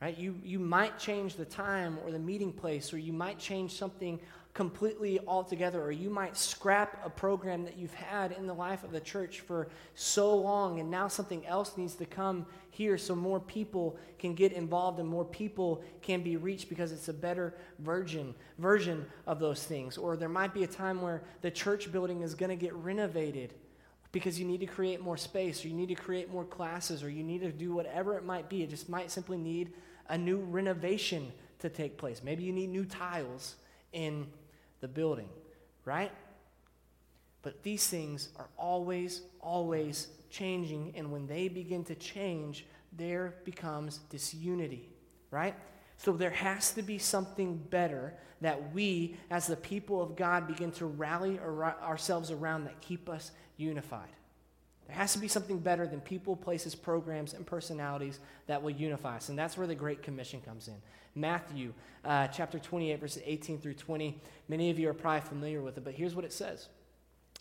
Right? 0.00 0.16
You, 0.16 0.40
you 0.42 0.58
might 0.58 0.98
change 0.98 1.36
the 1.36 1.44
time 1.44 1.98
or 2.02 2.10
the 2.10 2.18
meeting 2.18 2.54
place, 2.54 2.90
or 2.94 2.96
you 2.96 3.12
might 3.12 3.38
change 3.38 3.72
something 3.72 4.18
completely 4.54 5.20
altogether, 5.26 5.82
or 5.82 5.92
you 5.92 6.08
might 6.08 6.38
scrap 6.38 7.04
a 7.04 7.10
program 7.10 7.64
that 7.64 7.76
you've 7.76 7.92
had 7.92 8.32
in 8.32 8.46
the 8.46 8.54
life 8.54 8.82
of 8.82 8.92
the 8.92 9.00
church 9.00 9.40
for 9.40 9.68
so 9.94 10.34
long, 10.34 10.80
and 10.80 10.90
now 10.90 11.06
something 11.06 11.44
else 11.44 11.76
needs 11.76 11.96
to 11.96 12.06
come 12.06 12.46
here 12.70 12.96
so 12.96 13.14
more 13.14 13.40
people 13.40 13.98
can 14.18 14.32
get 14.32 14.54
involved 14.54 14.98
and 14.98 15.06
more 15.06 15.26
people 15.26 15.84
can 16.00 16.22
be 16.22 16.38
reached 16.38 16.70
because 16.70 16.92
it's 16.92 17.10
a 17.10 17.12
better 17.12 17.54
version 17.80 18.34
version 18.56 19.04
of 19.26 19.38
those 19.38 19.64
things. 19.64 19.98
Or 19.98 20.16
there 20.16 20.30
might 20.30 20.54
be 20.54 20.64
a 20.64 20.66
time 20.66 21.02
where 21.02 21.22
the 21.42 21.50
church 21.50 21.92
building 21.92 22.22
is 22.22 22.34
going 22.34 22.48
to 22.48 22.56
get 22.56 22.72
renovated 22.72 23.52
because 24.18 24.38
you 24.38 24.44
need 24.44 24.58
to 24.58 24.66
create 24.66 25.00
more 25.00 25.16
space, 25.16 25.64
or 25.64 25.68
you 25.68 25.74
need 25.74 25.88
to 25.88 25.94
create 25.94 26.28
more 26.32 26.44
classes, 26.44 27.04
or 27.04 27.08
you 27.08 27.22
need 27.22 27.40
to 27.40 27.52
do 27.52 27.72
whatever 27.72 28.16
it 28.16 28.24
might 28.24 28.48
be. 28.48 28.64
It 28.64 28.70
just 28.70 28.88
might 28.88 29.10
simply 29.10 29.38
need 29.38 29.72
a 30.08 30.18
new 30.18 30.38
renovation 30.38 31.30
to 31.60 31.68
take 31.68 31.96
place. 31.96 32.22
Maybe 32.24 32.42
you 32.42 32.52
need 32.52 32.70
new 32.70 32.84
tiles 32.84 33.54
in 33.92 34.26
the 34.80 34.88
building, 34.88 35.28
right? 35.84 36.10
But 37.42 37.62
these 37.62 37.86
things 37.86 38.30
are 38.36 38.48
always, 38.56 39.22
always 39.40 40.08
changing, 40.30 40.94
and 40.96 41.12
when 41.12 41.26
they 41.28 41.46
begin 41.46 41.84
to 41.84 41.94
change, 41.94 42.66
there 42.92 43.34
becomes 43.44 43.98
disunity, 44.10 44.88
right? 45.30 45.54
So 45.98 46.12
there 46.12 46.30
has 46.30 46.72
to 46.72 46.82
be 46.82 46.98
something 46.98 47.56
better 47.56 48.14
that 48.40 48.72
we, 48.72 49.16
as 49.30 49.48
the 49.48 49.56
people 49.56 50.00
of 50.00 50.16
God, 50.16 50.46
begin 50.46 50.70
to 50.72 50.86
rally 50.86 51.38
ourselves 51.38 52.30
around 52.30 52.64
that 52.64 52.80
keep 52.80 53.08
us 53.08 53.32
unified. 53.56 54.08
There 54.86 54.96
has 54.96 55.12
to 55.12 55.18
be 55.18 55.28
something 55.28 55.58
better 55.58 55.86
than 55.86 56.00
people, 56.00 56.34
places, 56.34 56.74
programs, 56.74 57.34
and 57.34 57.44
personalities 57.44 58.20
that 58.46 58.62
will 58.62 58.70
unify 58.70 59.16
us. 59.16 59.28
And 59.28 59.38
that's 59.38 59.58
where 59.58 59.66
the 59.66 59.74
Great 59.74 60.02
Commission 60.02 60.40
comes 60.40 60.68
in. 60.68 60.76
Matthew 61.14 61.74
uh, 62.04 62.28
chapter 62.28 62.58
28, 62.58 63.00
verses 63.00 63.22
18 63.26 63.58
through 63.58 63.74
20. 63.74 64.18
Many 64.48 64.70
of 64.70 64.78
you 64.78 64.88
are 64.88 64.94
probably 64.94 65.28
familiar 65.28 65.60
with 65.60 65.76
it, 65.76 65.84
but 65.84 65.94
here's 65.94 66.14
what 66.14 66.24
it 66.24 66.32
says. 66.32 66.68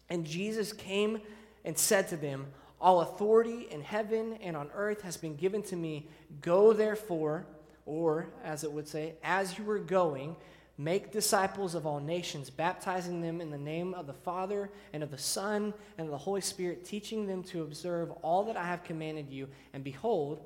And 0.10 0.26
Jesus 0.26 0.74
came 0.74 1.22
and 1.63 1.78
said 1.78 2.08
to 2.10 2.17
them, 2.17 2.48
All 2.82 3.02
authority 3.02 3.67
in 3.70 3.82
heaven 3.82 4.39
and 4.41 4.58
on 4.58 4.70
earth 4.74 5.04
has 5.04 5.15
been 5.15 5.36
given 5.36 5.62
to 5.63 5.76
me. 5.76 6.08
Go 6.41 6.74
therefore, 6.74 7.46
or 7.88 8.28
as 8.43 8.63
it 8.63 8.71
would 8.71 8.88
say, 8.88 9.15
as 9.23 9.58
you 9.58 9.67
are 9.71 9.80
going, 9.80 10.36
Make 10.80 11.12
disciples 11.12 11.73
of 11.73 11.88
all 11.88 12.00
nations, 12.00 12.52
baptizing 12.52 13.21
them 13.21 13.41
in 13.41 13.50
the 13.50 13.58
name 13.58 13.95
of 13.95 14.06
the 14.06 14.13
Father 14.13 14.69
and 14.93 15.02
of 15.02 15.10
the 15.10 15.17
Son 15.17 15.73
and 15.97 16.06
of 16.06 16.12
the 16.12 16.17
Holy 16.19 16.41
Spirit, 16.41 16.86
teaching 16.86 17.26
them 17.26 17.41
to 17.45 17.63
observe 17.63 18.12
all 18.21 18.43
that 18.43 18.56
I 18.56 18.65
have 18.65 18.84
commanded 18.84 19.32
you. 19.32 19.47
And 19.73 19.84
behold, 19.84 20.39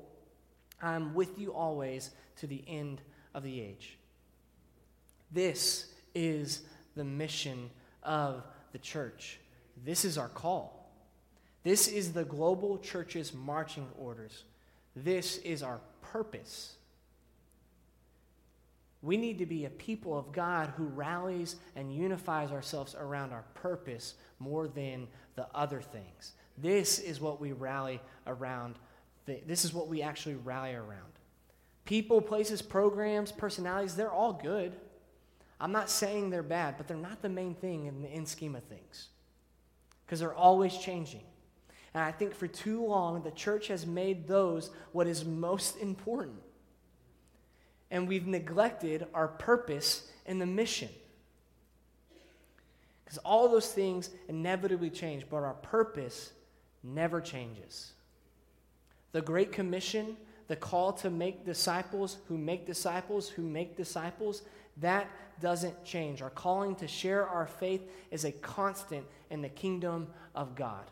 I 0.80 0.94
am 0.94 1.12
with 1.12 1.38
you 1.38 1.52
always 1.52 2.12
to 2.36 2.46
the 2.46 2.64
end 2.66 3.02
of 3.34 3.42
the 3.42 3.60
age. 3.60 3.98
This 5.30 5.92
is 6.14 6.62
the 6.96 7.04
mission 7.04 7.68
of 8.02 8.42
the 8.72 8.78
church. 8.78 9.38
This 9.84 10.06
is 10.06 10.16
our 10.16 10.28
call. 10.28 10.90
This 11.62 11.88
is 11.88 12.14
the 12.14 12.24
global 12.24 12.78
church's 12.78 13.34
marching 13.34 13.86
orders. 13.98 14.44
This 14.96 15.36
is 15.38 15.62
our 15.62 15.80
purpose. 16.00 16.76
We 19.02 19.16
need 19.16 19.38
to 19.38 19.46
be 19.46 19.64
a 19.64 19.70
people 19.70 20.16
of 20.16 20.32
God 20.32 20.72
who 20.76 20.84
rallies 20.84 21.56
and 21.74 21.92
unifies 21.92 22.52
ourselves 22.52 22.94
around 22.94 23.32
our 23.32 23.44
purpose 23.54 24.14
more 24.38 24.68
than 24.68 25.08
the 25.34 25.48
other 25.54 25.80
things. 25.80 26.32
This 26.56 27.00
is 27.00 27.20
what 27.20 27.40
we 27.40 27.52
rally 27.52 28.00
around. 28.28 28.76
This 29.26 29.64
is 29.64 29.74
what 29.74 29.88
we 29.88 30.02
actually 30.02 30.36
rally 30.36 30.74
around. 30.74 31.12
People, 31.84 32.20
places, 32.20 32.62
programs, 32.62 33.32
personalities, 33.32 33.96
they're 33.96 34.12
all 34.12 34.32
good. 34.32 34.72
I'm 35.60 35.72
not 35.72 35.90
saying 35.90 36.30
they're 36.30 36.44
bad, 36.44 36.76
but 36.76 36.86
they're 36.86 36.96
not 36.96 37.22
the 37.22 37.28
main 37.28 37.54
thing 37.54 37.86
in 37.86 38.02
the 38.02 38.08
end 38.08 38.28
scheme 38.28 38.54
of 38.54 38.62
things 38.64 39.08
because 40.06 40.20
they're 40.20 40.34
always 40.34 40.76
changing. 40.76 41.22
And 41.94 42.04
I 42.04 42.12
think 42.12 42.34
for 42.34 42.46
too 42.46 42.84
long, 42.86 43.22
the 43.22 43.30
church 43.32 43.66
has 43.68 43.84
made 43.84 44.28
those 44.28 44.70
what 44.92 45.08
is 45.08 45.24
most 45.24 45.76
important 45.80 46.38
and 47.92 48.08
we've 48.08 48.26
neglected 48.26 49.06
our 49.14 49.28
purpose 49.28 50.08
and 50.26 50.40
the 50.40 50.46
mission. 50.46 50.88
Because 53.04 53.18
all 53.18 53.48
those 53.48 53.70
things 53.70 54.08
inevitably 54.28 54.88
change, 54.90 55.26
but 55.30 55.44
our 55.44 55.54
purpose 55.54 56.32
never 56.82 57.20
changes. 57.20 57.92
The 59.12 59.20
Great 59.20 59.52
Commission, 59.52 60.16
the 60.48 60.56
call 60.56 60.94
to 60.94 61.10
make 61.10 61.44
disciples 61.44 62.16
who 62.28 62.38
make 62.38 62.64
disciples 62.64 63.28
who 63.28 63.42
make 63.42 63.76
disciples, 63.76 64.42
that 64.78 65.06
doesn't 65.40 65.84
change. 65.84 66.22
Our 66.22 66.30
calling 66.30 66.74
to 66.76 66.88
share 66.88 67.28
our 67.28 67.46
faith 67.46 67.82
is 68.10 68.24
a 68.24 68.32
constant 68.32 69.04
in 69.28 69.42
the 69.42 69.50
kingdom 69.50 70.08
of 70.34 70.54
God. 70.54 70.90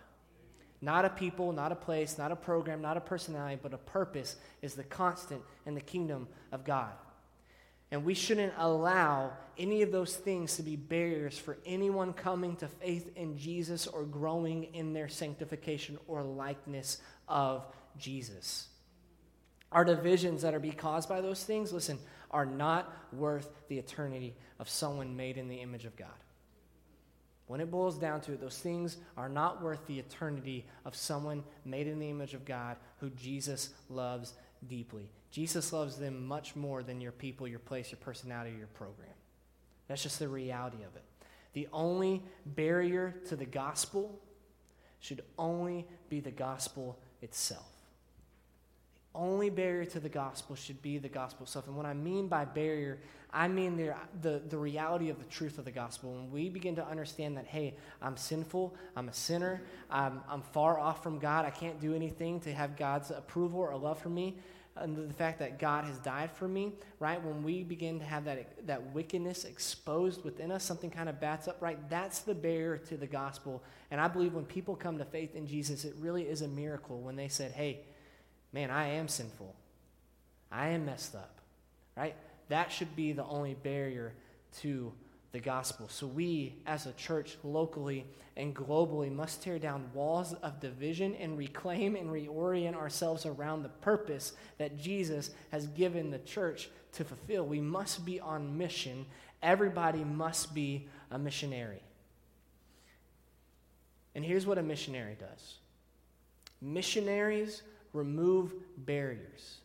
Not 0.82 1.04
a 1.04 1.10
people, 1.10 1.52
not 1.52 1.72
a 1.72 1.76
place, 1.76 2.16
not 2.16 2.32
a 2.32 2.36
program, 2.36 2.80
not 2.80 2.96
a 2.96 3.00
personality, 3.00 3.58
but 3.62 3.74
a 3.74 3.78
purpose 3.78 4.36
is 4.62 4.74
the 4.74 4.84
constant 4.84 5.42
in 5.66 5.74
the 5.74 5.80
kingdom 5.80 6.26
of 6.52 6.64
God. 6.64 6.92
And 7.90 8.04
we 8.04 8.14
shouldn't 8.14 8.54
allow 8.56 9.32
any 9.58 9.82
of 9.82 9.90
those 9.90 10.16
things 10.16 10.56
to 10.56 10.62
be 10.62 10.76
barriers 10.76 11.36
for 11.36 11.58
anyone 11.66 12.12
coming 12.12 12.56
to 12.56 12.68
faith 12.68 13.10
in 13.16 13.36
Jesus 13.36 13.86
or 13.86 14.04
growing 14.04 14.74
in 14.74 14.92
their 14.92 15.08
sanctification 15.08 15.98
or 16.06 16.22
likeness 16.22 16.98
of 17.28 17.66
Jesus. 17.98 18.68
Our 19.72 19.84
divisions 19.84 20.42
that 20.42 20.54
are 20.54 20.60
be 20.60 20.70
caused 20.70 21.08
by 21.08 21.20
those 21.20 21.42
things, 21.42 21.72
listen, 21.72 21.98
are 22.30 22.46
not 22.46 22.92
worth 23.12 23.50
the 23.68 23.78
eternity 23.78 24.34
of 24.58 24.68
someone 24.68 25.16
made 25.16 25.36
in 25.36 25.48
the 25.48 25.56
image 25.56 25.84
of 25.84 25.96
God. 25.96 26.08
When 27.50 27.60
it 27.60 27.68
boils 27.68 27.98
down 27.98 28.20
to 28.20 28.34
it, 28.34 28.40
those 28.40 28.58
things 28.58 28.98
are 29.16 29.28
not 29.28 29.60
worth 29.60 29.84
the 29.88 29.98
eternity 29.98 30.66
of 30.84 30.94
someone 30.94 31.42
made 31.64 31.88
in 31.88 31.98
the 31.98 32.08
image 32.08 32.32
of 32.32 32.44
God 32.44 32.76
who 33.00 33.10
Jesus 33.10 33.70
loves 33.88 34.34
deeply. 34.68 35.10
Jesus 35.32 35.72
loves 35.72 35.96
them 35.96 36.28
much 36.28 36.54
more 36.54 36.84
than 36.84 37.00
your 37.00 37.10
people, 37.10 37.48
your 37.48 37.58
place, 37.58 37.90
your 37.90 37.98
personality, 37.98 38.54
your 38.56 38.68
program. 38.68 39.10
That's 39.88 40.00
just 40.00 40.20
the 40.20 40.28
reality 40.28 40.84
of 40.84 40.94
it. 40.94 41.02
The 41.54 41.66
only 41.72 42.22
barrier 42.46 43.16
to 43.26 43.34
the 43.34 43.46
gospel 43.46 44.20
should 45.00 45.24
only 45.36 45.88
be 46.08 46.20
the 46.20 46.30
gospel 46.30 47.00
itself. 47.20 47.79
Only 49.14 49.50
barrier 49.50 49.84
to 49.86 50.00
the 50.00 50.08
gospel 50.08 50.54
should 50.54 50.80
be 50.82 50.98
the 50.98 51.08
gospel 51.08 51.44
itself. 51.44 51.66
And 51.66 51.76
what 51.76 51.86
I 51.86 51.94
mean 51.94 52.28
by 52.28 52.44
barrier, 52.44 53.00
I 53.32 53.48
mean 53.48 53.76
the, 53.76 53.94
the, 54.22 54.40
the 54.48 54.56
reality 54.56 55.10
of 55.10 55.18
the 55.18 55.24
truth 55.24 55.58
of 55.58 55.64
the 55.64 55.72
gospel. 55.72 56.12
When 56.12 56.30
we 56.30 56.48
begin 56.48 56.76
to 56.76 56.86
understand 56.86 57.36
that, 57.36 57.46
hey, 57.46 57.74
I'm 58.00 58.16
sinful, 58.16 58.74
I'm 58.94 59.08
a 59.08 59.12
sinner, 59.12 59.62
I'm, 59.90 60.20
I'm 60.28 60.42
far 60.42 60.78
off 60.78 61.02
from 61.02 61.18
God, 61.18 61.44
I 61.44 61.50
can't 61.50 61.80
do 61.80 61.94
anything 61.94 62.40
to 62.40 62.52
have 62.52 62.76
God's 62.76 63.10
approval 63.10 63.60
or 63.60 63.76
love 63.76 64.00
for 64.00 64.10
me, 64.10 64.36
and 64.76 64.96
the 65.10 65.14
fact 65.14 65.40
that 65.40 65.58
God 65.58 65.84
has 65.84 65.98
died 65.98 66.30
for 66.30 66.46
me, 66.46 66.72
right? 67.00 67.22
When 67.22 67.42
we 67.42 67.64
begin 67.64 67.98
to 67.98 68.04
have 68.04 68.24
that, 68.26 68.66
that 68.66 68.94
wickedness 68.94 69.44
exposed 69.44 70.24
within 70.24 70.52
us, 70.52 70.62
something 70.62 70.90
kind 70.90 71.08
of 71.08 71.20
bats 71.20 71.48
up, 71.48 71.60
right? 71.60 71.78
That's 71.90 72.20
the 72.20 72.34
barrier 72.34 72.78
to 72.78 72.96
the 72.96 73.06
gospel. 73.06 73.62
And 73.90 74.00
I 74.00 74.06
believe 74.06 74.32
when 74.32 74.44
people 74.44 74.76
come 74.76 74.98
to 74.98 75.04
faith 75.04 75.34
in 75.34 75.46
Jesus, 75.46 75.84
it 75.84 75.94
really 75.98 76.22
is 76.22 76.42
a 76.42 76.48
miracle 76.48 77.00
when 77.00 77.16
they 77.16 77.28
said, 77.28 77.50
hey, 77.50 77.80
man, 78.52 78.70
I 78.70 78.88
am 78.88 79.08
sinful. 79.08 79.54
I 80.50 80.68
am 80.68 80.86
messed 80.86 81.14
up, 81.14 81.40
right? 81.96 82.14
That 82.48 82.72
should 82.72 82.94
be 82.96 83.12
the 83.12 83.24
only 83.24 83.54
barrier 83.54 84.12
to 84.60 84.92
the 85.32 85.40
gospel. 85.40 85.88
So 85.88 86.06
we, 86.06 86.56
as 86.66 86.86
a 86.86 86.92
church, 86.92 87.36
locally 87.44 88.04
and 88.36 88.54
globally, 88.54 89.12
must 89.12 89.42
tear 89.42 89.58
down 89.58 89.90
walls 89.94 90.34
of 90.42 90.60
division 90.60 91.14
and 91.14 91.38
reclaim 91.38 91.94
and 91.94 92.10
reorient 92.10 92.74
ourselves 92.74 93.26
around 93.26 93.62
the 93.62 93.68
purpose 93.68 94.32
that 94.58 94.76
Jesus 94.76 95.30
has 95.52 95.68
given 95.68 96.10
the 96.10 96.18
church 96.18 96.68
to 96.92 97.04
fulfill. 97.04 97.46
We 97.46 97.60
must 97.60 98.04
be 98.04 98.18
on 98.18 98.58
mission. 98.58 99.06
Everybody 99.42 100.02
must 100.02 100.52
be 100.52 100.88
a 101.12 101.18
missionary. 101.18 101.82
And 104.14 104.24
here's 104.24 104.46
what 104.46 104.58
a 104.58 104.62
missionary 104.62 105.16
does 105.18 105.56
missionaries 106.62 107.62
remove 107.92 108.54
barriers. 108.78 109.58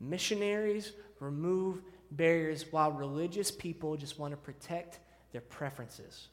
Missionaries 0.00 0.92
remove 1.18 1.82
barriers 2.12 2.64
while 2.70 2.92
religious 2.92 3.50
people 3.50 3.96
just 3.96 4.18
want 4.18 4.32
to 4.32 4.36
protect 4.36 4.98
their 5.32 5.40
preferences. 5.42 6.28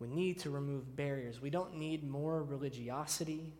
We 0.00 0.08
need 0.08 0.38
to 0.40 0.50
remove 0.50 0.96
barriers. 0.96 1.40
We 1.40 1.50
don't 1.50 1.76
need 1.76 2.08
more 2.08 2.42
religiosity. 2.42 3.54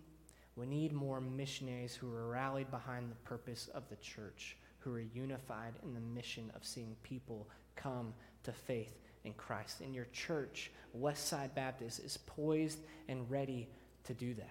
We 0.57 0.67
need 0.67 0.93
more 0.93 1.21
missionaries 1.21 1.95
who 1.95 2.13
are 2.13 2.29
rallied 2.29 2.71
behind 2.71 3.11
the 3.11 3.29
purpose 3.29 3.69
of 3.73 3.89
the 3.89 3.97
church, 3.97 4.57
who 4.81 4.93
are 4.95 5.01
unified 5.01 5.75
in 5.83 5.95
the 5.95 6.01
mission 6.01 6.51
of 6.55 6.67
seeing 6.67 6.97
people 7.03 7.49
come 7.77 8.13
to 8.43 8.53
faith 8.53 9.04
in 9.25 9.33
Christ. 9.35 9.81
And 9.81 9.95
your 9.95 10.07
church, 10.13 10.71
Westside 10.99 11.55
Baptist, 11.55 12.01
is 12.01 12.17
poised 12.17 12.79
and 13.09 13.31
ready 13.31 13.69
to 14.05 14.15
do 14.15 14.35
that. 14.35 14.51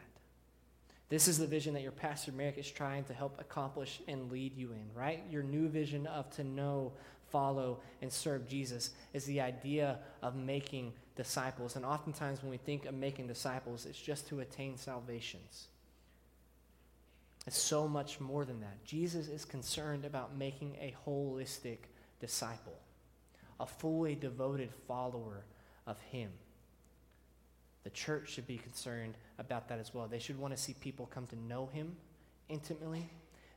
This 1.10 1.28
is 1.28 1.38
the 1.38 1.48
vision 1.48 1.74
that 1.76 1.84
your 1.84 1.92
pastor 1.92 2.32
Merrick 2.32 2.58
is 2.58 2.70
trying 2.72 3.04
to 3.06 3.14
help 3.14 3.40
accomplish 3.40 4.02
and 4.08 4.32
lead 4.32 4.58
you 4.58 4.72
in, 4.72 4.86
right? 4.96 5.22
Your 5.30 5.44
new 5.44 5.68
vision 5.68 6.08
of 6.08 6.30
to 6.38 6.44
know, 6.44 6.94
follow, 7.30 7.82
and 8.02 8.12
serve 8.12 8.48
Jesus 8.48 8.92
is 9.14 9.26
the 9.26 9.42
idea 9.42 10.00
of 10.24 10.36
making 10.36 10.94
disciples. 11.16 11.76
And 11.76 11.86
oftentimes 11.86 12.42
when 12.42 12.50
we 12.50 12.58
think 12.58 12.86
of 12.86 12.96
making 12.96 13.28
disciples, 13.28 13.86
it's 13.86 14.02
just 14.02 14.28
to 14.30 14.40
attain 14.40 14.78
salvations. 14.78 15.68
It's 17.46 17.58
so 17.58 17.88
much 17.88 18.20
more 18.20 18.46
than 18.46 18.62
that. 18.62 18.84
Jesus 18.86 19.28
is 19.28 19.46
concerned 19.46 20.06
about 20.06 20.38
making 20.38 20.78
a 20.80 20.96
holistic 21.06 21.80
disciple, 22.20 22.80
a 23.60 23.66
fully 23.66 24.16
devoted 24.16 24.70
follower 24.88 25.46
of 25.86 26.00
Him. 26.00 26.30
The 27.84 27.90
church 27.90 28.30
should 28.30 28.48
be 28.48 28.58
concerned 28.58 29.16
about 29.38 29.68
that 29.70 29.80
as 29.80 29.94
well. 29.94 30.08
They 30.08 30.20
should 30.20 30.40
want 30.40 30.56
to 30.56 30.62
see 30.62 30.74
people 30.74 31.10
come 31.14 31.28
to 31.28 31.36
know 31.36 31.70
him 31.74 31.96
intimately. 32.50 33.10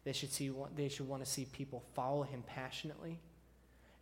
They 0.04 0.12
should, 0.12 0.32
see, 0.32 0.50
they 0.74 0.88
should 0.88 1.08
want 1.08 1.24
to 1.24 1.30
see 1.30 1.46
people 1.52 1.82
follow 1.94 2.22
him 2.22 2.42
passionately. 2.46 3.18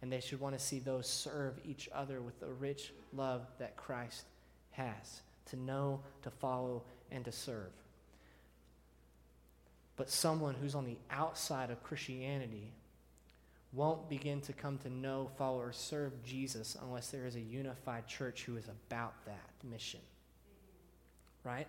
And 0.01 0.11
they 0.13 0.21
should 0.21 0.41
want 0.41 0.59
to 0.59 0.65
see 0.65 0.79
those 0.79 1.09
serve 1.09 1.59
each 1.65 1.89
other 1.95 2.21
with 2.21 2.41
the 2.41 2.49
rich 2.49 2.93
love 3.13 3.47
that 3.59 3.77
Christ 3.77 4.25
has 4.73 5.23
to 5.47 5.57
know, 5.57 6.01
to 6.23 6.31
follow, 6.31 6.83
and 7.11 7.25
to 7.27 7.33
serve. 7.33 7.71
But 9.97 10.11
someone 10.11 10.55
who's 10.55 10.75
on 10.75 10.87
the 10.87 10.97
outside 11.11 11.71
of 11.71 11.83
Christianity 11.83 12.73
won't 13.75 14.09
begin 14.09 14.41
to 14.43 14.53
come 14.53 14.79
to 14.79 14.91
know, 14.91 15.31
follow, 15.37 15.61
or 15.61 15.73
serve 15.73 16.23
Jesus 16.25 16.77
unless 16.81 17.09
there 17.09 17.27
is 17.27 17.37
a 17.37 17.41
unified 17.41 18.07
church 18.07 18.45
who 18.45 18.57
is 18.57 18.69
about 18.69 19.15
that 19.27 19.51
mission 19.69 20.01
right? 21.45 21.69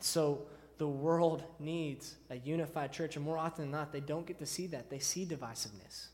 So 0.00 0.42
the 0.76 0.88
world 0.88 1.42
needs 1.58 2.16
a 2.30 2.36
unified 2.36 2.92
church, 2.92 3.16
and 3.16 3.24
more 3.24 3.38
often 3.38 3.64
than 3.64 3.70
not, 3.70 3.92
they 3.92 4.00
don't 4.00 4.26
get 4.26 4.38
to 4.40 4.46
see 4.46 4.66
that. 4.68 4.90
They 4.90 4.98
see 4.98 5.24
divisiveness. 5.24 6.08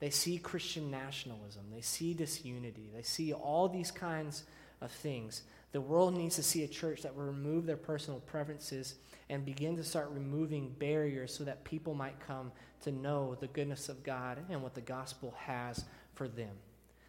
They 0.00 0.10
see 0.10 0.38
Christian 0.38 0.90
nationalism. 0.90 1.64
They 1.72 1.80
see 1.80 2.14
disunity. 2.14 2.88
They 2.94 3.02
see 3.02 3.32
all 3.32 3.68
these 3.68 3.90
kinds 3.90 4.44
of 4.80 4.90
things. 4.90 5.42
The 5.72 5.80
world 5.80 6.16
needs 6.16 6.36
to 6.36 6.42
see 6.42 6.64
a 6.64 6.68
church 6.68 7.02
that 7.02 7.14
will 7.14 7.24
remove 7.24 7.66
their 7.66 7.76
personal 7.76 8.20
preferences 8.20 8.94
and 9.28 9.44
begin 9.44 9.76
to 9.76 9.84
start 9.84 10.10
removing 10.10 10.74
barriers 10.78 11.34
so 11.34 11.44
that 11.44 11.64
people 11.64 11.94
might 11.94 12.18
come 12.20 12.52
to 12.82 12.92
know 12.92 13.36
the 13.38 13.48
goodness 13.48 13.88
of 13.88 14.02
God 14.02 14.38
and 14.48 14.62
what 14.62 14.74
the 14.74 14.80
gospel 14.80 15.34
has 15.38 15.84
for 16.14 16.26
them 16.26 16.56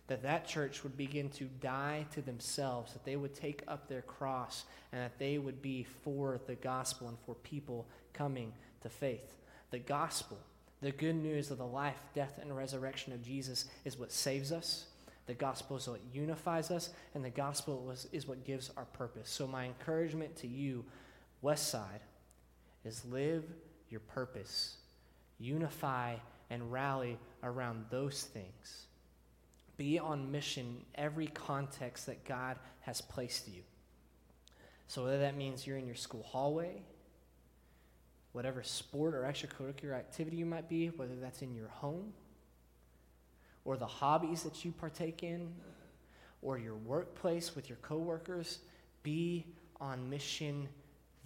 that 0.10 0.24
that 0.24 0.48
church 0.48 0.84
would 0.84 0.98
begin 0.98 1.30
to 1.30 1.46
die 1.62 2.04
to 2.12 2.22
themselves, 2.22 2.94
that 2.94 3.06
they 3.06 3.16
would 3.16 3.36
take 3.36 3.64
up 3.68 3.88
their 3.88 4.02
cross, 4.02 4.66
and 4.92 5.02
that 5.02 5.20
they 5.20 5.38
would 5.38 5.62
be 5.62 5.86
for 6.04 6.42
the 6.48 6.56
gospel 6.56 7.08
and 7.08 7.18
for 7.26 7.36
people 7.36 7.88
coming 8.12 8.52
to 8.82 8.90
faith. 8.90 9.38
The 9.70 9.78
gospel, 9.78 10.40
the 10.82 10.92
good 10.92 11.16
news 11.16 11.52
of 11.52 11.60
the 11.60 11.66
life, 11.66 12.00
death, 12.16 12.40
and 12.42 12.56
resurrection 12.58 13.14
of 13.14 13.24
Jesus 13.24 13.66
is 13.86 14.00
what 14.00 14.12
saves 14.12 14.52
us. 14.52 14.88
The 15.30 15.36
gospel 15.36 15.78
is 15.78 15.88
what 15.88 16.02
unifies 16.12 16.72
us, 16.72 16.90
and 17.14 17.24
the 17.24 17.30
gospel 17.30 17.94
is, 18.12 18.28
what 18.28 18.44
gives 18.44 18.72
our 18.76 18.86
purpose. 18.86 19.30
So, 19.30 19.46
my 19.46 19.66
encouragement 19.66 20.36
to 20.38 20.48
you, 20.48 20.84
West 21.44 21.68
Side, 21.68 22.02
is 22.84 23.06
live 23.06 23.44
your 23.92 24.00
purpose, 24.00 24.78
unify 25.38 26.16
and 26.50 26.72
rally 26.72 27.20
around 27.44 27.86
those 27.92 28.24
things 28.24 28.88
be 29.78 30.00
on 30.00 30.32
mission 30.32 30.66
in 30.66 30.82
every 30.96 31.28
context 31.28 32.08
that 32.08 32.26
God 32.26 32.58
has 32.82 33.00
placed 33.00 33.48
you. 33.48 33.62
So, 34.88 35.04
whether 35.04 35.20
that 35.20 35.38
means 35.38 35.68
you're 35.68 35.78
in 35.78 35.86
your 35.86 35.96
school 35.96 36.24
hallway, 36.24 36.82
whatever 38.32 38.64
sport 38.64 39.14
or 39.14 39.22
extracurricular 39.22 39.94
activity 39.94 40.38
you 40.38 40.48
might 40.48 40.68
be, 40.68 40.88
whether 40.88 41.16
that's 41.22 41.44
in 41.44 41.54
your 41.54 41.68
home, 41.68 42.14
or 43.66 43.78
the 43.78 43.88
hobbies 43.88 44.44
that 44.44 44.64
you 44.64 44.72
partake 44.72 45.24
in, 45.24 45.54
or 46.42 46.58
your 46.58 46.76
workplace 46.76 47.56
with 47.56 47.70
your 47.70 47.78
coworkers, 47.82 48.60
be 49.04 49.46
on 49.82 50.10
mission 50.10 50.68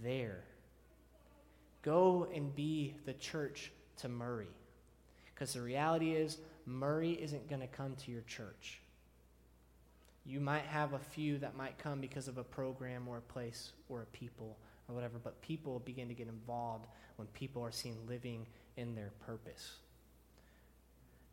there. 0.01 0.43
Go 1.83 2.27
and 2.33 2.55
be 2.55 2.95
the 3.05 3.13
church 3.13 3.71
to 3.97 4.09
Murray. 4.09 4.47
Because 5.33 5.53
the 5.53 5.61
reality 5.61 6.11
is, 6.11 6.37
Murray 6.65 7.11
isn't 7.11 7.49
going 7.49 7.61
to 7.61 7.67
come 7.67 7.95
to 7.95 8.11
your 8.11 8.21
church. 8.21 8.79
You 10.25 10.39
might 10.39 10.63
have 10.63 10.93
a 10.93 10.99
few 10.99 11.37
that 11.39 11.57
might 11.57 11.77
come 11.77 11.99
because 11.99 12.27
of 12.27 12.37
a 12.37 12.43
program 12.43 13.07
or 13.07 13.17
a 13.17 13.21
place 13.21 13.73
or 13.89 14.03
a 14.03 14.05
people 14.07 14.57
or 14.87 14.95
whatever, 14.95 15.19
but 15.21 15.41
people 15.41 15.79
begin 15.79 16.07
to 16.07 16.13
get 16.13 16.27
involved 16.27 16.87
when 17.17 17.27
people 17.29 17.61
are 17.61 17.71
seen 17.71 17.95
living 18.07 18.45
in 18.77 18.95
their 18.95 19.11
purpose. 19.25 19.79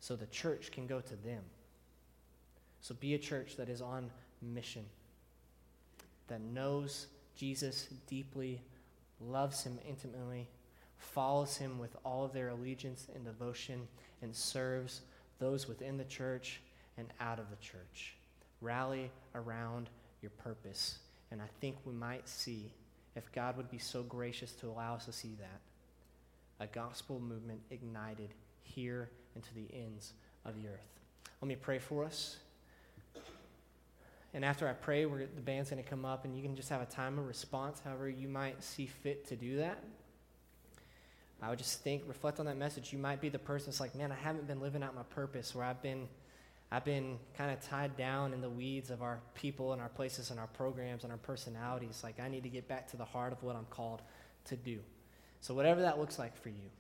So 0.01 0.17
the 0.17 0.27
church 0.27 0.73
can 0.73 0.87
go 0.87 1.01
to 1.01 1.17
them. 1.17 1.43
So 2.81 2.95
be 2.95 3.15
a 3.15 3.19
church 3.19 3.57
that 3.57 3.69
is 3.69 3.83
on 3.83 4.11
mission, 4.41 4.87
that 6.29 6.41
knows 6.41 7.07
Jesus 7.37 7.89
deeply, 8.07 8.63
loves 9.21 9.63
him 9.63 9.79
intimately, 9.87 10.49
follows 10.97 11.59
him 11.59 11.79
with 11.79 11.95
all 12.05 12.25
of 12.25 12.33
their 12.33 12.49
allegiance 12.49 13.07
and 13.15 13.25
devotion, 13.25 13.87
and 14.23 14.35
serves 14.35 15.03
those 15.39 15.69
within 15.69 15.99
the 15.99 16.05
church 16.05 16.61
and 16.97 17.09
out 17.21 17.39
of 17.39 17.51
the 17.51 17.57
church. 17.57 18.17
Rally 18.63 19.11
around 19.35 19.91
your 20.23 20.31
purpose. 20.31 20.99
And 21.31 21.41
I 21.41 21.49
think 21.61 21.77
we 21.85 21.93
might 21.93 22.29
see, 22.29 22.73
if 23.15 23.31
God 23.33 23.57
would 23.57 23.71
be 23.71 23.79
so 23.79 24.03
gracious 24.03 24.53
to 24.53 24.69
allow 24.69 24.95
us 24.95 25.05
to 25.05 25.13
see 25.13 25.37
that, 25.39 25.61
a 26.63 26.67
gospel 26.67 27.21
movement 27.21 27.61
ignited 27.71 28.31
here 28.63 29.11
and 29.41 29.49
to 29.49 29.55
the 29.55 29.75
ends 29.77 30.13
of 30.45 30.55
the 30.61 30.69
earth. 30.69 31.01
Let 31.41 31.49
me 31.49 31.57
pray 31.57 31.79
for 31.79 32.05
us. 32.05 32.37
And 34.33 34.45
after 34.45 34.69
I 34.69 34.73
pray, 34.73 35.05
the 35.05 35.41
band's 35.41 35.71
going 35.71 35.83
to 35.83 35.89
come 35.89 36.05
up, 36.05 36.25
and 36.25 36.37
you 36.37 36.43
can 36.43 36.55
just 36.55 36.69
have 36.69 36.81
a 36.81 36.87
time 36.87 37.19
of 37.19 37.27
response, 37.27 37.81
however 37.85 38.09
you 38.09 38.29
might 38.29 38.63
see 38.63 38.87
fit 38.87 39.27
to 39.29 39.37
do 39.37 39.57
that. 39.57 39.83
I 41.43 41.49
would 41.49 41.59
just 41.59 41.83
think, 41.83 42.03
reflect 42.07 42.39
on 42.39 42.47
that 42.47 42.59
message. 42.59 42.93
You 42.93 42.99
might 42.99 43.21
be 43.21 43.29
the 43.31 43.39
person 43.39 43.67
that's 43.67 43.81
like, 43.81 43.95
man, 43.95 44.13
I 44.13 44.15
haven't 44.15 44.47
been 44.47 44.61
living 44.61 44.83
out 44.83 44.95
my 44.95 45.03
purpose, 45.05 45.55
where 45.55 45.65
I've 45.65 45.83
been, 45.83 46.07
I've 46.71 46.85
been 46.85 47.19
kind 47.37 47.51
of 47.51 47.61
tied 47.61 47.97
down 47.97 48.35
in 48.35 48.41
the 48.41 48.51
weeds 48.51 48.91
of 48.91 49.03
our 49.03 49.21
people 49.35 49.73
and 49.73 49.81
our 49.81 49.89
places 49.89 50.31
and 50.31 50.39
our 50.39 50.49
programs 50.49 51.03
and 51.03 51.11
our 51.11 51.19
personalities. 51.19 52.03
Like, 52.05 52.21
I 52.21 52.29
need 52.29 52.43
to 52.43 52.51
get 52.51 52.69
back 52.69 52.89
to 52.91 52.97
the 52.97 53.07
heart 53.07 53.33
of 53.33 53.43
what 53.43 53.57
I'm 53.57 53.67
called 53.71 54.03
to 54.45 54.57
do. 54.57 54.81
So, 55.41 55.55
whatever 55.55 55.81
that 55.81 55.99
looks 55.99 56.19
like 56.19 56.37
for 56.37 56.51
you, 56.51 56.71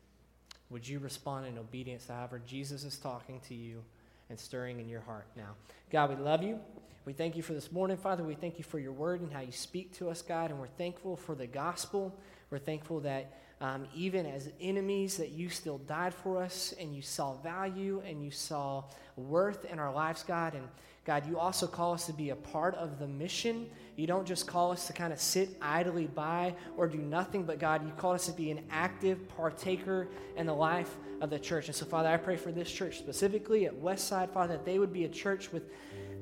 would 0.70 0.86
you 0.86 0.98
respond 1.00 1.46
in 1.46 1.58
obedience 1.58 2.06
to 2.06 2.12
however 2.12 2.40
Jesus 2.46 2.84
is 2.84 2.96
talking 2.96 3.40
to 3.48 3.54
you 3.54 3.82
and 4.28 4.38
stirring 4.38 4.80
in 4.80 4.88
your 4.88 5.00
heart 5.00 5.26
now? 5.36 5.54
God, 5.90 6.10
we 6.10 6.16
love 6.16 6.42
you. 6.42 6.58
We 7.06 7.14
thank 7.14 7.34
you 7.34 7.42
for 7.42 7.54
this 7.54 7.72
morning, 7.72 7.96
Father. 7.96 8.22
We 8.22 8.34
thank 8.34 8.58
you 8.58 8.64
for 8.64 8.78
your 8.78 8.92
word 8.92 9.22
and 9.22 9.32
how 9.32 9.40
you 9.40 9.52
speak 9.52 9.96
to 9.96 10.10
us, 10.10 10.20
God. 10.20 10.50
And 10.50 10.60
we're 10.60 10.66
thankful 10.66 11.16
for 11.16 11.34
the 11.34 11.46
gospel. 11.46 12.14
We're 12.50 12.58
thankful 12.58 13.00
that 13.00 13.40
um, 13.62 13.86
even 13.94 14.26
as 14.26 14.50
enemies, 14.60 15.16
that 15.16 15.30
you 15.30 15.48
still 15.48 15.78
died 15.78 16.12
for 16.12 16.42
us 16.42 16.74
and 16.78 16.94
you 16.94 17.00
saw 17.00 17.34
value 17.38 18.02
and 18.06 18.22
you 18.22 18.30
saw 18.30 18.84
worth 19.16 19.64
in 19.64 19.78
our 19.78 19.92
lives, 19.92 20.22
God. 20.22 20.54
And 20.54 20.68
God, 21.06 21.26
you 21.26 21.38
also 21.38 21.66
call 21.66 21.94
us 21.94 22.04
to 22.04 22.12
be 22.12 22.30
a 22.30 22.36
part 22.36 22.74
of 22.74 22.98
the 22.98 23.06
mission. 23.06 23.70
You 23.96 24.06
don't 24.06 24.26
just 24.26 24.46
call 24.46 24.70
us 24.70 24.86
to 24.86 24.92
kind 24.92 25.12
of 25.12 25.20
sit 25.20 25.56
idly 25.62 26.06
by 26.06 26.54
or 26.76 26.86
do 26.86 26.98
nothing, 26.98 27.44
but 27.44 27.58
God, 27.58 27.84
you 27.84 27.92
call 27.96 28.12
us 28.12 28.26
to 28.26 28.32
be 28.32 28.50
an 28.50 28.62
active 28.70 29.26
partaker 29.36 30.08
in 30.36 30.44
the 30.46 30.54
life 30.54 30.96
of 31.22 31.30
the 31.30 31.38
church. 31.38 31.66
And 31.66 31.74
so, 31.74 31.86
Father, 31.86 32.08
I 32.08 32.18
pray 32.18 32.36
for 32.36 32.52
this 32.52 32.70
church 32.70 32.98
specifically 32.98 33.64
at 33.66 33.74
Westside, 33.74 34.30
Father, 34.32 34.54
that 34.54 34.66
they 34.66 34.78
would 34.78 34.92
be 34.92 35.04
a 35.04 35.08
church 35.08 35.50
with 35.50 35.64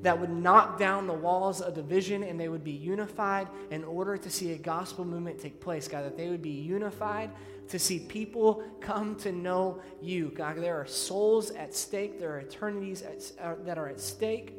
that 0.02 0.18
would 0.18 0.30
knock 0.30 0.78
down 0.78 1.06
the 1.06 1.12
walls 1.12 1.60
of 1.60 1.74
division 1.74 2.22
and 2.22 2.38
they 2.38 2.48
would 2.48 2.64
be 2.64 2.70
unified 2.72 3.48
in 3.70 3.84
order 3.84 4.16
to 4.16 4.30
see 4.30 4.52
a 4.52 4.58
gospel 4.58 5.04
movement 5.04 5.40
take 5.40 5.60
place, 5.60 5.88
God, 5.88 6.04
that 6.04 6.16
they 6.16 6.28
would 6.28 6.42
be 6.42 6.50
unified 6.50 7.30
to 7.68 7.78
see 7.78 7.98
people 7.98 8.62
come 8.80 9.16
to 9.16 9.32
know 9.32 9.80
you. 10.00 10.30
God, 10.34 10.56
there 10.56 10.80
are 10.80 10.86
souls 10.86 11.50
at 11.50 11.74
stake, 11.74 12.18
there 12.18 12.32
are 12.32 12.40
eternities 12.40 13.02
at, 13.02 13.32
uh, 13.40 13.54
that 13.64 13.78
are 13.78 13.88
at 13.88 14.00
stake. 14.00 14.54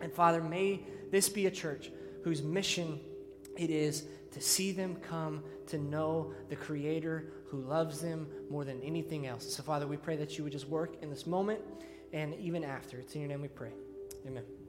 And 0.00 0.12
Father, 0.12 0.42
may 0.42 0.80
this 1.10 1.28
be 1.28 1.46
a 1.46 1.50
church 1.50 1.90
whose 2.22 2.42
mission 2.42 2.98
it 3.56 3.70
is 3.70 4.04
to 4.32 4.40
see 4.40 4.72
them 4.72 4.96
come 4.96 5.42
to 5.68 5.78
know 5.78 6.32
the 6.48 6.56
Creator 6.56 7.32
who 7.46 7.60
loves 7.60 8.00
them 8.00 8.26
more 8.50 8.64
than 8.64 8.82
anything 8.82 9.26
else. 9.26 9.54
So, 9.54 9.62
Father, 9.62 9.86
we 9.86 9.96
pray 9.96 10.16
that 10.16 10.36
you 10.36 10.44
would 10.44 10.52
just 10.52 10.68
work 10.68 10.96
in 11.02 11.10
this 11.10 11.26
moment 11.26 11.60
and 12.12 12.34
even 12.34 12.64
after. 12.64 12.98
It's 12.98 13.14
in 13.14 13.20
your 13.20 13.28
name 13.28 13.42
we 13.42 13.48
pray. 13.48 13.70
Amen. 14.26 14.63